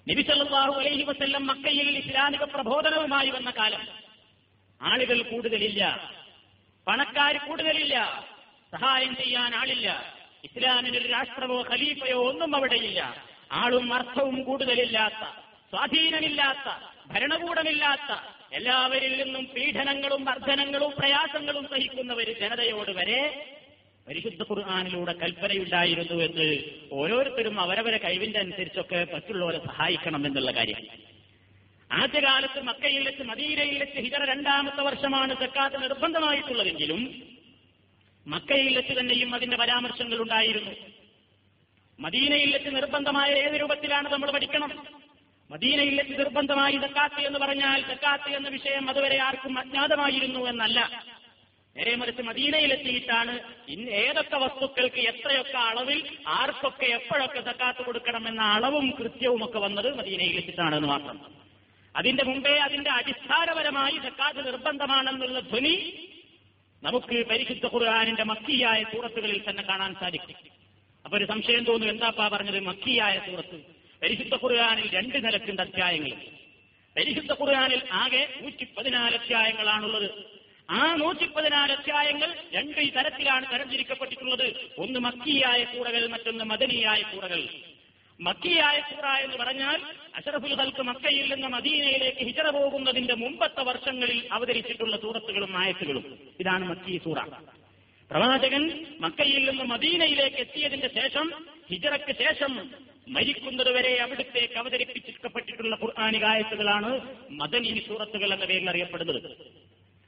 നബി 0.09 0.21
സല്ലാഹു 0.21 0.79
അലൈഹി 0.79 1.03
വസ്ല്ലം 1.03 1.47
മക്കയിൽ 1.47 1.97
ഇസ്ലാമിക 1.97 2.43
പ്രബോധനവുമായി 2.43 3.29
വന്ന 3.29 3.49
കാലം. 3.49 3.87
ആളുകൾ 4.81 5.21
കൂടുതലില്ല. 5.21 6.13
പണക്കാർ 6.87 7.37
കൂടുതലില്ല. 7.37 8.25
സഹായം 8.71 9.15
ചെയ്യാൻ 9.15 9.55
ആളില്ല. 9.55 10.16
ഇസ്ലാമിനൊരു 10.47 11.07
രാഷ്ട്രമോ 11.07 11.57
ഖലീഫയോ 11.69 12.19
ഒന്നും 12.29 12.55
അവിടെയില്ല. 12.55 13.01
ആളും 13.51 13.93
അർത്ഥവും 13.93 14.43
കൂടുതലില്ലാത്ത 14.43 15.23
സ്വാധീനമില്ലാത്ത 15.71 16.67
ഭരണകൂടമില്ലാത്ത 17.12 18.12
എല്ലാവരിൽ 18.53 19.13
നിന്നും 19.23 19.45
പീഡനങ്ങളും 19.45 20.25
വർധനങ്ങളും 20.25 20.91
പ്രയാസങ്ങളും 20.99 21.65
സഹിക്കുന്ന 21.71 22.13
ഒരു 22.13 22.33
ജനതയോട് 22.41 22.91
വരെ 22.91 23.21
പരിശുദ്ധ 24.07 24.41
ഖുർആാനിലൂടെ 24.43 25.13
കൽപ്പനയുണ്ടായിരുന്നു 25.13 26.17
എന്ന് 26.23 26.47
ഓരോരുത്തരും 26.91 27.60
അവരവരെ 27.62 27.97
കഴിവിന്റെ 27.97 28.39
അനുസരിച്ചൊക്കെ 28.39 29.07
മറ്റുള്ളവരെ 29.13 29.60
സഹായിക്കണം 29.65 30.25
എന്നുള്ള 30.27 30.51
കാര്യം. 30.51 30.79
ആദ്യകാലത്ത് 31.91 32.60
മക്കയിൽ 32.62 33.03
വെച്ച് 33.07 33.23
മദീനയിൽ 33.23 33.77
വെച്ച് 33.83 33.99
ഹിതറ 33.99 34.23
രണ്ടാമത്തെ 34.25 34.81
വർഷമാണ് 34.81 35.33
സക്കാത്ത് 35.36 35.81
നിർബന്ധമായിട്ടുള്ളതെങ്കിലും 35.83 37.01
മക്കയിൽ 38.27 38.75
വെച്ച് 38.75 38.99
തന്നെയും 38.99 39.35
അതിന്റെ 39.35 39.57
പരാമർശങ്ങൾ 39.57 40.21
ഉണ്ടായിരുന്നു. 40.21 40.71
മദീനയിൽ 41.99 42.53
വെച്ച് 42.53 42.69
നിർബന്ധമായ 42.75 43.29
ഏത് 43.31 43.61
രൂപത്തിലാണ് 43.61 44.13
നമ്മൾ 44.13 44.31
പഠിക്കണം? 44.31 44.85
മദീനയിൽ 45.51 46.01
വെച്ച് 46.01 46.19
നിർബന്ധമായി 46.19 46.77
സക്കാത്ത് 46.77 47.21
എന്ന് 47.21 47.39
പറഞ്ഞാൽ 47.39 47.81
സക്കാത്ത് 47.81 48.29
എന്ന 48.29 48.49
വിഷയം 48.49 48.89
അതുവരെ 48.89 49.17
ആർക്കും 49.17 49.59
അജ്ഞാതമായിരുന്നു 49.59 50.39
എന്നല്ല. 50.39 51.03
നേരെ 51.75 51.95
മറിച്ച് 51.95 52.21
മദീനയിലെത്തിയിട്ടാണ് 52.21 53.39
ഏതൊക്കെ 53.89 54.37
വസ്തുക്കൾക്ക് 54.37 54.95
എത്രയൊക്കെ 54.95 55.57
അളവിൽ 55.57 56.17
ആർക്കൊക്കെ 56.27 56.85
എപ്പോഴൊക്കെ 56.85 57.41
സക്കാത്ത് 57.41 57.85
കൊടുക്കണമെന്ന 57.85 58.41
അളവും 58.41 58.91
കൃത്യവും 58.91 59.45
ഒക്കെ 59.45 59.59
വന്നത് 59.59 59.97
മദീനയിലെത്തിയിട്ടാണെന്ന് 59.97 60.87
മാത്രം. 60.87 61.19
അതിന്റെ 61.95 62.23
മുമ്പേ 62.23 62.57
അതിന്റെ 62.57 62.89
അടിസ്ഥാനപരമായി 62.91 63.97
സക്കാത്ത് 63.97 64.47
നിർബന്ധമാണെന്നുള്ള 64.47 65.39
ധ്വനി 65.39 65.73
നമുക്ക് 66.83 67.25
പരിശുദ്ധ 67.27 67.65
ഖുർആാനിന്റെ 67.65 68.23
മക്കിയായ 68.23 68.83
സൂറത്തുകളിൽ 68.83 69.49
തന്നെ 69.49 69.63
കാണാൻ 69.63 69.95
സാധിക്കും. 69.99 70.35
അപ്പൊ 71.05 71.17
ഒരു 71.17 71.25
സംശയം 71.25 71.63
തോന്നും 71.63 71.89
എന്താപ്പാ 71.89 72.27
പറഞ്ഞത് 72.27 72.59
മക്കിയായ 72.59 73.21
സൂറത്ത്? 73.25 73.61
പരിശുദ്ധ 74.01 74.33
ഖുർആാനിൽ 74.33 74.89
രണ്ട് 74.93 75.25
നിലക്കുണ്ട് 75.25 75.61
അധ്യായങ്ങൾ. 75.61 76.11
പരിശുദ്ധ 76.97 77.31
ഖുർആാനിൽ 77.31 77.81
ആകെ 77.91 78.27
നൂറ്റി 78.41 78.67
പതിനാല് 78.77 79.15
അധ്യായങ്ങളാണുള്ളത്. 79.15 80.11
ആ 80.69 80.95
നൂറ്റി 80.95 81.25
പതിനാല് 81.25 81.71
അധ്യായങ്ങൾ 81.71 82.35
രണ്ട് 82.53 82.93
തരത്തിലാണ് 82.95 83.51
തരംതിരിക്കപ്പെട്ടിട്ടുള്ളത്. 83.51 84.53
ഒന്ന് 84.77 84.99
മക്കിയായ 84.99 85.63
കൂറകൾ 85.63 86.07
മറ്റൊന്ന് 86.07 86.43
മദനിയായ 86.43 87.01
കൂറകൾ 87.01 87.47
മക്കിയായ 88.21 88.80
സൂറ 88.80 89.06
എന്ന് 89.06 89.38
പറഞ്ഞാൽ 89.38 89.82
അഷറഫുൽ 90.15 90.53
ഹൽക്ക് 90.53 90.82
മക്കയിൽ 90.82 91.34
നിന്ന് 91.34 91.47
മദീനയിലേക്ക് 91.47 92.17
ഹിജറ 92.17 92.49
പോകുന്നതിന്റെ 92.49 93.13
മുമ്പത്തെ 93.13 93.62
വർഷങ്ങളിൽ 93.62 94.27
അവതരിച്ചിട്ടുള്ള 94.32 94.97
സൂറത്തുകളും 94.97 95.58
ആയത്തുകളും. 95.58 96.19
ഇതാണ് 96.39 96.65
മക്കി 96.65 97.01
സൂറ. 97.03 97.19
പ്രവാചകൻ 98.12 98.86
മക്കയിൽ 98.99 99.49
നിന്ന് 99.49 99.63
മദീനയിലേക്ക് 99.63 100.38
എത്തിയതിന്റെ 100.38 100.88
ശേഷം 100.88 101.45
ഹിജറയ്ക്ക് 101.71 102.15
ശേഷം 102.23 102.71
മരിക്കുന്നതുവരെ 103.08 103.97
അവിടുത്തേക്ക് 104.01 104.53
അവതരിപ്പിച്ചിരിക്കപ്പെട്ടിട്ടുള്ള 104.53 105.75
ഖുർആാനികായത്തുകളാണ് 105.75 107.17
മദനി 107.32 107.84
സൂറത്തുകൾ 107.88 108.34
എന്ന 108.34 108.45
പേരിൽ 108.45 108.69
അറിയപ്പെടുന്നത്. 108.69 109.32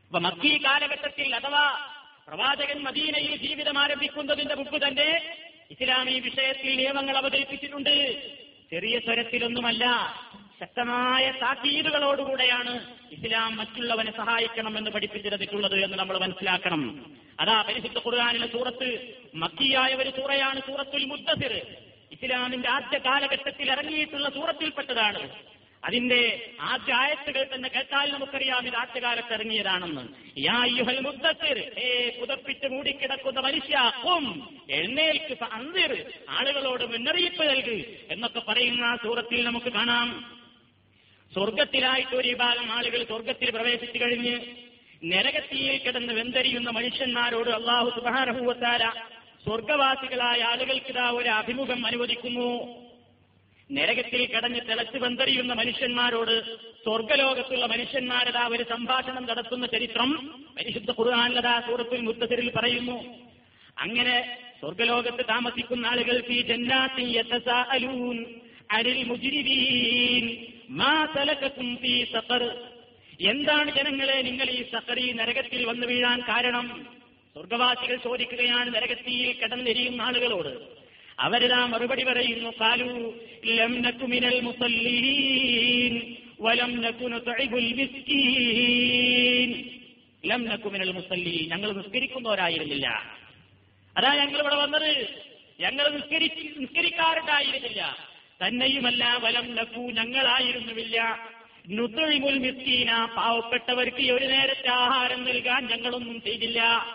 അപ്പൊ 0.06 0.19
മക്കി 0.19 0.62
കാലഘട്ടത്തിൽ 0.65 1.36
അഥവാ 1.36 1.88
പ്രവാചകൻ 2.28 2.84
മദീനയിൽ 2.84 3.36
ജീവിതം 3.36 3.80
ആരംഭിക്കുന്നതിന്റെ 3.80 4.56
മുമ്പ് 4.56 4.88
തന്നെ 4.88 5.36
ഇസ്ലാമി 5.71 6.19
വിഷയത്തിൽ 6.19 6.75
നിയമങ്ങൾ 6.75 7.17
അവതരിപ്പിച്ചിട്ടുണ്ട്. 7.17 7.95
ചെറിയ 8.71 8.99
സ്വരത്തിലൊന്നുമല്ല 8.99 9.86
ശക്തമായ 10.60 11.32
താക്കീതുകളോടുകൂടെയാണ് 11.32 12.73
ഇസ്ലാം 13.12 13.58
മറ്റുള്ളവനെ 13.58 14.12
സഹായിക്കണം 14.17 14.77
എന്ന് 14.77 14.91
പഠിപ്പിച്ചിരുന്നിട്ടുള്ളത് 14.91 15.84
എന്ന് 15.84 15.97
നമ്മൾ 15.97 16.17
മനസ്സിലാക്കണം. 16.17 16.82
അതാ 17.39 17.62
പരിശുദ്ധ 17.62 17.97
ഖുർആാനിലെ 17.97 18.47
സൂറത്ത് 18.47 18.89
മക്കിയായ 19.36 19.93
ഒരു 19.93 20.10
സൂറയാണ് 20.10 20.60
സൂറത്തുൽ 20.60 21.05
മുദ്ദസിർ. 21.05 21.53
ഇസ്ലാമിന്റെ 22.12 22.69
ആദ്യ 22.69 22.97
കാലഘട്ടത്തിൽ 22.97 23.71
ഇറങ്ങിയിട്ടുള്ള 23.71 24.29
സൂറത്തിൽപ്പെട്ടതാണ്. 24.29 25.49
അതിന്റെ 25.84 26.52
ആദ്യ 26.62 26.94
ആയത്തുകൾ 26.94 27.44
തന്നെ 27.56 27.70
കേട്ടാൽ 27.70 28.12
നമുക്കറിയാം 28.12 28.68
ഇത് 28.68 28.76
ആദ്യകാലത്ത് 28.76 29.34
ഇറങ്ങിയതാണെന്ന്. 29.34 30.04
യാ 30.38 30.65
യുഹൽ 30.65 31.00
ഏ 31.80 32.10
പുതപ്പിച്ച് 32.20 32.68
മൂടിക്കിടക്കുന്ന 32.68 33.39
മനുഷ്യ 33.39 33.92
ഖും 34.06 34.26
എഴുന്നേൽക്ക് 34.70 35.44
അന്തിർ 35.44 36.12
ആളുകളോട് 36.30 36.84
മുന്നറിയിപ്പ് 36.84 37.50
നൽകു 37.50 37.78
എന്നൊക്കെ 38.13 38.39
പറയുന്ന 38.39 38.98
സൂറത്തിൽ 39.04 39.44
നമുക്ക് 39.44 39.72
കാണാം. 39.74 40.39
സ്വർഗത്തിലായിട്ട് 41.34 42.15
ഒരു 42.15 42.28
വിഭാഗം 42.28 42.72
ആളുകൾ 42.72 43.04
സ്വർഗത്തിൽ 43.04 43.50
പ്രവേശിച്ചു 43.52 43.98
കഴിഞ്ഞ് 44.04 44.36
നരകത്തിയിൽ 45.06 45.82
കിടന്ന് 45.82 46.13
വെന്തരിയുന്ന 46.13 46.70
മനുഷ്യന്മാരോട് 46.70 47.50
അള്ളാഹു 47.50 47.89
സുബാനഹൂവത്താര 47.89 48.84
സ്വർഗവാസികളായ 49.44 50.42
ആളുകൾക്കിതാ 50.42 51.10
ഒരു 51.12 51.30
അഭിമുഖം 51.30 51.86
അനുവദിക്കുന്നു. 51.86 52.50
നരകത്തിൽ 53.71 54.25
കടഞ്ഞ് 54.25 54.62
തിളച്ച് 54.62 54.97
വെന്തറിയുന്ന 54.97 55.53
മനുഷ്യന്മാരോട് 55.53 56.60
സ്വർഗലോകത്തുള്ള 56.84 57.65
മനുഷ്യന്മാരതാ 57.65 58.47
ഒരു 58.47 58.63
സംഭാഷണം 58.63 59.25
നടത്തുന്ന 59.25 59.65
ചരിത്രം 59.65 60.12
പരിശുദ്ധ 60.58 60.91
ഖുർആാനതാ 60.91 61.60
സൂറത്തുൽ 61.60 62.01
മുത്തസിരിൽ 62.01 62.51
പറയുന്നു. 62.51 62.97
അങ്ങനെ 63.77 64.15
സ്വർഗലോകത്ത് 64.60 65.25
താമസിക്കുന്ന 65.27 65.86
ആളുകൾക്ക് 65.86 66.32
ഈ 66.32 66.41
ജന്നാത്തി 66.41 67.05
അരിൽ 68.71 69.03
മുജിരിവീൻ 69.03 70.25
മാ 70.69 71.05
ഫീ 71.82 72.05
എന്താണ് 73.21 73.69
ജനങ്ങളെ 73.71 74.21
നിങ്ങൾ 74.21 74.49
ഈ 74.49 74.63
സഖറി 74.71 75.12
നരകത്തിൽ 75.12 75.65
വന്നു 75.65 75.86
വീഴാൻ 75.88 76.19
കാരണം? 76.21 76.67
സ്വർഗവാസികൾ 77.34 77.95
ചോദിക്കുകയാണ് 77.95 78.75
നരകത്തിയിൽ 78.75 79.34
കിടന്നെരിയുന്ന 79.34 80.01
ആളുകളോട്. 80.01 80.79
അവരിതാ 81.19 81.65
മറുപടി 81.65 82.03
പറയുന്നു 82.03 82.49
കാലു 82.62 83.19
ലം 83.45 83.82
മുസല്ലീൻ 84.43 86.15
വലം 86.41 86.82
നക്കുന 86.82 87.15
മിസ്കീൻ. 87.73 89.63
ലം 90.25 90.45
നക്കുമിനൽ 90.45 90.91
മുസല്ലീൻ 90.91 91.49
ഞങ്ങൾ 91.49 91.71
നിസ്കരിക്കുന്നവരായിരുന്നില്ല. 91.71 93.17
അതാ 93.97 94.15
ഞങ്ങൾ 94.15 94.39
ഇവിടെ 94.39 94.55
വന്നത്. 94.55 95.10
ഞങ്ങൾ 95.60 95.89
നിസ്കരി 95.89 96.53
നിസ്കരിക്കാറുണ്ടായിരുന്നില്ല. 96.58 97.97
തന്നെയുമല്ല 98.47 99.19
വലം 99.21 99.55
നക്കു 99.55 99.79
ഞങ്ങളായിരുന്നുമില്ല. 99.79 101.29
നുതൊഴിമുൽ 101.69 102.38
മിസ്കീന 102.38 103.05
പാവപ്പെട്ടവർക്ക് 103.05 104.12
ഒരു 104.12 104.25
നേരത്തെ 104.25 104.69
ആഹാരം 104.69 105.23
നൽകാൻ 105.23 105.67
ഞങ്ങളൊന്നും 105.67 106.21
ചെയ്തില്ല. 106.21 106.88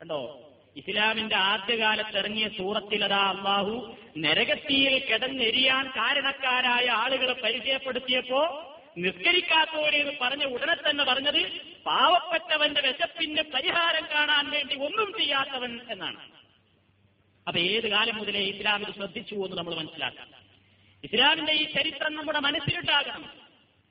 കണ്ടോ? 0.00 0.49
ഇസ്ലാമിന്റെ 0.76 1.36
ആദ്യകാലത്ത് 1.36 2.18
ഇറങ്ങിയ 2.18 2.48
സൂറത്തിലതാ 2.48 3.22
അള്ളാഹു 3.28 3.96
നരകത്തിയിൽ 4.18 5.04
കിടന്നെരിയാൻ 5.04 5.86
കാരണക്കാരായ 5.86 6.88
ആളുകളെ 6.88 7.32
പരിചയപ്പെടുത്തിയപ്പോ 7.32 8.70
നിസ്കരിക്കാത്തവരെന്ന് 8.98 10.12
പറഞ്ഞ 10.22 10.44
ഉടനെ 10.44 10.74
തന്നെ 10.74 11.04
പറഞ്ഞത് 11.04 11.50
പാവപ്പെട്ടവന്റെ 11.86 12.80
വിശപ്പിന്റെ 12.80 13.42
പരിഹാരം 13.42 14.06
കാണാൻ 14.14 14.50
വേണ്ടി 14.50 14.74
ഒന്നും 14.74 15.18
ചെയ്യാത്തവൻ 15.18 15.80
എന്നാണ്. 15.90 16.20
അപ്പൊ 17.48 17.60
ഏത് 17.60 17.88
കാലം 17.88 18.16
മുതലേ 18.16 18.40
ഇസ്ലാമിൽ 18.40 18.92
ശ്രദ്ധിച്ചു 18.92 19.34
എന്ന് 19.34 19.56
നമ്മൾ 19.56 19.74
മനസ്സിലാക്കാം. 19.74 20.28
ഇസ്ലാമിന്റെ 21.04 21.52
ഈ 21.52 21.72
ചരിത്രം 21.72 22.14
നമ്മുടെ 22.14 22.38
മനസ്സിലുണ്ടാകണം. 22.38 23.30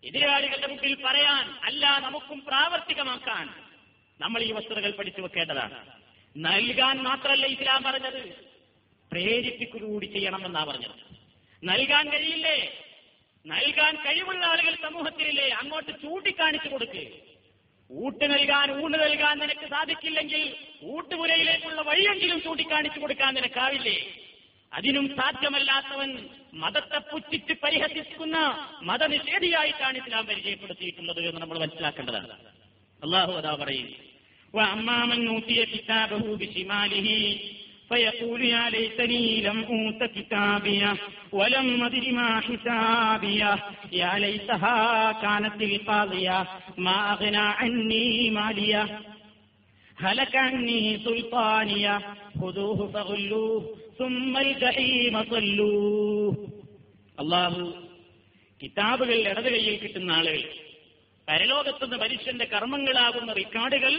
എതിരാളികളുടെ 0.04 0.68
മുമ്പിൽ 0.68 1.04
പറയാൻ 1.06 1.50
അല്ല 1.63 2.00
നമുക്കും 2.00 2.46
പ്രാവർത്തികമാക്കാൻ 2.48 3.50
നമ്മൾ 4.20 4.42
ഈ 4.42 4.52
വസ്തുതകൾ 4.52 4.92
പഠിച്ചു 4.92 5.22
വെക്കേണ്ടതാണ്. 5.22 5.99
നൽകാൻ 6.38 6.98
മാത്രമല്ല 6.98 7.46
ഇസ്ലാം 7.46 7.84
പറഞ്ഞത്. 7.84 8.34
പ്രേരിപ്പിക്കുകൂടി 9.12 10.06
ചെയ്യണമെന്നാ 10.06 10.63
പറഞ്ഞത്. 10.63 11.18
നൽകാൻ 11.63 12.10
കഴിയില്ലേ? 12.10 12.86
നൽകാൻ 13.48 13.96
കഴിവുള്ള 13.96 14.46
ആളുകൾ 14.46 14.76
സമൂഹത്തിലില്ലേ 14.84 15.50
അങ്ങോട്ട് 15.50 15.92
ചൂണ്ടിക്കാണിച്ചു 15.92 16.70
കൊടുക്ക്. 16.70 17.12
ഊട്ട് 17.92 18.26
നൽകാൻ 18.26 18.84
ഊണ് 18.84 18.94
നൽകാൻ 18.94 19.39
നിനക്ക് 19.39 19.70
സാധിക്കില്ലെങ്കിൽ 19.70 20.56
ഊട്ടുപുരയിലേക്കുള്ള 20.84 21.82
വഴിയെങ്കിലും 21.82 22.42
ചൂണ്ടിക്കാണിച്ചു 22.42 23.00
കൊടുക്കാൻ 23.00 23.34
നിനക്കാവില്ലേ? 23.34 24.13
അതിനും 24.74 25.15
സാധ്യമല്ലാത്തവൻ 25.15 26.30
മതത്തെ 26.54 26.98
പുച്ഛിച്ച് 26.98 27.54
പരിഹസിക്കുന്ന 27.54 28.38
മതനിഷേധിയായിട്ടാണ് 28.82 29.98
ഇസ്ലാം 29.98 30.26
പരിചയപ്പെടുത്തിയിട്ടുള്ളത് 30.26 31.20
എന്ന് 31.20 31.42
നമ്മൾ 31.42 31.60
മനസ്സിലാക്കേണ്ടതാണ്. 31.60 32.34
അള്ളാഹു 33.04 33.32
അതാ 33.32 33.56
പറയും 33.56 34.09
وأما 34.53 35.07
من 35.07 35.29
أوتي 35.29 35.67
كتابه 35.67 36.37
بشماله 36.37 37.09
فيقول 37.88 38.45
يا 38.45 38.71
ليتني 38.71 39.40
لم 39.40 39.59
أوت 39.64 40.01
كتابيه 40.11 40.93
ولم 41.33 41.85
أدر 41.85 42.12
ما 42.12 42.40
حسابيه 42.40 43.53
يا 43.93 44.19
ليتها 44.19 44.79
كانت 45.12 45.62
القاضية 45.62 46.38
ما 46.79 47.12
أغنى 47.12 47.37
عني 47.37 48.31
ماليه 48.31 49.01
هلك 49.99 50.37
عني 50.37 51.01
سلطانيه 51.05 52.01
خذوه 52.40 52.79
فغلوه 52.93 53.61
ثم 53.99 54.37
الجحيم 54.37 55.14
صلوه 55.25 56.35
അള്ളാഹു 57.23 57.64
കിതാബുകൾ 58.61 59.19
ഇടത് 59.31 59.49
കൈയിൽ 59.55 59.75
കിട്ടുന്ന 59.83 60.11
ആളുകൾ 60.12 60.40
പരലോകത്തുനിന്ന് 61.29 61.99
മനുഷ്യന്റെ 62.05 62.47
കർമ്മങ്ങളാകുന്ന 62.53 63.31
റിക്കാർഡുകൾ 63.40 63.95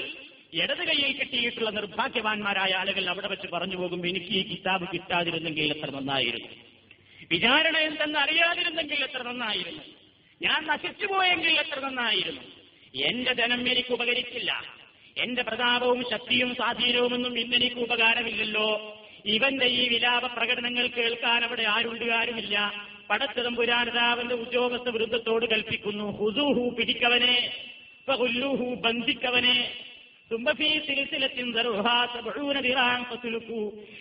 ഇടത് 0.55 0.79
കൈയിൽ 0.79 1.17
കിട്ടിയിട്ടുള്ള 1.17 1.71
നിർഭാഗ്യവാന്മാരായ 1.71 2.73
ആളുകൾ 2.75 3.09
അവിടെ 3.11 3.29
വെച്ച് 3.29 3.49
പറഞ്ഞു 3.49 3.77
പോകും 3.77 4.07
എനിക്ക് 4.07 4.27
ഈ 4.27 4.43
കിതാബ് 4.49 4.87
കിട്ടാതിരുന്നെങ്കിൽ 4.93 5.77
എത്ര 5.77 5.91
നന്നായിരുന്നു. 5.91 6.49
വിചാരണ 7.31 7.77
എന്തെന്ന് 7.77 8.19
അറിയാതിരുന്നെങ്കിൽ 8.19 9.05
എത്ര 9.05 9.23
നന്നായിരുന്നു. 9.23 9.83
ഞാൻ 10.43 10.67
നശിച്ചുപോയെങ്കിൽ 10.67 11.51
എത്ര 11.51 11.81
നന്നായിരുന്നു. 11.81 12.41
എന്റെ 12.95 13.33
ധനം 13.33 13.69
എനിക്ക് 13.71 13.93
ഉപകരിച്ചില്ല. 13.93 14.65
എന്റെ 15.19 15.43
പ്രതാപവും 15.43 16.05
ശക്തിയും 16.11 16.55
സ്വാധീനവുമൊന്നും 16.55 17.39
ഇന്നെനിക്ക് 17.39 17.77
ഉപകാരമില്ലല്ലോ. 17.77 18.97
ഇവന്റെ 19.27 19.67
ഈ 19.67 19.89
വിലാപ 19.89 20.27
പ്രകടനങ്ങൾ 20.27 20.87
കേൾക്കാൻ 20.87 21.45
അവിടെ 21.45 21.63
ആരുണ്ട് 21.63 22.05
ആരുമില്ല. 22.05 22.73
പടച്ചതും 23.11 23.55
പുരാനതാവിന്റെ 23.55 24.35
ഉദ്യോഗസ്ഥ 24.35 24.89
വൃന്ദത്തോട് 24.89 25.47
കൽപ്പിക്കുന്നു 25.47 26.19
ഹുസൂഹു 26.19 26.77
പിടിക്കവനെ 26.79 27.53
ബന്ധിക്കവനെ 28.81 29.57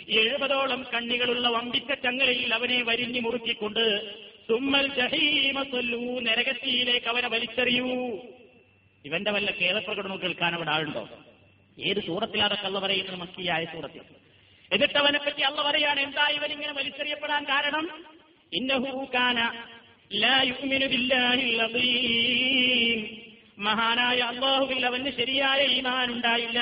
എഴുപതോളം 0.09 0.85
കണ്ണികളുള്ള 0.93 1.49
വമ്പിച്ച 1.49 1.93
ചങ്ങലയിൽ 1.93 2.53
അവനെ 2.53 2.83
വരിഞ്ഞു 2.83 3.19
മുറുക്കിക്കൊണ്ട് 3.19 4.13
തുമ്മൽ 4.49 4.87
ജഹീമ 4.87 5.63
സല്ലൂ 5.63 6.19
നരകത്തിയിലേക്ക് 6.19 7.07
അവനെ 7.07 7.27
വലിച്ചെറിയൂ. 7.27 7.87
ഇവന്റെ 9.05 9.31
വല്ല 9.31 9.51
കേരപ്രകടനവും 9.51 10.21
കേൾക്കാൻ 10.21 10.55
അവിടെ 10.55 10.71
ആളുണ്ടോ? 10.71 11.09
ഏത് 11.79 11.99
സൂറത്തിലാണ് 11.99 12.53
അള്ള 12.53 12.79
പറയുന്നത്? 12.79 13.15
മക്കിയായ 13.15 13.65
സൂറത്തിൽ. 13.65 14.01
എന്നിട്ട് 14.71 14.99
പറ്റി 15.25 15.41
അള്ള 15.41 15.61
പറയാണ് 15.61 15.99
എന്താ 15.99 16.27
ഇവൻ 16.27 16.51
ഇങ്ങനെ 16.51 16.73
വലിച്ചെറിയപ്പെടാൻ 16.73 17.43
കാരണം? 17.43 18.05
ഇന്നഹൂക്കാന 18.53 19.63
ലാ 20.13 20.43
ബില്ലാഹി 20.87 21.55
മഹാനായ 23.59 24.17
അള്ളാഹുവിൽ 24.17 24.85
അവന് 24.85 25.11
ശരിയായ 25.11 25.61
ഈമാൻ 25.65 26.11
ഉണ്ടായില്ല. 26.11 26.59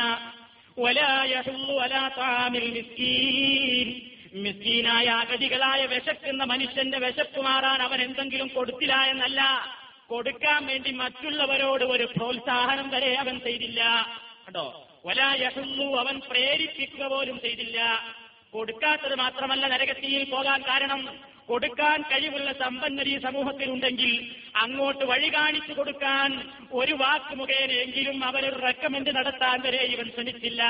മിസ്കീനായ 4.33 5.05
അഗതികളായ 5.05 5.85
വിശക്കുന്ന 5.85 6.43
മനുഷ്യന്റെ 6.43 6.97
വിശപ്പ് 6.97 7.41
മാറാൻ 7.41 7.81
അവൻ 7.81 8.01
എന്തെങ്കിലും 8.01 8.47
കൊടുത്തില്ല 8.47 8.95
എന്നല്ല. 8.95 9.41
കൊടുക്കാൻ 10.07 10.65
വേണ്ടി 10.65 10.91
മറ്റുള്ളവരോട് 10.91 11.83
ഒരു 11.83 12.03
പ്രോത്സാഹനം 12.03 12.89
വരെ 12.89 13.15
അവൻ 13.15 13.39
ചെയ്തില്ല. 13.39 13.83
കേട്ടോ 14.45 14.87
വലാ 15.05 15.33
യഹുന്നു 15.33 15.97
അവൻ 15.97 16.21
പ്രേരിപ്പിക്കുക 16.29 17.07
പോലും 17.07 17.41
ചെയ്തില്ല. 17.41 18.03
കൊടുക്കാത്തത് 18.53 19.15
മാത്രമല്ല 19.15 19.67
നരകത്തിയിൽ 19.67 20.23
പോകാൻ 20.23 20.61
കാരണം. 20.61 21.36
കൊടുക്കാൻ 21.47 22.01
കഴിവുള്ള 22.01 22.53
സമ്പന്നർ 22.53 23.07
ഈ 23.07 23.19
സമൂഹത്തിലുണ്ടെങ്കിൽ 23.19 24.31
അങ്ങോട്ട് 24.55 25.05
വഴി 25.05 25.29
കാണിച്ചു 25.33 25.73
കൊടുക്കാൻ 25.73 26.49
ഒരു 26.71 26.91
വാക്ക് 26.91 27.35
മുഖേനയെങ്കിലും 27.35 28.23
അവരൊരു 28.23 28.59
റെക്കമെന്റ് 28.59 29.15
നടത്താൻ 29.15 29.61
വരെ 29.61 29.77
ഇവൻ 29.77 30.11
ശ്രമിച്ചില്ല. 30.15 30.63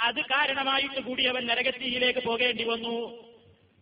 അത് 0.00 0.20
കാരണമായിട്ട് 0.20 1.00
കൂടി 1.00 1.24
അവൻ 1.24 1.46
നരകത്തിയിലേക്ക് 1.46 2.20
പോകേണ്ടി 2.20 2.64
വന്നു. 2.64 2.96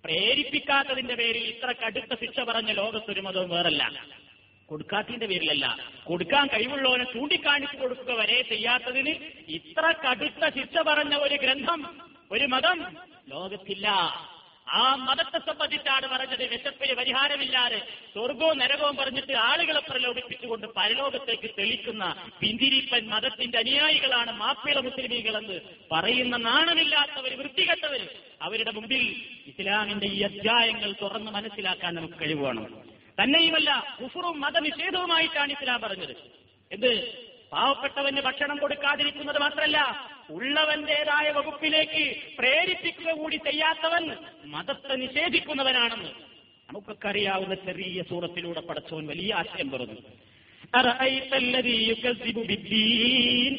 പ്രേരിപ്പിക്കാത്തതിന്റെ 0.04 1.14
പേരിൽ 1.14 1.42
ഇത്ര 1.42 1.72
കടുത്ത 1.72 2.14
ശിക്ഷ 2.20 2.40
പറഞ്ഞ 2.40 2.72
ലോകത്തൊരു 2.72 3.20
മതവും 3.20 3.50
വേറല്ല. 3.50 4.06
കൊടുക്കാത്തതിന്റെ 4.68 5.26
പേരിലല്ല. 5.26 5.76
കൊടുക്കാൻ 6.04 6.46
കഴിവുള്ളവനെ 6.46 7.04
ചൂണ്ടിക്കാണിച്ചു 7.04 7.76
കൊടുക്കുക 7.76 8.12
വരെ 8.12 8.42
ചെയ്യാത്തതിന് 8.42 9.14
ഇത്ര 9.48 9.94
കടുത്ത 10.04 10.48
ശിക്ഷ 10.48 10.82
പറഞ്ഞ 10.82 11.14
ഒരു 11.16 11.35
ഗ്രന്ഥം 11.35 12.00
ഒരു 12.32 12.44
മതം 12.44 12.78
ലോകത്തില്ല. 13.28 13.88
ആ 14.66 14.94
മതത്തെ 14.96 15.38
സംബന്ധിച്ചാണ് 15.38 16.07
പറഞ്ഞത്. 16.07 16.50
വിശപ്പിന് 16.50 16.94
പരിഹാരമില്ലാതെ 16.94 17.79
സ്വർഗവും 18.14 18.59
നരകവും 18.59 18.96
പറഞ്ഞിട്ട് 18.96 19.33
ആളുകളെ 19.33 19.81
പ്രലോഭിപ്പിച്ചുകൊണ്ട് 19.81 20.66
പരലോകത്തേക്ക് 20.66 21.50
തെളിക്കുന്ന 21.59 22.05
പിന്തിരിപ്പൻ 22.40 23.09
മതത്തിന്റെ 23.09 23.59
അനുയായികളാണ് 23.59 24.33
മാപ്പിള 24.33 24.81
മുസ്ലിമീകളെന്ന് 24.81 25.61
പറയുന്ന 25.92 26.37
നാണമില്ലാത്തവർ 26.37 27.35
വൃത്തികെട്ടവർ 27.37 28.02
അവരുടെ 28.42 28.70
മുമ്പിൽ 28.70 29.05
ഇസ്ലാമിന്റെ 29.46 30.07
ഈ 30.07 30.22
അധ്യായങ്ങൾ 30.22 30.92
തുറന്ന് 31.02 31.31
മനസ്സിലാക്കാൻ 31.31 31.94
നമുക്ക് 31.94 32.20
കഴിവാണ് 32.20 32.64
തന്നെയുമല്ല 33.22 33.96
കുഫറും 34.00 34.40
മതനിഷേധവുമായിട്ടാണ് 34.40 35.52
ഇസ്ലാം 35.52 35.81
പറഞ്ഞത്. 35.81 36.14
എന്ത്? 36.70 36.92
പാവപ്പെട്ടവന് 37.52 38.20
ഭക്ഷണം 38.20 38.59
കൊടുക്കാതിരിക്കുന്നത് 38.59 39.38
മാത്രമല്ല 39.38 39.79
ഉള്ളവന്റേതായ 40.30 41.27
വകുപ്പിലേക്ക് 41.38 42.04
പ്രേരിപ്പിക്കുക 42.39 43.12
കൂടി 43.13 43.38
ചെയ്യാത്തവൻ 43.47 44.06
മതത്തെ 44.47 44.95
നിഷേധിക്കുന്നവനാണെന്ന് 44.95 46.12
നമുക്കൊക്കെ 46.69 47.08
അറിയാവുന്ന 47.10 47.56
ചെറിയ 47.65 48.01
സൂറത്തിലൂടെ 48.10 48.62
പടച്ചവൻ 48.62 49.06
വലിയ 49.08 49.32
ആശയം 49.36 49.71
പറഞ്ഞു 49.73 49.99
أرأيت 50.73 51.34
الذي 51.36 51.89
يكذب 51.89 52.38
بالدين 52.39 53.54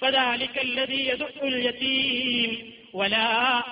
فذلك 0.00 0.54
الذي 0.60 1.00
يدع 1.06 1.28
اليتيم 1.44 2.50
ولا 2.92 3.30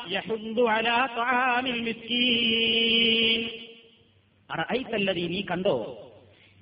يحض 0.09 0.59
على 0.67 1.09
طعام 1.17 1.67
المسكين 1.67 3.41
أرأيت 4.51 4.91
الذي 4.95 5.25
നീ 5.29 5.41
കണ്ടോ 5.43 5.77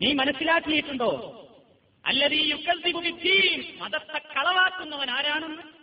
നീ 0.01 0.09
മനസ്സിലാക്കിയിട്ടുണ്ടോ 0.13 1.13
അല്ലതീ 2.06 2.50
യുക്കൽദ്ദീൻ 2.50 3.84
മതത്തെ 3.84 4.18
കളവാക്കുന്നവൻ 4.18 5.10
ആരാണ്? 5.10 5.76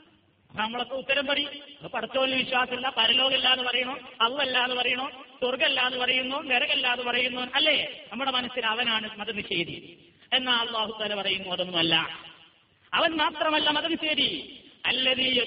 നമ്മളൊക്കെ 0.58 0.94
ഉത്തരം 0.94 1.26
പടി 1.26 1.46
പടത്തോലിന് 1.94 2.36
വിശ്വാസമില്ല 2.36 2.88
പരലോകമില്ല 2.88 3.48
എന്ന് 3.48 3.64
പറയണോ 3.64 3.98
അല്ലല്ല 4.20 4.58
എന്ന് 4.58 4.76
പറയണോ 4.76 5.10
സ്വർഗല്ല 5.40 5.80
എന്ന് 5.80 5.98
പറയുന്നു 5.98 6.42
നരകല്ല 6.42 6.92
എന്ന് 6.92 7.04
പറയുന്നു. 7.04 7.40
അല്ലേ? 7.54 8.04
നമ്മുടെ 8.12 8.30
മനസ്സിൽ 8.30 8.66
അവനാണ് 8.66 9.18
മതനിഷേധി. 9.18 9.98
എന്നാ 10.32 10.58
അള്ളാഹു 10.58 10.98
തല 11.00 11.14
പറയുന്നു 11.14 11.48
അതൊന്നുമല്ല. 11.48 11.94
അവൻ 12.94 13.16
മാത്രമല്ല 13.16 13.70
മതനിഷേധി. 13.70 14.58
അല്ലതീ 14.86 15.40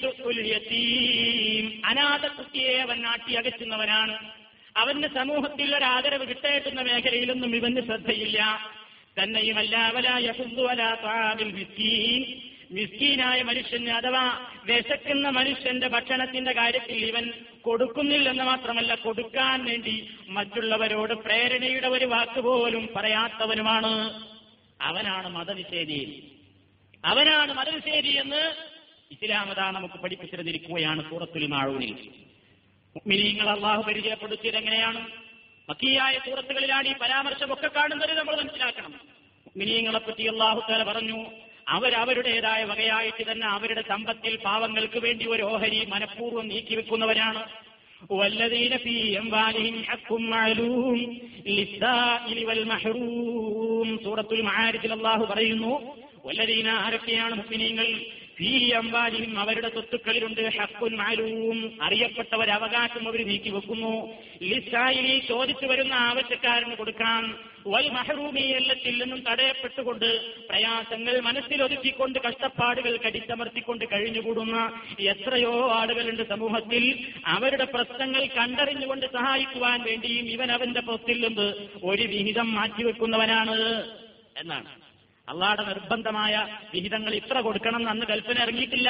അനാഥ 1.85 2.27
കുട്ടിയെ 2.27 2.77
അവൻ 2.77 3.01
നാട്ടി 3.01 3.33
അകറ്റുന്നവനാണ് 3.33 4.31
അവന്റെ 4.77 5.07
സമൂഹത്തിൽ 5.07 5.75
ഒരു 5.75 5.85
ആദരവ് 5.85 6.27
കിട്ടേറ്റുന്ന 6.27 6.81
മേഖലയിലൊന്നും 6.81 7.55
ഇവന് 7.55 7.81
ശ്രദ്ധയില്ല. 7.81 8.71
തന്നെയുമല്ല 9.23 9.75
അവലായ 9.75 10.33
മിസ്കീൻ. 11.43 12.41
മിസ്കീനായ 12.71 13.41
മനുഷ്യന് 13.41 13.89
അഥവാ 13.89 14.51
വിശക്കുന്ന 14.65 15.29
മനുഷ്യന്റെ 15.29 15.87
ഭക്ഷണത്തിന്റെ 15.87 16.51
കാര്യത്തിൽ 16.51 17.05
ഇവൻ 17.05 17.31
കൊടുക്കുന്നില്ലെന്ന് 17.61 18.43
മാത്രമല്ല 18.43 18.95
കൊടുക്കാൻ 18.95 19.65
വേണ്ടി 19.65 20.09
മറ്റുള്ളവരോട് 20.29 21.13
പ്രേരണയുടെ 21.13 21.87
ഒരു 21.87 22.05
വാക്ക് 22.05 22.39
പോലും 22.41 22.89
പറയാത്തവനുമാണ്. 22.95 24.23
അവനാണ് 24.81 25.29
മതനിഷേധി. 25.29 26.31
അവനാണ് 27.05 27.53
മതനിഷേധി 27.53 28.07
എന്ന് 28.07 28.55
ഇസ്ലാമത 29.11 29.59
നമുക്ക് 29.59 29.95
പഠിപ്പിച്ചിരുന്നിരിക്കുകയാണ് 29.95 31.09
സൂറത്തുൽ 31.09 31.47
മാഴൂനിൽ 31.47 32.09
മിനിങ്ങൾ 33.07 33.49
അള്ളാഹു 33.49 33.81
പരിചയപ്പെടുത്തിയത് 33.81 34.57
എങ്ങനെയാണ്? 34.57 35.24
മക്കിയായ 35.68 36.14
സൂറത്തുകളിലാണ് 36.26 36.86
ഈ 36.88 36.94
പരാമർശമൊക്കെ 37.02 37.68
കാണുന്നത് 37.70 38.12
നമ്മൾ 38.12 38.34
മനസ്സിലാക്കണം 38.36 38.92
മിനിയങ്ങളെ 39.56 40.00
പറ്റി 40.00 40.24
അള്ളാഹു 40.32 40.60
താല 40.68 40.82
പറഞ്ഞു 40.84 41.18
അവരവരുടേതായ 41.74 42.60
വകയായിട്ട് 42.64 43.24
തന്നെ 43.26 43.46
അവരുടെ 43.48 43.82
സമ്പത്തിൽ 43.90 44.34
പാവങ്ങൾക്ക് 44.46 45.00
വേണ്ടി 45.06 45.24
ഒരു 45.34 45.44
ഓഹരി 45.52 45.80
മനഃപൂർവ്വം 45.94 46.46
നീക്കിവെക്കുന്നവരാണ് 46.52 47.42
والذين 48.10 48.72
في 48.78 48.94
أموالهم 49.18 49.76
حق 49.84 50.10
معلوم 50.28 50.98
للسائل 51.48 52.38
والمحروم 52.48 53.88
സൂറത്തുൽ 54.04 54.40
മആരിജിൽ 54.42 54.92
അല്ലാഹു 54.92 55.24
പറയുന്നു 55.30 55.72
വല്ലദീന 56.26 56.68
ആരൊക്കെയാണ് 56.78 57.34
മുസ്ലിങ്ങൾ 57.40 57.88
അംബാലിഹിം 58.71 59.39
അവരുടെ 59.39 59.69
സ്വത്തുക്കളിലുണ്ട്. 59.69 60.41
ഹക്കുൻ 60.41 60.95
മാലൂം 60.95 61.83
അറിയപ്പെട്ടവർ 61.83 62.49
അവകാശം 62.49 63.07
അവർ 63.07 63.27
നീക്കി 63.27 63.49
വെക്കുന്നു. 63.49 64.13
ലിസായി 64.43 65.23
ചോദിച്ചു 65.27 65.65
വരുന്ന 65.65 65.93
ആവശ്യക്കാരന് 65.93 66.75
കൊടുക്കാൻ 66.75 67.35
വൽ 67.67 67.89
മഹറൂമി 67.89 68.39
എല്ലത്തിൽ 68.39 69.01
നിന്നും 69.01 69.23
തടയപ്പെട്ടുകൊണ്ട് 69.31 70.21
പ്രയാസങ്ങൾ 70.47 71.19
മനസ്സിലൊതുക്കിക്കൊണ്ട് 71.19 72.19
കഷ്ടപ്പാടുകൾ 72.19 72.97
കടിച്ചമർത്തിക്കൊണ്ട് 72.97 73.85
കഴിഞ്ഞുകൂടുന്ന 73.85 74.71
എത്രയോ 74.99 75.71
ആളുകളുണ്ട് 75.71 76.29
സമൂഹത്തിൽ. 76.29 77.07
അവരുടെ 77.25 77.63
പ്രശ്നങ്ങൾ 77.63 78.25
കണ്ടറിഞ്ഞുകൊണ്ട് 78.25 79.05
സഹായിക്കുവാൻ 79.05 79.83
വേണ്ടിയും 79.83 80.25
ഇവൻ 80.25 80.51
അവന്റെ 80.51 80.81
പുറത്തിൽ 80.81 81.27
നിന്ന് 81.27 81.53
ഒരു 81.83 82.03
വിഹിതം 82.03 82.53
മാറ്റിവെക്കുന്നവനാണ് 82.53 83.83
എന്നാണ്. 84.37 84.84
അള്ളാടെ 85.27 85.63
നിർബന്ധമായ 85.63 86.33
വിഹിതങ്ങൾ 86.73 87.13
ഇത്ര 87.15 87.37
കൊടുക്കണം 87.39 87.79
എന്ന് 87.79 87.89
അന്ന് 87.89 88.05
കൽപ്പന 88.05 88.37
ഇറങ്ങിയിട്ടില്ല. 88.37 88.89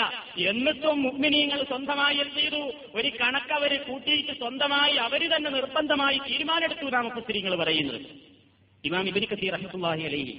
എന്നിട്ടും 0.50 1.04
മുഗ്മിനീങ്ങൾ 1.04 1.64
സ്വന്തമായി 1.64 2.18
എന്ത് 2.18 2.40
ചെയ്തു? 2.40 2.64
ഒരു 2.96 3.10
കണക്കവര് 3.22 3.78
കൂട്ടിയിട്ട് 3.86 4.32
സ്വന്തമായി 4.32 4.96
അവർ 4.96 5.36
തന്നെ 5.36 5.50
നിർബന്ധമായി 5.50 6.18
തീരുമാനമെടുത്തു 6.18 6.90
നാം 6.90 7.10
സ്ത്രീകൾ 7.10 7.56
പറയുന്നത്. 7.56 8.02
ഇമാം 8.84 9.08
ഇബിൻ 9.08 9.26
കസീർ 9.32 9.54
റഹ്മത്തുള്ളാഹി 9.54 10.04
അലൈഹി 10.04 10.36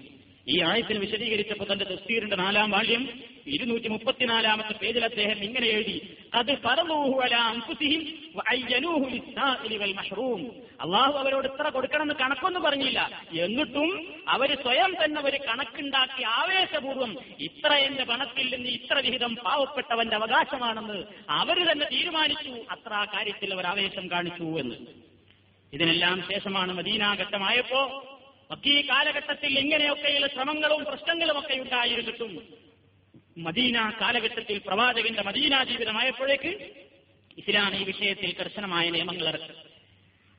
ഈ 0.48 0.56
ആയത്തിന് 0.60 0.98
വിശദീകരിച്ചപ്പോൾ 0.98 1.72
തന്റെ 1.72 1.84
തസ്തീറിന്റെ 1.84 2.36
നാലാം 2.36 2.70
വാള്യം 2.70 3.02
ഇരുന്നൂറ്റി 3.46 3.88
മുപ്പത്തിനാലാമത്തെ 3.88 4.74
പേജിൽ 4.78 5.04
അദ്ദേഹം 5.04 5.38
ഇങ്ങനെ 5.44 5.66
എഴുതി 5.66 5.96
അത് 6.34 6.50
അള്ളാഹു 10.80 11.12
അവരോട് 11.12 11.48
ഇത്ര 11.48 11.68
കൊടുക്കണമെന്ന് 11.68 12.14
കണക്കൊന്നും 12.14 12.62
പറഞ്ഞില്ല. 12.62 13.22
എന്നിട്ടും 13.32 14.14
അവർ 14.28 14.62
സ്വയം 14.62 14.94
തന്നെ 15.04 15.20
ഒരു 15.20 15.36
കണക്കുണ്ടാക്കി 15.36 16.22
ആവേശപൂർവം 16.22 17.18
ഇത്ര 17.38 17.72
എന്റെ 17.72 18.04
പണത്തിൽ 18.04 18.56
നിന്ന് 18.56 18.70
ഇത്ര 18.70 18.98
വിഹിതം 18.98 19.36
പാവപ്പെട്ടവന്റെ 19.36 20.16
അവകാശമാണെന്ന് 20.16 21.04
അവർ 21.30 21.72
തന്നെ 21.72 21.86
തീരുമാനിച്ചു. 21.92 22.50
അത്ര 22.70 22.92
ആ 22.92 23.04
കാര്യത്തിൽ 23.04 23.52
അവർ 23.54 23.66
ആവേശം 23.66 24.10
കാണിച്ചു 24.10 24.60
എന്ന്. 24.60 24.74
ഇതിനെല്ലാം 25.72 26.22
ശേഷമാണ് 26.32 26.72
മദീനാഘട്ടമായപ്പോ 26.72 28.02
ഈ 28.66 28.88
കാലഘട്ടത്തിൽ 28.88 29.58
ഇങ്ങനെയൊക്കെയുള്ള 29.58 30.26
ശ്രമങ്ങളും 30.26 30.84
പ്രശ്നങ്ങളും 30.84 31.38
ഒക്കെ 31.38 31.54
ഉണ്ടായിരുന്നിട്ടും 31.54 32.65
മദീന 33.38 33.92
കാലഘട്ടത്തിൽ 34.00 34.58
പ്രവാചകന്റെ 34.58 35.22
മദീന 35.22 35.64
ജീവിതമായപ്പോഴേക്ക് 35.64 36.52
ഇസ്ലാം 37.38 37.76
ഈ 37.76 37.84
വിഷയത്തിൽ 37.84 38.32
കർശനമായ 38.32 38.90
നിയമങ്ങൾ 38.90 39.28
ഇറക്കി. 39.28 39.54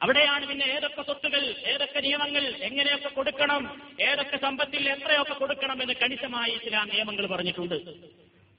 അവിടെയാണ് 0.02 0.48
പിന്നെ 0.48 0.66
ഏതൊക്കെ 0.66 1.02
സ്വത്തുകൾ 1.02 1.56
ഏതൊക്കെ 1.68 2.00
നിയമങ്ങൾ 2.00 2.43
എങ്ങനെയൊക്കെ 2.45 3.10
കൊടുക്കണം 3.10 3.82
ഏതൊക്കെ 4.02 4.38
സമ്പത്തിൽ 4.38 4.89
എത്രയൊക്കെ 4.89 5.34
കൊടുക്കണം 5.34 5.82
എന്ന് 5.82 5.93
കണിശമായി 5.93 6.52
ഇസ്ലാം 6.52 6.89
നിയമങ്ങൾ 6.93 7.28
പറഞ്ഞിട്ടുണ്ട്. 7.28 7.76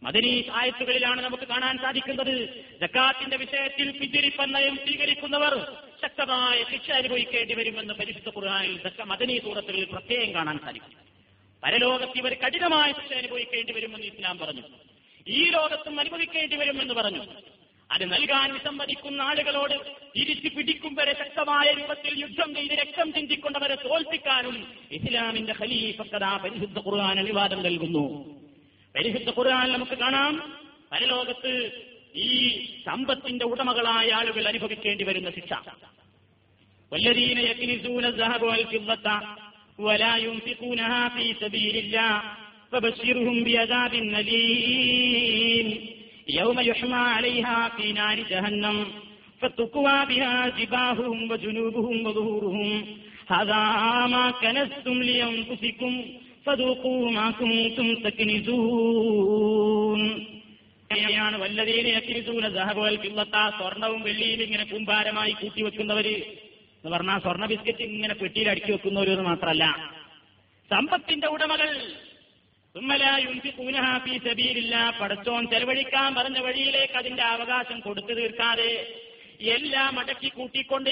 മദനീ 0.03 0.43
ആയത്തുകളിലാണ് 0.53 1.21
നമുക്ക് 1.21 1.43
കാണാൻ 1.43 1.79
സാധിക്കുന്നത്. 1.79 2.65
ജക്കാത്തിന്റെ 2.81 3.37
വിഷയത്തിൽ 3.37 3.99
പിന്തിരിപ്പന്നയം 3.99 4.77
സ്വീകരിക്കുന്നവർ 4.77 5.83
ശക്തമായ 6.03 6.65
ശിക്ഷ 6.71 6.91
അനുഭവിക്കേണ്ടി 6.91 7.55
വരുമെന്ന് 7.55 7.95
പരിശുദ്ധ 7.95 8.29
ജക്ക 8.85 9.03
മദനീ 9.03 9.39
സൂറത്തുകളിൽ 9.39 9.85
പ്രത്യേകം 9.85 10.35
കാണാൻ 10.35 10.59
സാധിക്കും. 10.59 11.08
പരലോകത്ത് 11.65 12.19
ഇവർ 12.19 12.35
കഠിനമായ 12.35 12.93
ശിക്ഷ 12.93 13.13
അനുഭവിക്കേണ്ടി 13.13 13.73
വരുമെന്ന് 13.73 14.07
ഇസ്ലാം 14.07 14.39
പറഞ്ഞു. 14.39 14.63
ഈ 15.29 15.51
ലോകത്തും 15.51 16.01
അനുഭവിക്കേണ്ടി 16.01 16.57
വരുമെന്ന് 16.57 16.95
പറഞ്ഞു. 16.95 17.25
അത് 17.91 18.13
നൽകാൻ 18.13 18.53
വിസമ്മതിക്കുന്ന 18.53 19.23
ആളുകളോട് 19.23 19.75
തിരിച്ചു 20.17 20.49
പിടിക്കും 20.49 20.95
വരെ 20.95 21.13
ശക്തമായ 21.19 21.73
രൂപത്തിൽ 21.73 22.21
യുദ്ധം 22.21 22.55
ചെയ്ത് 22.55 22.73
രക്തം 22.73 23.13
ചിന്തിക്കൊണ്ടവരെ 23.13 23.75
തോൽപ്പിക്കാനും 23.75 24.73
ഇസ്ലാമിന്റെ 24.93 25.55
ഖലീഫക്കഥ 25.61 26.37
പരിശുദ്ധ 26.37 26.79
ഖുർആൻ 26.79 27.19
അനുവാദം 27.19 27.63
നൽകുന്നു. 27.63 28.25
പരിശുദ്ധ 28.97 29.29
ഖുർആൻ 29.29 29.73
നമുക്ക് 29.73 29.99
കാണാം. 29.99 30.61
പരലോകത്ത് 30.93 31.85
ഈ 32.15 32.49
സമ്പത്തിന്റെ 32.87 33.45
ഉടമകളായ 33.45 34.11
ആളുകൾ 34.11 34.49
അനുഭവിക്കേണ്ടി 34.49 35.05
വരുന്ന 35.05 35.31
ശിക്ഷ. 35.31 35.53
വല്ലതീന 36.93 37.39
ولا 39.80 40.18
ينفقونها 40.18 41.10
في 41.10 41.34
سبيل 41.34 41.78
الله 41.78 42.22
فبشرهم 42.72 43.44
بعذاب 43.44 43.94
أليم 43.94 45.88
يوم 46.30 46.60
يحمى 46.60 47.04
عليها 47.16 47.70
في 47.70 47.94
نار 47.94 48.24
جهنم 48.24 48.86
فتقوى 49.42 50.06
بها 50.06 50.50
جباههم 50.50 51.32
وجنوبهم 51.32 52.08
وظهورهم 52.08 52.86
هذا 53.28 53.62
ما 54.06 54.32
كنزتم 54.32 55.04
لأنفسكم 55.04 56.06
فذوقوا 56.46 57.12
ما 57.12 57.32
كنتم 57.32 57.96
تكنزون 57.96 59.54
ാണ് 61.20 61.38
വല്ലതീനെ 61.38 61.90
അക്കിരിസൂന 61.90 62.56
സഹബോൽ 62.56 62.96
പിള്ളത്ത 62.96 63.58
സ്വർണവും 63.58 64.02
വെള്ളിയും 64.02 64.42
ഇങ്ങനെ 64.42 64.64
കൂമ്പാരമായി 64.64 65.32
കൂട്ടിവെക്കുന്നവര് 65.32 66.22
എന്ന് 66.89 66.95
പറഞ്ഞാൽ 66.95 67.19
സ്വർണ 67.23 67.47
ബിസ്ക്കറ്റ് 67.51 67.83
ഇങ്ങനെ 67.89 68.15
പെട്ടിയിൽ 68.19 68.47
അടുക്കി 68.51 68.71
വെക്കുന്നവരെന്ന് 68.73 69.25
മാത്രമല്ല 69.25 69.65
സമ്പത്തിന്റെ 70.71 71.29
ഉടമകൾ. 71.35 71.71
പടച്ചോൻ 74.99 75.49
ചെലവഴിക്കാൻ 75.53 76.15
പറഞ്ഞ 76.15 76.39
വഴിയിലേക്ക് 76.47 76.97
അതിന്റെ 77.01 77.25
അവകാശം 77.29 77.81
കൊടുത്തു 77.87 78.15
തീർക്കാതെ 78.19 78.71
എല്ലാം 79.51 79.99
അടക്കി 80.03 80.31
കൂട്ടിക്കൊണ്ട് 80.31 80.91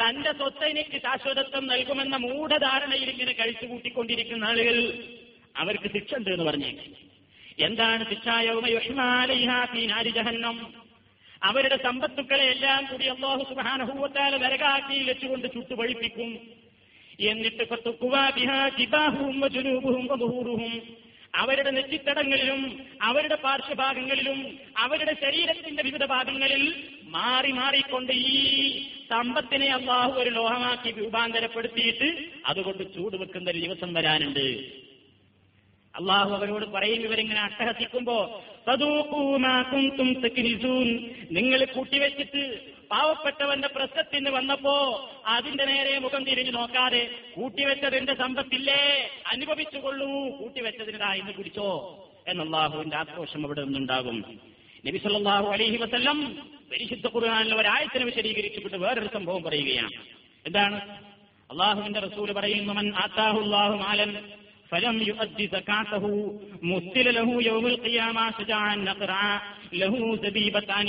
തന്റെ 0.00 0.32
സ്വത്തനിക്ക് 0.38 1.00
ശാശ്വതത്വം 1.04 1.66
നൽകുമെന്ന 1.66 2.16
മൂഢധാരണയിൽ 2.26 3.08
ഇങ്ങനെ 3.14 3.34
കഴിച്ചു 3.34 3.66
കൂട്ടിക്കൊണ്ടിരിക്കുന്ന 3.66 4.44
ആളുകൾ 4.44 4.78
അവർക്ക് 5.56 5.90
ശിക്ഷ 5.96 6.18
ഉണ്ട് 6.18 6.30
എന്ന് 6.30 6.44
പറഞ്ഞേ 6.48 6.72
എന്താണ് 7.62 8.10
ശിക്ഷായവുമയുഷ്മാലിഹാഫീനാരിജഹന്നം 8.10 10.79
അവരുടെ 11.42 11.76
സമ്പത്തുക്കളെ 11.82 12.44
എല്ലാം 12.44 12.88
കൂടി 12.90 13.06
അള്ളാഹു 13.06 13.44
സുബാനഹൂവത്താല 13.48 14.36
നരകാക്കിയിൽ 14.36 15.04
വെച്ചുകൊണ്ട് 15.04 15.48
ചുട്ടുപഴിപ്പിക്കും. 15.54 16.30
എന്നിട്ട് 17.20 17.64
അവരുടെ 21.34 21.70
നെറ്റിത്തടങ്ങളിലും 21.70 22.60
അവരുടെ 23.02 23.34
പാർശ്വഭാഗങ്ങളിലും 23.34 24.58
അവരുടെ 24.76 25.16
ശരീരത്തിന്റെ 25.22 25.82
വിവിധ 25.82 26.04
ഭാഗങ്ങളിൽ 26.04 26.74
മാറി 27.02 27.52
മാറിക്കൊണ്ട് 27.52 28.12
ഈ 28.12 28.40
സമ്പത്തിനെ 29.10 29.68
അള്ളാഹു 29.72 30.12
ഒരു 30.12 30.30
ലോഹമാക്കി 30.30 30.90
രൂപാന്തരപ്പെടുത്തിയിട്ട് 30.90 32.08
അതുകൊണ്ട് 32.46 32.94
ചൂട് 32.94 33.16
വെക്കുന്ന 33.16 33.50
ഒരു 33.50 33.58
ദിവസം 33.58 33.94
വരാനുണ്ട്. 33.94 34.46
അള്ളാഹു 35.98 36.34
അവരോട് 36.34 36.66
പറയും 36.66 37.02
ഇവരിങ്ങനെ 37.02 37.40
അട്ടഹസിക്കുമ്പോ 37.40 38.42
നിങ്ങൾ 41.30 41.64
കൂട്ടിവെച്ചിട്ട് 41.64 42.72
പാവപ്പെട്ടവന്റെ 42.90 43.68
പ്രശ്നത്തിന് 43.68 44.30
വന്നപ്പോ 44.30 45.08
അതിന്റെ 45.26 45.64
നേരെ 45.64 45.98
മുഖം 45.98 46.24
തിരിഞ്ഞു 46.24 46.50
നോക്കാതെ 46.50 47.10
കൂട്ടിവെച്ചതിന്റെ 47.36 48.14
സമ്പത്തില്ലേ? 48.14 49.10
അനുഭവിച്ചുകൊള്ളൂ 49.32 50.28
കൂട്ടിവെച്ചതിനാ 50.36 51.14
ഇന്ന് 51.14 51.32
കുടിച്ചോ. 51.32 51.98
എന്നല്ലാഹുവിന്റെ 52.28 52.96
ആക്രോശം 52.96 53.44
അവിടെ 53.44 53.64
നിന്നുണ്ടാകും. 53.64 54.40
നബി 54.86 54.98
അലഹി 55.48 55.76
വസ്ല്ലം 55.76 56.48
പരിശുദ്ധ 56.72 57.06
ഖുർആനിലെ 57.06 57.56
ഒരായത്തിനെ 57.56 58.04
വിശദീകരിച്ചുകൊണ്ട് 58.04 58.76
വേറൊരു 58.76 59.08
സംഭവം 59.14 59.42
പറയുകയാണ്. 59.42 59.90
എന്താണ്? 60.46 61.04
അള്ളാഹുവിന്റെ 61.50 62.00
റസൂൽ 62.00 62.32
പറയുന്നു 62.32 62.72
മൻ 62.72 62.92
ആത്താഹുല്ലാഹു 62.94 63.76
മാലൻ 63.76 64.39
فلم 64.70 65.02
يؤد 65.02 65.48
زكاته. 65.52 66.40
مثل 66.62 67.14
له 67.14 67.42
يوم 67.42 67.66
القيامة 67.66 68.30
شجاعا 68.38 68.76
نقرعا. 68.76 69.40
له 69.72 70.16
زبيبتان 70.16 70.88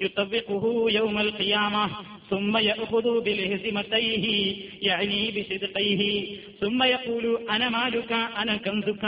يطبقه 0.00 0.86
يوم 0.90 1.18
القيامة. 1.18 2.17
ثم 2.29 2.57
يأخذ 2.59 3.21
بالهزمتيه 3.21 4.25
يعني 4.81 5.31
بصدقيه 5.31 6.01
ثم 6.61 6.83
يقول 6.83 7.25
أنا 7.49 7.69
مالك 7.69 8.11
أنا 8.37 8.57
كنزك 8.57 9.03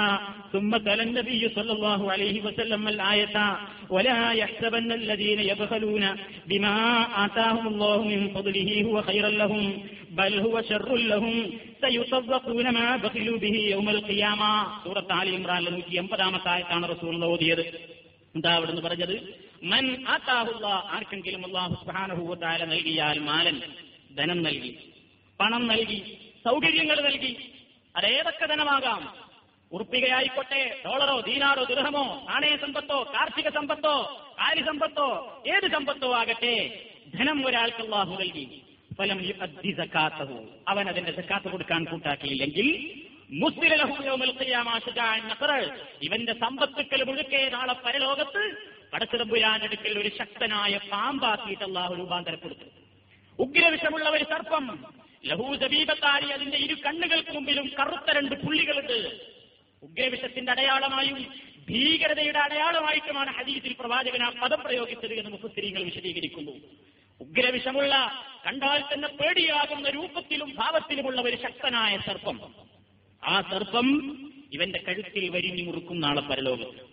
ثم 0.53 0.77
تلا 0.77 1.03
النبي 1.03 1.49
صلى 1.49 1.71
الله 1.71 2.11
عليه 2.11 2.41
وسلم 2.41 2.87
الآية 2.87 3.57
ولا 3.89 4.31
يحسبن 4.31 4.91
الذين 4.91 5.39
يبخلون 5.39 6.03
بما 6.47 6.75
آتاهم 7.25 7.67
الله 7.67 8.03
من 8.03 8.29
فضله 8.29 8.83
هو 8.83 9.01
خيرا 9.01 9.29
لهم 9.29 9.63
بل 10.11 10.39
هو 10.39 10.61
شر 10.61 10.95
لهم 10.95 11.35
سيطبقون 11.81 12.69
ما 12.69 12.97
بخلوا 12.97 13.37
به 13.37 13.55
يوم 13.69 13.89
القيامة 13.89 14.51
سورة 14.83 15.07
آل 15.21 15.27
ഇമ്രാൻ 15.27 15.63
നൂറ്റി 15.71 15.93
എൺപതാമത്തെ 15.97 16.49
ആയത്താണ് 16.49 16.85
റസൂൽ 16.87 17.23
ഓതിയത് 17.23 17.65
എന്താ 18.35 18.51
അവിടുന്ന് 18.55 18.81
പറഞ്ഞത് 18.81 19.15
മൻ 19.62 19.84
ആർക്കെങ്കിലും 20.90 21.42
അള്ളാഹു 21.44 21.74
സുഹാനഹൂവത്താല 21.80 22.64
നൽകിയാൽ 22.64 23.18
മാലൻ 23.20 23.56
ധനം 24.16 24.38
നൽകി 24.42 24.72
പണം 25.40 25.62
നൽകി 25.66 25.98
സൗകര്യങ്ങൾ 26.44 26.98
നൽകി 27.00 27.32
അതേതൊക്കെ 27.94 28.46
ധനമാകാം? 28.46 29.02
ഉറുപ്പികയായിക്കോട്ടെ 29.72 30.60
ഡോളറോ 30.84 31.16
ദീനാറോ 31.20 31.62
ദുരഹമോ 31.64 32.04
നാണയ 32.28 32.54
സമ്പത്തോ 32.56 32.98
കാർഷിക 33.14 33.48
സമ്പത്തോ 33.50 33.94
കാര്യ 34.40 34.62
സമ്പത്തോ 34.66 35.06
ഏത് 35.46 35.66
സമ്പത്തോ 35.74 36.08
ആകട്ടെ 36.14 36.54
ധനം 37.14 37.46
ഒരാൾക്ക് 37.46 37.82
അള്ളാഹു 37.82 38.12
നൽകി. 38.14 38.44
ഫലം 38.98 39.18
യുഅദ്ദി 39.24 39.72
സക്കാത്തഹു 39.78 40.38
അവൻ 40.68 40.84
അതിന്റെ 40.88 41.12
സക്കാത്ത് 41.12 41.48
കൊടുക്കാൻ 41.48 41.82
കൂട്ടാക്കിയില്ലെങ്കിൽ 41.84 42.68
ഇവന്റെ 46.00 46.34
സമ്പത്തുക്കൾ 46.34 47.00
മുഴുക്കെ 47.08 47.40
നാളെ 47.52 47.74
പരലോകത്ത് 47.84 48.42
പടച്ചിടമ്പുരാനടുക്കൽ 48.92 49.98
ഒരു 49.98 50.08
ശക്തനായ 50.18 50.80
പാമ്പാക്കിയിട്ട് 50.92 51.62
അള്ളാഹു 51.62 51.94
രൂപാന്തരപ്പെടുത്തും 51.94 52.70
ഉഗ്രവിഷമുള്ള 53.38 54.08
ഒരു 54.08 54.24
സർപ്പം 54.24 54.84
ലഹൂസബീപത്താരി 55.26 56.26
അതിന്റെ 56.26 56.56
ഇരു 56.56 56.74
കണ്ണുകൾക്ക് 56.74 57.30
മുമ്പിലും 57.30 57.70
കറുത്ത 57.80 58.16
രണ്ട് 58.16 58.34
പുള്ളികളുണ്ട്. 58.34 59.20
ഉഗ്രവിഷത്തിന്റെ 59.82 60.52
അടയാളമായും 60.52 61.26
ഭീകരതയുടെ 61.68 62.38
അടയാളമായിട്ടുമാണ് 62.38 63.30
ഹദീസിൽ 63.30 63.76
പ്രവാചകൻ 63.80 64.22
ആ 64.22 64.30
പദം 64.42 64.60
പ്രയോഗിച്ചത് 64.60 65.14
എന്ന് 65.14 65.30
മുഖസ്ത്രീകൾ 65.30 65.82
വിശദീകരിക്കുന്നു. 65.82 66.52
ഉഗ്രവിഷമുള്ള 67.20 68.24
കണ്ടാൽ 68.46 68.84
തന്നെ 68.92 69.08
പേടിയാകുന്ന 69.08 69.88
രൂപത്തിലും 69.88 70.54
ഭാവത്തിലുമുള്ള 70.54 71.20
ഒരു 71.20 71.36
ശക്തനായ 71.36 71.98
സർപ്പം. 72.06 72.54
ആ 73.24 73.40
സർപ്പം 73.40 73.88
ഇവന്റെ 74.52 74.78
കഴുത്തിൽ 74.78 75.28
വരിഞ്ഞു 75.28 75.62
മുറുക്കുന്ന 75.62 76.04
ആളെ 76.04 76.20
പരലോകത്ത്. 76.20 76.89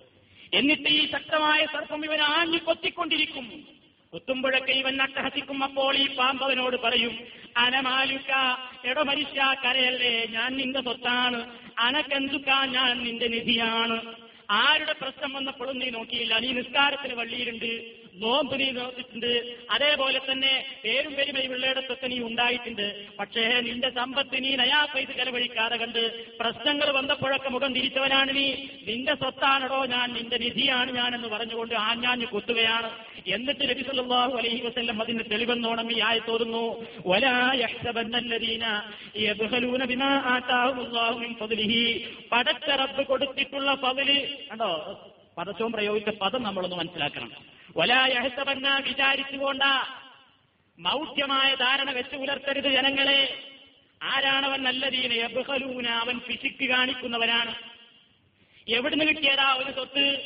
എന്നിട്ട് 0.54 0.90
ഈ 0.90 1.12
ശക്തമായ 1.12 1.66
സർപ്പം 1.66 2.06
ഇവൻ 2.06 2.22
ആഞ്ഞു 2.22 2.58
കൊത്തിക്കൊണ്ടിരിക്കും. 2.58 3.68
കൊത്തുമ്പോഴൊക്കെ 4.12 4.72
ഇവൻ 4.72 5.02
അട്ടഹസിക്കും 5.02 5.64
അപ്പോൾ 5.64 5.98
ഈ 5.98 6.16
പാമ്പവനോട് 6.16 6.76
പറയും 6.76 7.20
അനമാലുക്ക 7.58 8.58
എടോ 8.86 9.04
മനുഷ്യ 9.04 9.56
കരയല്ലേ? 9.66 10.26
ഞാൻ 10.26 10.58
നിന്റെ 10.58 10.82
സ്വത്താണ്. 10.82 11.46
അനക്കെന്തുക്ക? 11.80 12.50
ഞാൻ 12.66 13.04
നിന്റെ 13.04 13.28
നിധിയാണ്. 13.28 14.14
ആരുടെ 14.52 14.94
പ്രശ്നം 14.94 15.34
വന്നപ്പോഴും 15.34 15.80
നീ 15.80 15.90
നോക്കിയില്ല. 15.90 16.40
നീ 16.40 16.48
നിസ്കാരത്തിന് 16.48 17.14
വള്ളിയിലുണ്ട് 17.14 18.07
നോമ്പ് 18.22 18.60
നീ 18.60 18.72
നോക്കിയിട്ടുണ്ട് 18.72 19.32
അതേപോലെ 19.72 20.20
തന്നെ 20.32 20.66
പേരും 20.84 21.16
പെരുമയുള്ളിടത്തൊക്കെ 21.16 22.08
നീ 22.08 22.20
ഉണ്ടായിട്ടുണ്ട്. 22.20 22.88
പക്ഷേ 23.20 23.44
നിന്റെ 23.68 23.90
സമ്പത്ത് 23.90 24.44
നീ 24.44 24.52
നയാ 24.56 24.86
പൈസ 24.94 25.10
ചെലവഴിക്കാതെ 25.12 25.78
കണ്ട് 25.78 26.02
പ്രശ്നങ്ങൾ 26.40 26.92
വന്നപ്പോഴൊക്കെ 26.92 27.50
മുഖം 27.50 27.74
തിരിച്ചവനാണ് 27.74 28.36
നീ. 28.36 28.48
നിന്റെ 28.88 29.16
സ്വത്താണടോ 29.16 29.86
ഞാൻ 29.86 30.14
നിന്റെ 30.14 30.38
നിധിയാണ് 30.38 30.92
ഞാൻ 30.92 31.16
എന്ന് 31.16 31.28
പറഞ്ഞുകൊണ്ട് 31.28 31.76
ആഞ്ഞാഞ്ഞ് 31.76 32.26
കുത്തുകയാണ്. 32.26 32.90
എന്നിട്ട് 33.36 33.64
നബി 33.70 33.82
സല്ലല്ലാഹു 33.82 34.34
അലൈഹി 34.38 34.62
വസല്ലം 34.68 35.02
അതിന് 35.02 35.24
തെളിവെന്നോണം 35.32 35.88
ഈ 35.96 36.00
ആയ 36.00 36.20
തോന്നുന്നു 36.28 36.64
വലാ 37.08 37.36
യഹ്സബന്നല്ലദീന 37.64 38.66
യബ്ഖലൂന 39.16 39.86
ബിമാ 39.86 40.12
ആതാഹുല്ലാഹു 40.34 41.20
മിൻ 41.20 41.34
ഫദ്ലിഹി. 41.34 41.84
പടച്ച 42.32 42.70
റബ്ബ് 42.82 43.06
കൊടുത്തിട്ടുള്ള 43.06 43.76
ഫദ്ല് 43.76 44.18
കണ്ടോ? 44.50 44.72
പദച്ചവും 45.38 45.72
പ്രയോഗിച്ച 45.72 46.10
പദം 46.10 46.44
നമ്മളൊന്ന് 46.44 46.76
മനസ്സിലാക്കണം. 46.76 47.57
വലാ 47.76 48.08
യഹ്സബന്ന 48.08 48.78
വിചാരിച്ചുകൊണ്ട 48.78 49.64
മൗഢ്യമായ 50.80 51.56
ധാരണ 51.56 51.92
വെച്ച് 51.92 52.16
പുലർത്തരുത് 52.16 52.70
ജനങ്ങളെ. 52.70 53.44
ആരാണവൻ 54.04 54.64
നല്ല 54.64 54.86
നല്ലതീന 54.86 55.14
എബഹലൂന 55.14 55.88
അവൻ 55.88 56.20
പിശിക്ക് 56.20 56.70
കാണിക്കുന്നവനാണ്. 56.70 57.56
എവിടുന്ന് 58.68 59.06
കിട്ടിയതാ 59.06 59.54
ഒരു 59.54 59.72
സ്വത്ത്? 59.72 60.22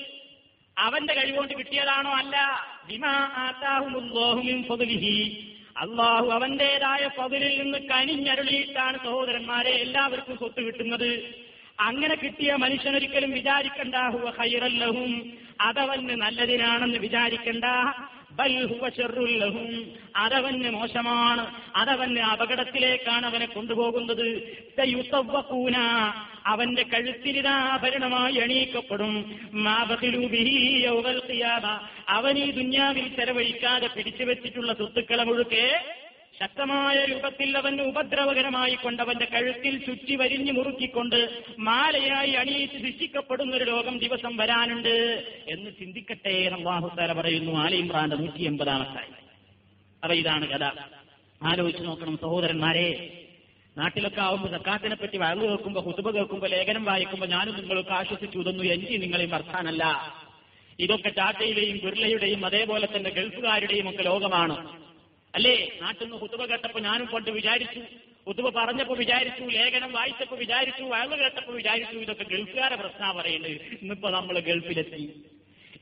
അവന്റെ 0.77 1.13
കഴിവുകൊണ്ട് 1.13 1.53
കിട്ടിയതാണോ 1.53 2.11
അല്ല? 2.11 2.37
അള്ളാഹു 5.77 6.29
അവന്റേതായ 6.29 7.09
പതിലിൽ 7.17 7.61
നിന്ന് 7.61 7.77
കനിഞ്ഞരുളിയിട്ടാണ് 7.77 8.97
സഹോദരന്മാരെ 8.97 9.69
എല്ലാവർക്കും 9.69 10.37
സ്വത്ത് 10.37 10.61
കിട്ടുന്നത്. 10.61 11.41
അങ്ങനെ 11.81 12.15
കിട്ടിയ 12.15 12.55
മനുഷ്യനൊരിക്കലും 12.55 13.31
വിചാരിക്കണ്ട. 13.31 13.95
ഹുവ 13.95 14.29
ഹൈറല്ലഹും 14.29 15.11
അതവന് 15.61 16.09
നല്ലതിനാണെന്ന് 16.21 16.99
വിചാരിക്കണ്ട. 16.99 17.65
ബൽഹുവ 18.31 18.89
ഷെറുല്ലഹും 18.89 19.69
അതവന് 20.15 20.69
മോശമാണ്. 20.69 21.45
അതവന് 21.75 22.19
അപകടത്തിലേക്കാണ് 22.19 23.25
അവനെ 23.25 23.45
കൊണ്ടുപോകുന്നത്. 23.45 24.27
അവന്റെ 26.45 26.83
കഴുത്തിരിതാഭരണമായി 26.83 28.37
അണിയിക്കപ്പെടും 28.37 29.13
അവൻ 32.09 32.37
ഈ 32.37 32.51
ദുന്യാവിൽ 32.51 33.15
ചെലവഴിക്കാതെ 33.15 33.87
പിടിച്ചു 33.87 34.23
വെച്ചിട്ടുള്ള 34.23 34.73
സ്വത്തുക്കളെ 34.73 35.23
മുഴുക്കെ 35.23 35.65
ശക്തമായ 36.39 37.05
രൂപത്തിൽ 37.05 37.57
അവന് 37.57 37.81
ഉപദ്രവകരമായി 37.81 38.75
കൊണ്ട് 38.75 39.01
അവന്റെ 39.03 39.25
കഴുത്തിൽ 39.25 39.85
ചുറ്റി 39.85 40.15
വരിഞ്ഞു 40.15 40.51
മുറുക്കിക്കൊണ്ട് 40.51 41.43
മാലയായി 41.59 42.31
അണിയിച്ച് 42.31 42.77
ശിക്ഷിക്കപ്പെടുന്ന 42.77 43.55
ഒരു 43.55 43.63
ലോകം 43.63 43.97
ദിവസം 43.97 44.37
വരാനുണ്ട് 44.37 45.23
എന്ന് 45.47 45.71
ചിന്തിക്കട്ടെ 45.79 46.29
അള്ളാഹുത്താല 46.29 47.13
പറയുന്നു. 47.13 47.51
ആലയും 47.51 47.79
ഇമ്രാന്റെ 47.79 48.15
നൂറ്റി 48.15 48.43
എൺപതാമത്തായി 48.43 49.11
അപ്പൊ 50.03 50.15
ഇതാണ് 50.15 50.47
കഥ. 50.47 50.63
ആലോചിച്ച് 51.43 51.85
നോക്കണം 51.85 52.17
സഹോദരന്മാരെ. 52.17 53.17
നാട്ടിലൊക്കെ 53.77 54.21
ആവുമ്പോൾ 54.21 54.51
സക്കാത്തിനെ 54.51 54.95
പറ്റി 54.95 55.17
വഴങ്ങു 55.17 55.45
കേൾക്കുമ്പോൾ 55.45 55.79
ഹുതുബ 55.79 56.11
കേൾക്കുമ്പോൾ 56.11 56.47
ലേഖനം 56.47 56.83
വായിക്കുമ്പോൾ 56.83 57.25
ഞാനും 57.25 57.55
നിങ്ങൾക്ക് 57.55 57.89
ആശ്വസിച്ചു 57.89 58.39
ഇതൊന്നും 58.39 58.73
എനിക്ക് 58.73 59.01
നിങ്ങളെയും 59.01 59.29
വർത്താനല്ല 59.29 60.13
ഇതൊക്കെ 60.79 61.09
ടാറ്റയുടെയും 61.09 61.77
ബിർളയുടെയും 61.77 62.45
അതേപോലെ 62.45 62.87
തന്നെ 62.95 63.09
ഗൾഫുകാരുടെയും 63.09 63.89
ഒക്കെ 63.89 64.03
ലോകമാണ്. 64.03 64.90
അല്ലേ? 65.35 65.79
നാട്ടിൽ 65.81 66.03
നിന്ന് 66.03 66.17
കുത്തുവ 66.17 66.45
കേട്ടപ്പോ 66.45 66.79
ഞാനും 66.79 67.05
കൊണ്ട് 67.05 67.29
വിചാരിച്ചു. 67.29 67.81
കുത്തുവ 68.27 68.49
പറഞ്ഞപ്പോ 68.49 68.95
വിചാരിച്ചു 68.95 69.43
ലേഖനം 69.43 69.91
വായിച്ചപ്പോ 69.91 70.37
വിചാരിച്ചു 70.37 70.83
വയലു 70.83 71.15
കേട്ടപ്പോ 71.15 71.53
വിചാരിച്ചു. 71.53 71.97
ഇതൊക്കെ 71.97 72.23
ഗൾഫുകാരെ 72.23 72.75
പ്രശ്ന 72.75 73.11
പറയുന്നത്. 73.11 73.51
ഇന്നിപ്പോ 73.51 74.09
നമ്മൾ 74.09 74.39
ഗൾഫിലെത്തി. 74.39 75.25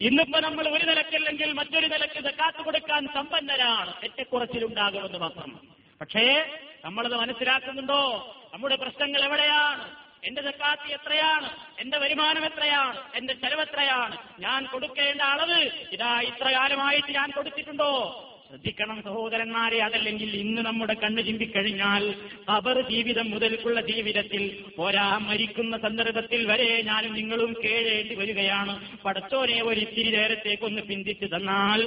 ഇന്നിപ്പോ 0.02 0.40
നമ്മൾ 0.40 0.68
ഒരു 0.70 0.86
നിലക്കല്ലെങ്കിൽ 0.86 1.54
മറ്റൊരു 1.54 1.88
നിലയ്ക്ക് 1.88 2.34
കാത്തു 2.34 2.62
കൊടുക്കാൻ 2.62 3.08
സമ്പന്നരാണ്. 3.14 3.94
ഏറ്റക്കുറച്ചിലുണ്ടാകുമെന്ന് 4.04 5.18
മാത്രം. 5.18 5.60
പക്ഷേ 6.02 6.46
നമ്മളത് 6.86 7.16
മനസ്സിലാക്കുന്നുണ്ടോ? 7.16 8.36
നമ്മുടെ 8.54 8.76
പ്രശ്നങ്ങൾ 8.76 9.24
എവിടെയാണ്? 9.24 9.96
എന്റെ 10.24 10.42
സക്കാത്ത് 10.42 10.94
എത്രയാണ്? 10.94 11.50
എന്റെ 11.80 11.98
വരുമാനം 11.98 12.46
എത്രയാണ്? 12.46 13.04
എന്റെ 13.16 13.34
ചെലവ് 13.34 13.62
എത്രയാണ്? 13.62 14.18
ഞാൻ 14.40 14.66
കൊടുക്കേണ്ട 14.66 15.22
അളവ് 15.22 15.70
ഇതാ 15.92 16.22
ഇത്ര 16.22 16.52
കാലമായിട്ട് 16.52 17.12
ഞാൻ 17.12 17.32
കൊടുത്തിട്ടുണ്ടോ? 17.32 18.26
ശ്രദ്ധിക്കണം 18.50 19.02
സഹോദരന്മാരെ 19.06 19.80
അതല്ലെങ്കിൽ 19.80 20.30
ഇന്ന് 20.36 20.62
നമ്മുടെ 20.62 20.94
കണ്ണു 20.94 21.22
ചിന്തിക്കഴിഞ്ഞാൽ 21.22 22.14
അവർ 22.50 22.82
ജീവിതം 22.90 23.30
മുതൽക്കുള്ള 23.32 23.82
ജീവിതത്തിൽ 23.82 24.44
ഒരാ 24.80 25.18
മരിക്കുന്ന 25.18 25.78
സന്ദർഭത്തിൽ 25.78 26.46
വരെ 26.52 26.82
ഞാനും 26.82 27.14
നിങ്ങളും 27.14 27.56
കേഴേണ്ടി 27.64 28.16
വരികയാണ്. 28.16 28.74
പടച്ചോനെ 29.06 29.62
ഒരു 29.64 29.80
ഇത്തിരി 29.80 30.12
നേരത്തേക്കൊന്ന് 30.16 30.82
പിന്തിച്ചു 30.82 31.26
തന്നാൽ 31.26 31.80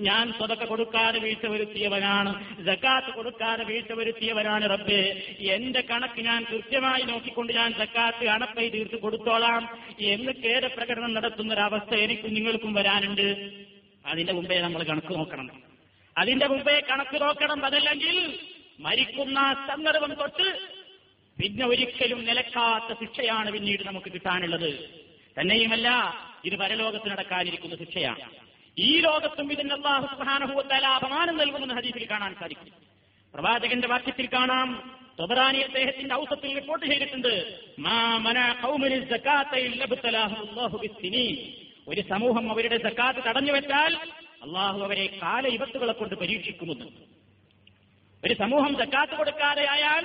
ഞാൻ 0.00 0.32
സ്വതക്ക 0.38 0.64
കൊടുക്കാതെ 0.64 1.18
വീഴ്ച 1.18 1.46
വരുത്തിയവനാണ്. 1.46 2.32
ജക്കാത്ത് 2.64 3.10
കൊടുക്കാതെ 3.14 3.64
വീഴ്ച 3.64 3.92
വരുത്തിയവനാണ് 3.92 4.70
റബ്ബേ. 4.70 5.00
എന്റെ 5.40 5.80
കണക്ക് 5.90 6.20
ഞാൻ 6.20 6.44
കൃത്യമായി 6.52 7.02
നോക്കിക്കൊണ്ട് 7.02 7.52
ഞാൻ 7.52 7.70
ജക്കാത്ത് 7.80 8.28
അണപ്പൈ 8.28 8.68
തീർത്ത് 8.68 8.96
കൊടുത്തോളാം. 8.96 9.62
എന്ന് 10.00 10.32
കേരപ്രകടനം 10.44 11.14
നടത്തുന്ന 11.14 11.54
ഒരവസ്ഥ 11.54 11.94
എനിക്കും 11.94 12.34
നിങ്ങൾക്കും 12.34 12.72
വരാനുണ്ട് 12.98 13.28
അതിന്റെ 14.06 14.32
മുമ്പേ 14.32 14.60
നമ്മൾ 14.60 14.82
കണക്ക് 14.82 15.14
നോക്കണം. 15.14 15.62
അതിന്റെ 16.18 16.46
മുമ്പേ 16.46 16.80
കണക്ക് 16.90 17.20
നോക്കണം 17.22 17.66
അതല്ലെങ്കിൽ 17.66 18.38
മരിക്കുന്ന 18.80 19.66
സന്ദർഭം 19.68 20.14
തൊട്ട് 20.14 20.58
പിന്നെ 21.38 21.66
ഒരിക്കലും 21.66 22.24
നിലക്കാത്ത 22.24 22.98
ശിക്ഷയാണ് 23.00 23.50
പിന്നീട് 23.50 23.86
നമുക്ക് 23.86 24.12
കിട്ടാനുള്ളത്. 24.12 24.70
തന്നെയുമല്ല 25.40 25.88
ഇത് 26.44 26.54
പരലോകത്ത് 26.54 27.10
നടക്കാനിരിക്കുന്ന 27.10 27.76
ശിക്ഷയാണ്. 27.76 28.20
ഈ 28.78 29.00
ലോകത്തും 29.00 29.52
ഇതിന് 29.52 29.72
അള്ളാഹു 29.72 30.06
സുബ്ഹാനഹുവതആല 30.06 30.86
അപമാനം 30.86 31.36
നൽകുമെന്ന് 31.36 31.74
ഹദീസിൽ 31.74 32.10
കാണാൻ 32.10 32.34
സാധിക്കും. 32.40 32.72
പ്രവാചകന്റെ 33.34 33.88
വാക്യത്തിൽ 33.88 34.26
കാണാം. 34.26 34.68
തൊബറാനി 35.20 35.58
അദ്ദേഹത്തിന്റെ 35.58 36.14
ഔസത്തിൽ 36.14 36.54
റിപ്പോർട്ട് 36.54 36.86
ചെയ്തിട്ടുണ്ട്. 36.86 37.34
ഒരു 41.88 42.00
സമൂഹം 42.00 42.50
അവരുടെ 42.50 42.78
സക്കാത്ത് 42.78 43.18
തടഞ്ഞു 43.28 43.52
വെച്ചാൽ 43.52 43.92
അള്ളാഹു 44.42 44.80
അവരെ 44.80 45.06
കാല 45.22 45.46
ഇവത്തുകളെ 45.48 45.92
കൊണ്ട് 45.92 46.14
പരീക്ഷിക്കുമെന്ന്. 46.14 46.84
ഒരു 48.24 48.34
സമൂഹം 48.34 48.78
സക്കാത്ത് 48.78 49.12
കൊടുക്കാതെ 49.12 49.66
ആയാൽ 49.68 50.04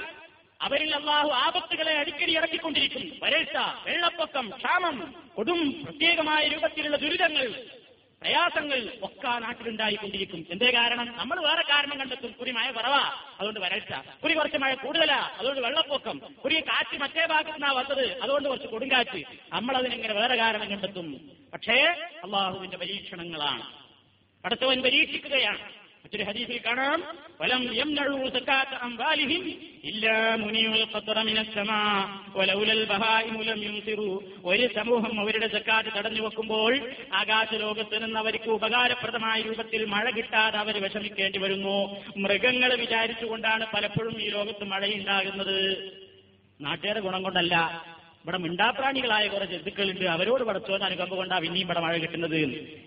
അവരിൽ 0.61 0.95
അള്ളാഹു 0.95 1.29
ആപത്തുകളെ 1.29 1.91
അടിക്കടി 1.91 2.31
ഇറക്കിക്കൊണ്ടിരിക്കും 2.38 3.19
വരൾച്ച 3.23 3.57
വെള്ളപ്പൊക്കം 3.88 4.49
ക്ഷാമം 4.49 5.13
കൊടും 5.36 5.84
പ്രത്യേകമായ 5.84 6.47
രൂപത്തിലുള്ള 6.47 6.97
ദുരിതങ്ങൾ 6.97 7.47
പ്രയാസങ്ങൾ 8.24 8.93
ഒക്കെ 9.03 9.28
നാട്ടിലുണ്ടായിക്കൊണ്ടിരിക്കും 9.28 10.45
എന്തേ 10.49 10.71
കാരണം? 10.71 11.17
നമ്മൾ 11.17 11.39
വേറെ 11.39 11.61
കാരണം 11.61 11.99
കണ്ടെത്തും. 11.99 12.32
കുറി 12.32 12.51
മഴ 12.51 12.71
കുറവാ 12.71 13.13
അതുകൊണ്ട് 13.39 13.59
വരൾച്ച. 13.59 13.93
കുറി 14.24 14.34
കുറച്ച് 14.34 14.57
മഴ 14.57 14.74
കൂടുതലാ 14.74 15.32
അതുകൊണ്ട് 15.38 15.61
വെള്ളപ്പൊക്കം. 15.61 16.17
കുറി 16.43 16.61
കാറ്റ് 16.61 17.01
മറ്റേ 17.01 17.26
ഭാഗത്ത് 17.26 17.53
നിന്നാ 17.53 17.71
വന്നത് 17.71 18.21
അതുകൊണ്ട് 18.21 18.49
കുറച്ച് 18.49 18.67
കൊടുങ്കാറ്റ്. 18.67 19.24
നമ്മൾ 19.53 19.78
അതിനെങ്ങനെ 19.78 20.13
വേറെ 20.13 20.36
കാരണം 20.36 20.69
കണ്ടെത്തും? 20.69 21.32
പക്ഷേ 21.53 21.74
അള്ളാഹുവിന്റെ 22.24 22.78
പരീക്ഷണങ്ങളാണ്. 22.78 23.63
അടുത്തവൻ 24.45 24.82
പരീക്ഷിക്കുകയാണ്. 24.82 25.82
മറ്റൊരു 26.06 26.24
ഹദീസിൽ 26.24 26.60
കാണാം 26.66 27.01
ഫലം 27.39 27.76
യംനഉ 27.76 28.30
സകാത്ത 28.30 28.70
അംവാലിഹിം 28.70 29.43
ഇല്ലാ 29.84 30.36
മുനിയുൽ 30.36 30.88
ഖത്റ 30.95 31.20
വലൗലൽ 32.36 32.86
ബഹായിമു 32.86 33.43
ലം 33.43 33.62
ഒരു 34.45 34.70
സമൂഹം 34.76 35.20
അവരുടെ 35.20 35.47
സക്കാത്ത് 35.47 35.89
തടഞ്ഞു 35.97 36.22
വെക്കുമ്പോൾ 36.22 36.74
ആകാശ 37.14 37.54
ലോകത്ത് 37.54 38.04
നിന്ന് 38.04 38.20
അവർക്ക് 38.20 38.49
ഉപകാരപ്രദമായ 38.49 39.41
രൂപത്തിൽ 39.41 39.86
മഴ 39.86 40.10
കിട്ടാതെ 40.10 40.58
അവർ 40.58 40.84
വിഷമിക്കേണ്ടി 40.84 41.39
വരുന്നു. 41.39 41.78
മൃഗങ്ങൾ 42.18 42.76
വിചാരിച്ചുകൊണ്ടാണ് 42.76 43.66
പലപ്പോഴും 43.74 44.22
ഈ 44.22 44.30
ലോകത്ത് 44.30 44.64
മഴയുണ്ടാകുന്നത്. 44.64 45.58
നാട്ടുകാരെ 46.62 46.99
ഗുണം 46.99 47.24
കൊണ്ടല്ല. 47.24 47.56
ഇവിടെ 48.24 48.38
മിണ്ടാപ്രാണികളായ 48.38 49.28
കുറെ 49.28 49.45
ജന്തുക്കളുണ്ട്. 49.45 50.05
അവരോട് 50.05 50.43
പടച്ചോന്ന് 50.43 50.86
അനുകമ്പ 50.86 51.15
കൊണ്ടാ 51.15 51.39
പിന്നെയും 51.39 51.65
ഇവിടെ 51.65 51.80
മഴ 51.80 51.97
കിട്ടുന്നത് 51.97 52.36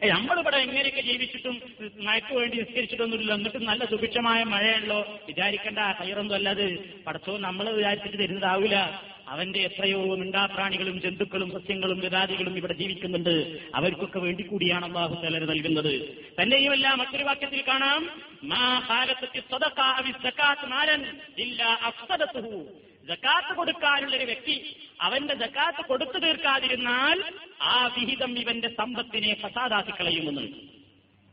ഏ 0.05 0.09
നമ്മളിവിടെ 0.09 0.57
എങ്ങനെയൊക്കെ 0.57 1.01
ജീവിച്ചിട്ടും 1.01 1.63
മഴയ്ക്ക് 1.97 2.35
വേണ്ടി 2.35 2.57
നിസ്കരിച്ചിട്ടൊന്നുമില്ല. 2.59 3.35
എന്നിട്ടും 3.35 3.65
നല്ല 3.65 3.85
സുഭിക്ഷമായ 3.85 4.45
മഴയല്ലോ 4.45 5.19
വിചാരിക്കേണ്ട 5.27 5.79
കയറൊന്നും 5.79 6.35
അല്ലാതെ. 6.35 6.79
പടച്ചോ 7.07 7.39
നമ്മൾ 7.39 7.71
വിചാരിച്ചിട്ട് 7.71 8.19
തരുന്നതാവില്ല. 8.19 9.03
അവന്റെ 9.29 9.61
എത്രയോ 9.61 10.17
മിണ്ടാപ്രാണികളും 10.17 11.01
ജന്തുക്കളും 11.01 11.51
സസ്യങ്ങളും 11.51 11.99
ഗതാദികളും 11.99 12.57
ഇവിടെ 12.57 12.73
ജീവിക്കുന്നുണ്ട്. 12.73 13.59
അവർക്കൊക്കെ 13.75 14.19
വേണ്ടി 14.19 14.43
കൂടിയാണ് 14.43 14.85
അള്ളാഹു 14.85 15.15
തലർ 15.15 15.47
നൽകുന്നത്. 15.47 15.95
തന്നെയുമല്ല 16.43 16.95
മറ്റൊരു 16.95 17.25
വാക്യത്തിൽ 17.25 17.63
കാണാം. 17.69 18.11
ജക്കാത്ത് 23.09 23.57
കൊടുക്കാനുള്ള 23.57 24.17
ഒരു 24.17 24.25
വ്യക്തി 24.25 24.77
അവന്റെ 25.01 25.35
ജക്കാത്ത് 25.35 25.89
കൊടുത്തു 25.89 26.19
തീർക്കാതിരുന്നാൽ 26.19 27.23
ആ 27.63 27.87
വിഹിതം 27.87 28.39
ഇവന്റെ 28.39 28.69
സമ്പത്തിനെ 28.69 29.35
ഫസാദാക്കി 29.35 29.91
കളയുമെന്നുണ്ട്. 29.91 30.57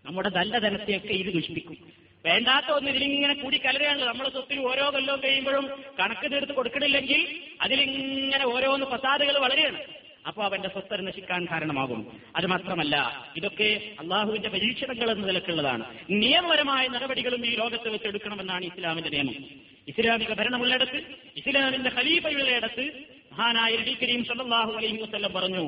നമ്മുടെ 0.06 0.30
നല്ല 0.30 0.58
ധനത്തെയൊക്കെ 0.58 1.14
ഇത് 1.14 1.34
ദുഷിപ്പിക്കും 1.34 1.78
വേണ്ടാത്ത 2.26 2.66
ഒന്ന് 2.66 2.90
ഇതിലിങ്ങനെ 2.90 3.34
കൂടി 3.34 3.58
കലരുകയാണല്ലോ 3.58 4.08
നമ്മുടെ 4.08 4.30
സ്വത്തിൽ 4.30 4.60
ഓരോ 4.60 4.90
കൊല്ലവും 4.90 5.20
കഴിയുമ്പോഴും 5.24 5.66
കണക്ക് 6.00 6.32
തീർത്ത് 6.32 6.54
കൊടുക്കണില്ലെങ്കിൽ 6.54 7.22
അതിലിങ്ങനെ 7.62 8.46
ഓരോന്ന് 8.46 8.86
ഫസാദുകൾ 8.86 9.38
വളരെയാണ്. 9.40 9.80
അപ്പൊ 10.28 10.44
അവന്റെ 10.44 10.70
സ്വത്ത് 10.70 11.08
നശിക്കാൻ 11.08 11.46
കാരണമാകും. 11.46 12.22
അത് 12.36 12.48
മാത്രമല്ല 12.48 12.96
ഇതൊക്കെ 13.38 13.96
അള്ളാഹുവിന്റെ 14.00 14.50
പരീക്ഷണങ്ങൾ 14.50 15.12
എന്ന 15.12 15.28
നിലക്കുള്ളതാണ്. 15.28 15.86
നിയമപരമായ 16.10 16.88
നടപടികളും 16.88 17.46
ഈ 17.46 17.56
ലോകത്ത് 17.56 17.90
വെച്ചെടുക്കണമെന്നാണ് 17.90 18.66
ഇസ്ലാമിന്റെ 18.66 19.10
നിയമം. 19.10 19.73
ഇസ്ലാമിക 19.88 20.34
ഭരണമുള്ളിടത്ത് 20.40 21.00
ഇസ്ലാമിന്റെ 21.40 21.92
ഖലീഫയുള്ളിടത്ത് 21.96 22.86
മഹാനായ 23.32 23.74
നബി 23.82 23.94
കരീം 24.02 24.22
സല്ലല്ലാഹു 24.30 24.72
അലൈഹി 24.80 24.98
വസല്ലം 25.04 25.34
പറഞ്ഞു 25.38 25.66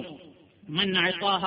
മൻ 0.78 0.89
അഅ്താഹ 1.01 1.43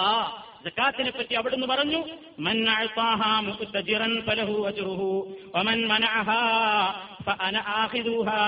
സക്കാത്തിനെ 0.64 1.10
പറ്റി 1.10 1.34
അവിടുന്ന് 1.40 1.66
പറഞ്ഞു 1.66 2.00
മൻ 2.46 2.58
അഅ്താഹ 2.74 3.20
മുഖ്തജിറൻ 3.48 4.14
ഫലഹു 4.26 4.56
അജ്റുഹു 4.70 5.08
വമൻ 5.54 5.80
മനഅഹാ 5.92 6.40
فأنا 7.27 7.61
آخذها 7.83 8.45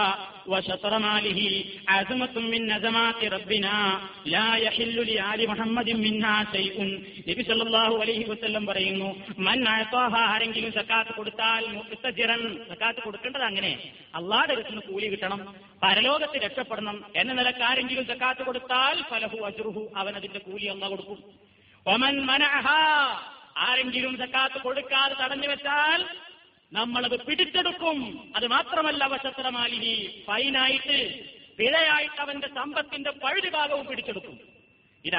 وشطر 0.48 0.94
ماله 1.00 1.40
عزمة 1.88 2.36
من 2.44 2.62
نزمات 2.68 3.22
ربنا 3.28 3.76
لا 4.28 4.50
يحل 4.58 4.98
لآل 5.10 5.40
محمد 5.52 5.90
منها 5.98 6.36
شيء 6.54 6.78
നബി 7.28 7.42
സല്ലല്ലാഹു 7.44 7.96
അലൈഹി 8.04 8.26
വസല്ലം 8.32 8.64
പറയുന്നു 8.70 9.10
മൻ 9.48 9.58
അഅതാഹ 9.72 10.14
ആരെങ്കിലും 10.26 10.72
സക്കാത്ത് 10.76 11.12
കൊടുത്താൽ 11.14 11.64
മുഖ്തജിറൻ 11.78 12.42
സക്കാത്ത് 12.70 13.00
കൊടുക്കേണ്ടത് 13.02 13.46
അങ്ങനെ 13.46 13.72
അള്ളാഹുടെ 14.20 14.54
അടുത്ത് 14.56 14.84
കൂലി 14.90 15.08
കിട്ടണം 15.14 15.40
പരലോകത്ത് 15.84 16.38
രക്ഷപ്പെടണം 16.46 16.98
എന്ന 17.22 17.32
നിലക്ക് 17.40 17.64
ആരെങ്കിലും 17.70 18.06
സക്കാത്ത് 18.12 18.44
കൊടുത്താൽ 18.48 18.96
ഫലഹു 19.12 19.40
അജ്റുഹു 19.50 19.84
അവൻ 20.02 20.14
അതിന്റെ 20.20 20.42
കൂലി 20.48 20.68
അള്ളാഹ് 20.74 20.92
കൊടുക്കും 20.94 21.20
ഒമൻ 21.86 22.16
മനഅഹ 22.30 22.68
ആരെങ്കിലും 23.66 24.14
സക്കാത്ത് 24.22 24.60
കൊടുക്കാതെ 24.64 25.16
തടഞ്ഞു 25.20 25.50
വെച്ചാൽ 25.52 26.00
നമ്മളത് 26.73 27.25
പിടിച്ചെടുക്കും. 27.25 27.99
അത് 28.37 28.47
മാത്രമല്ല 28.47 29.05
വശത്രമാലിനി 29.05 30.25
ഫൈനായിട്ട് 30.27 30.99
പിഴയായിട്ട് 31.57 32.21
അവന്റെ 32.21 32.49
സമ്പത്തിന്റെ 32.49 33.11
പഴുതി 33.11 33.49
ഭാഗവും 33.49 33.87
പിടിച്ചെടുക്കും. 33.87 34.39
ഇത് 35.05 35.17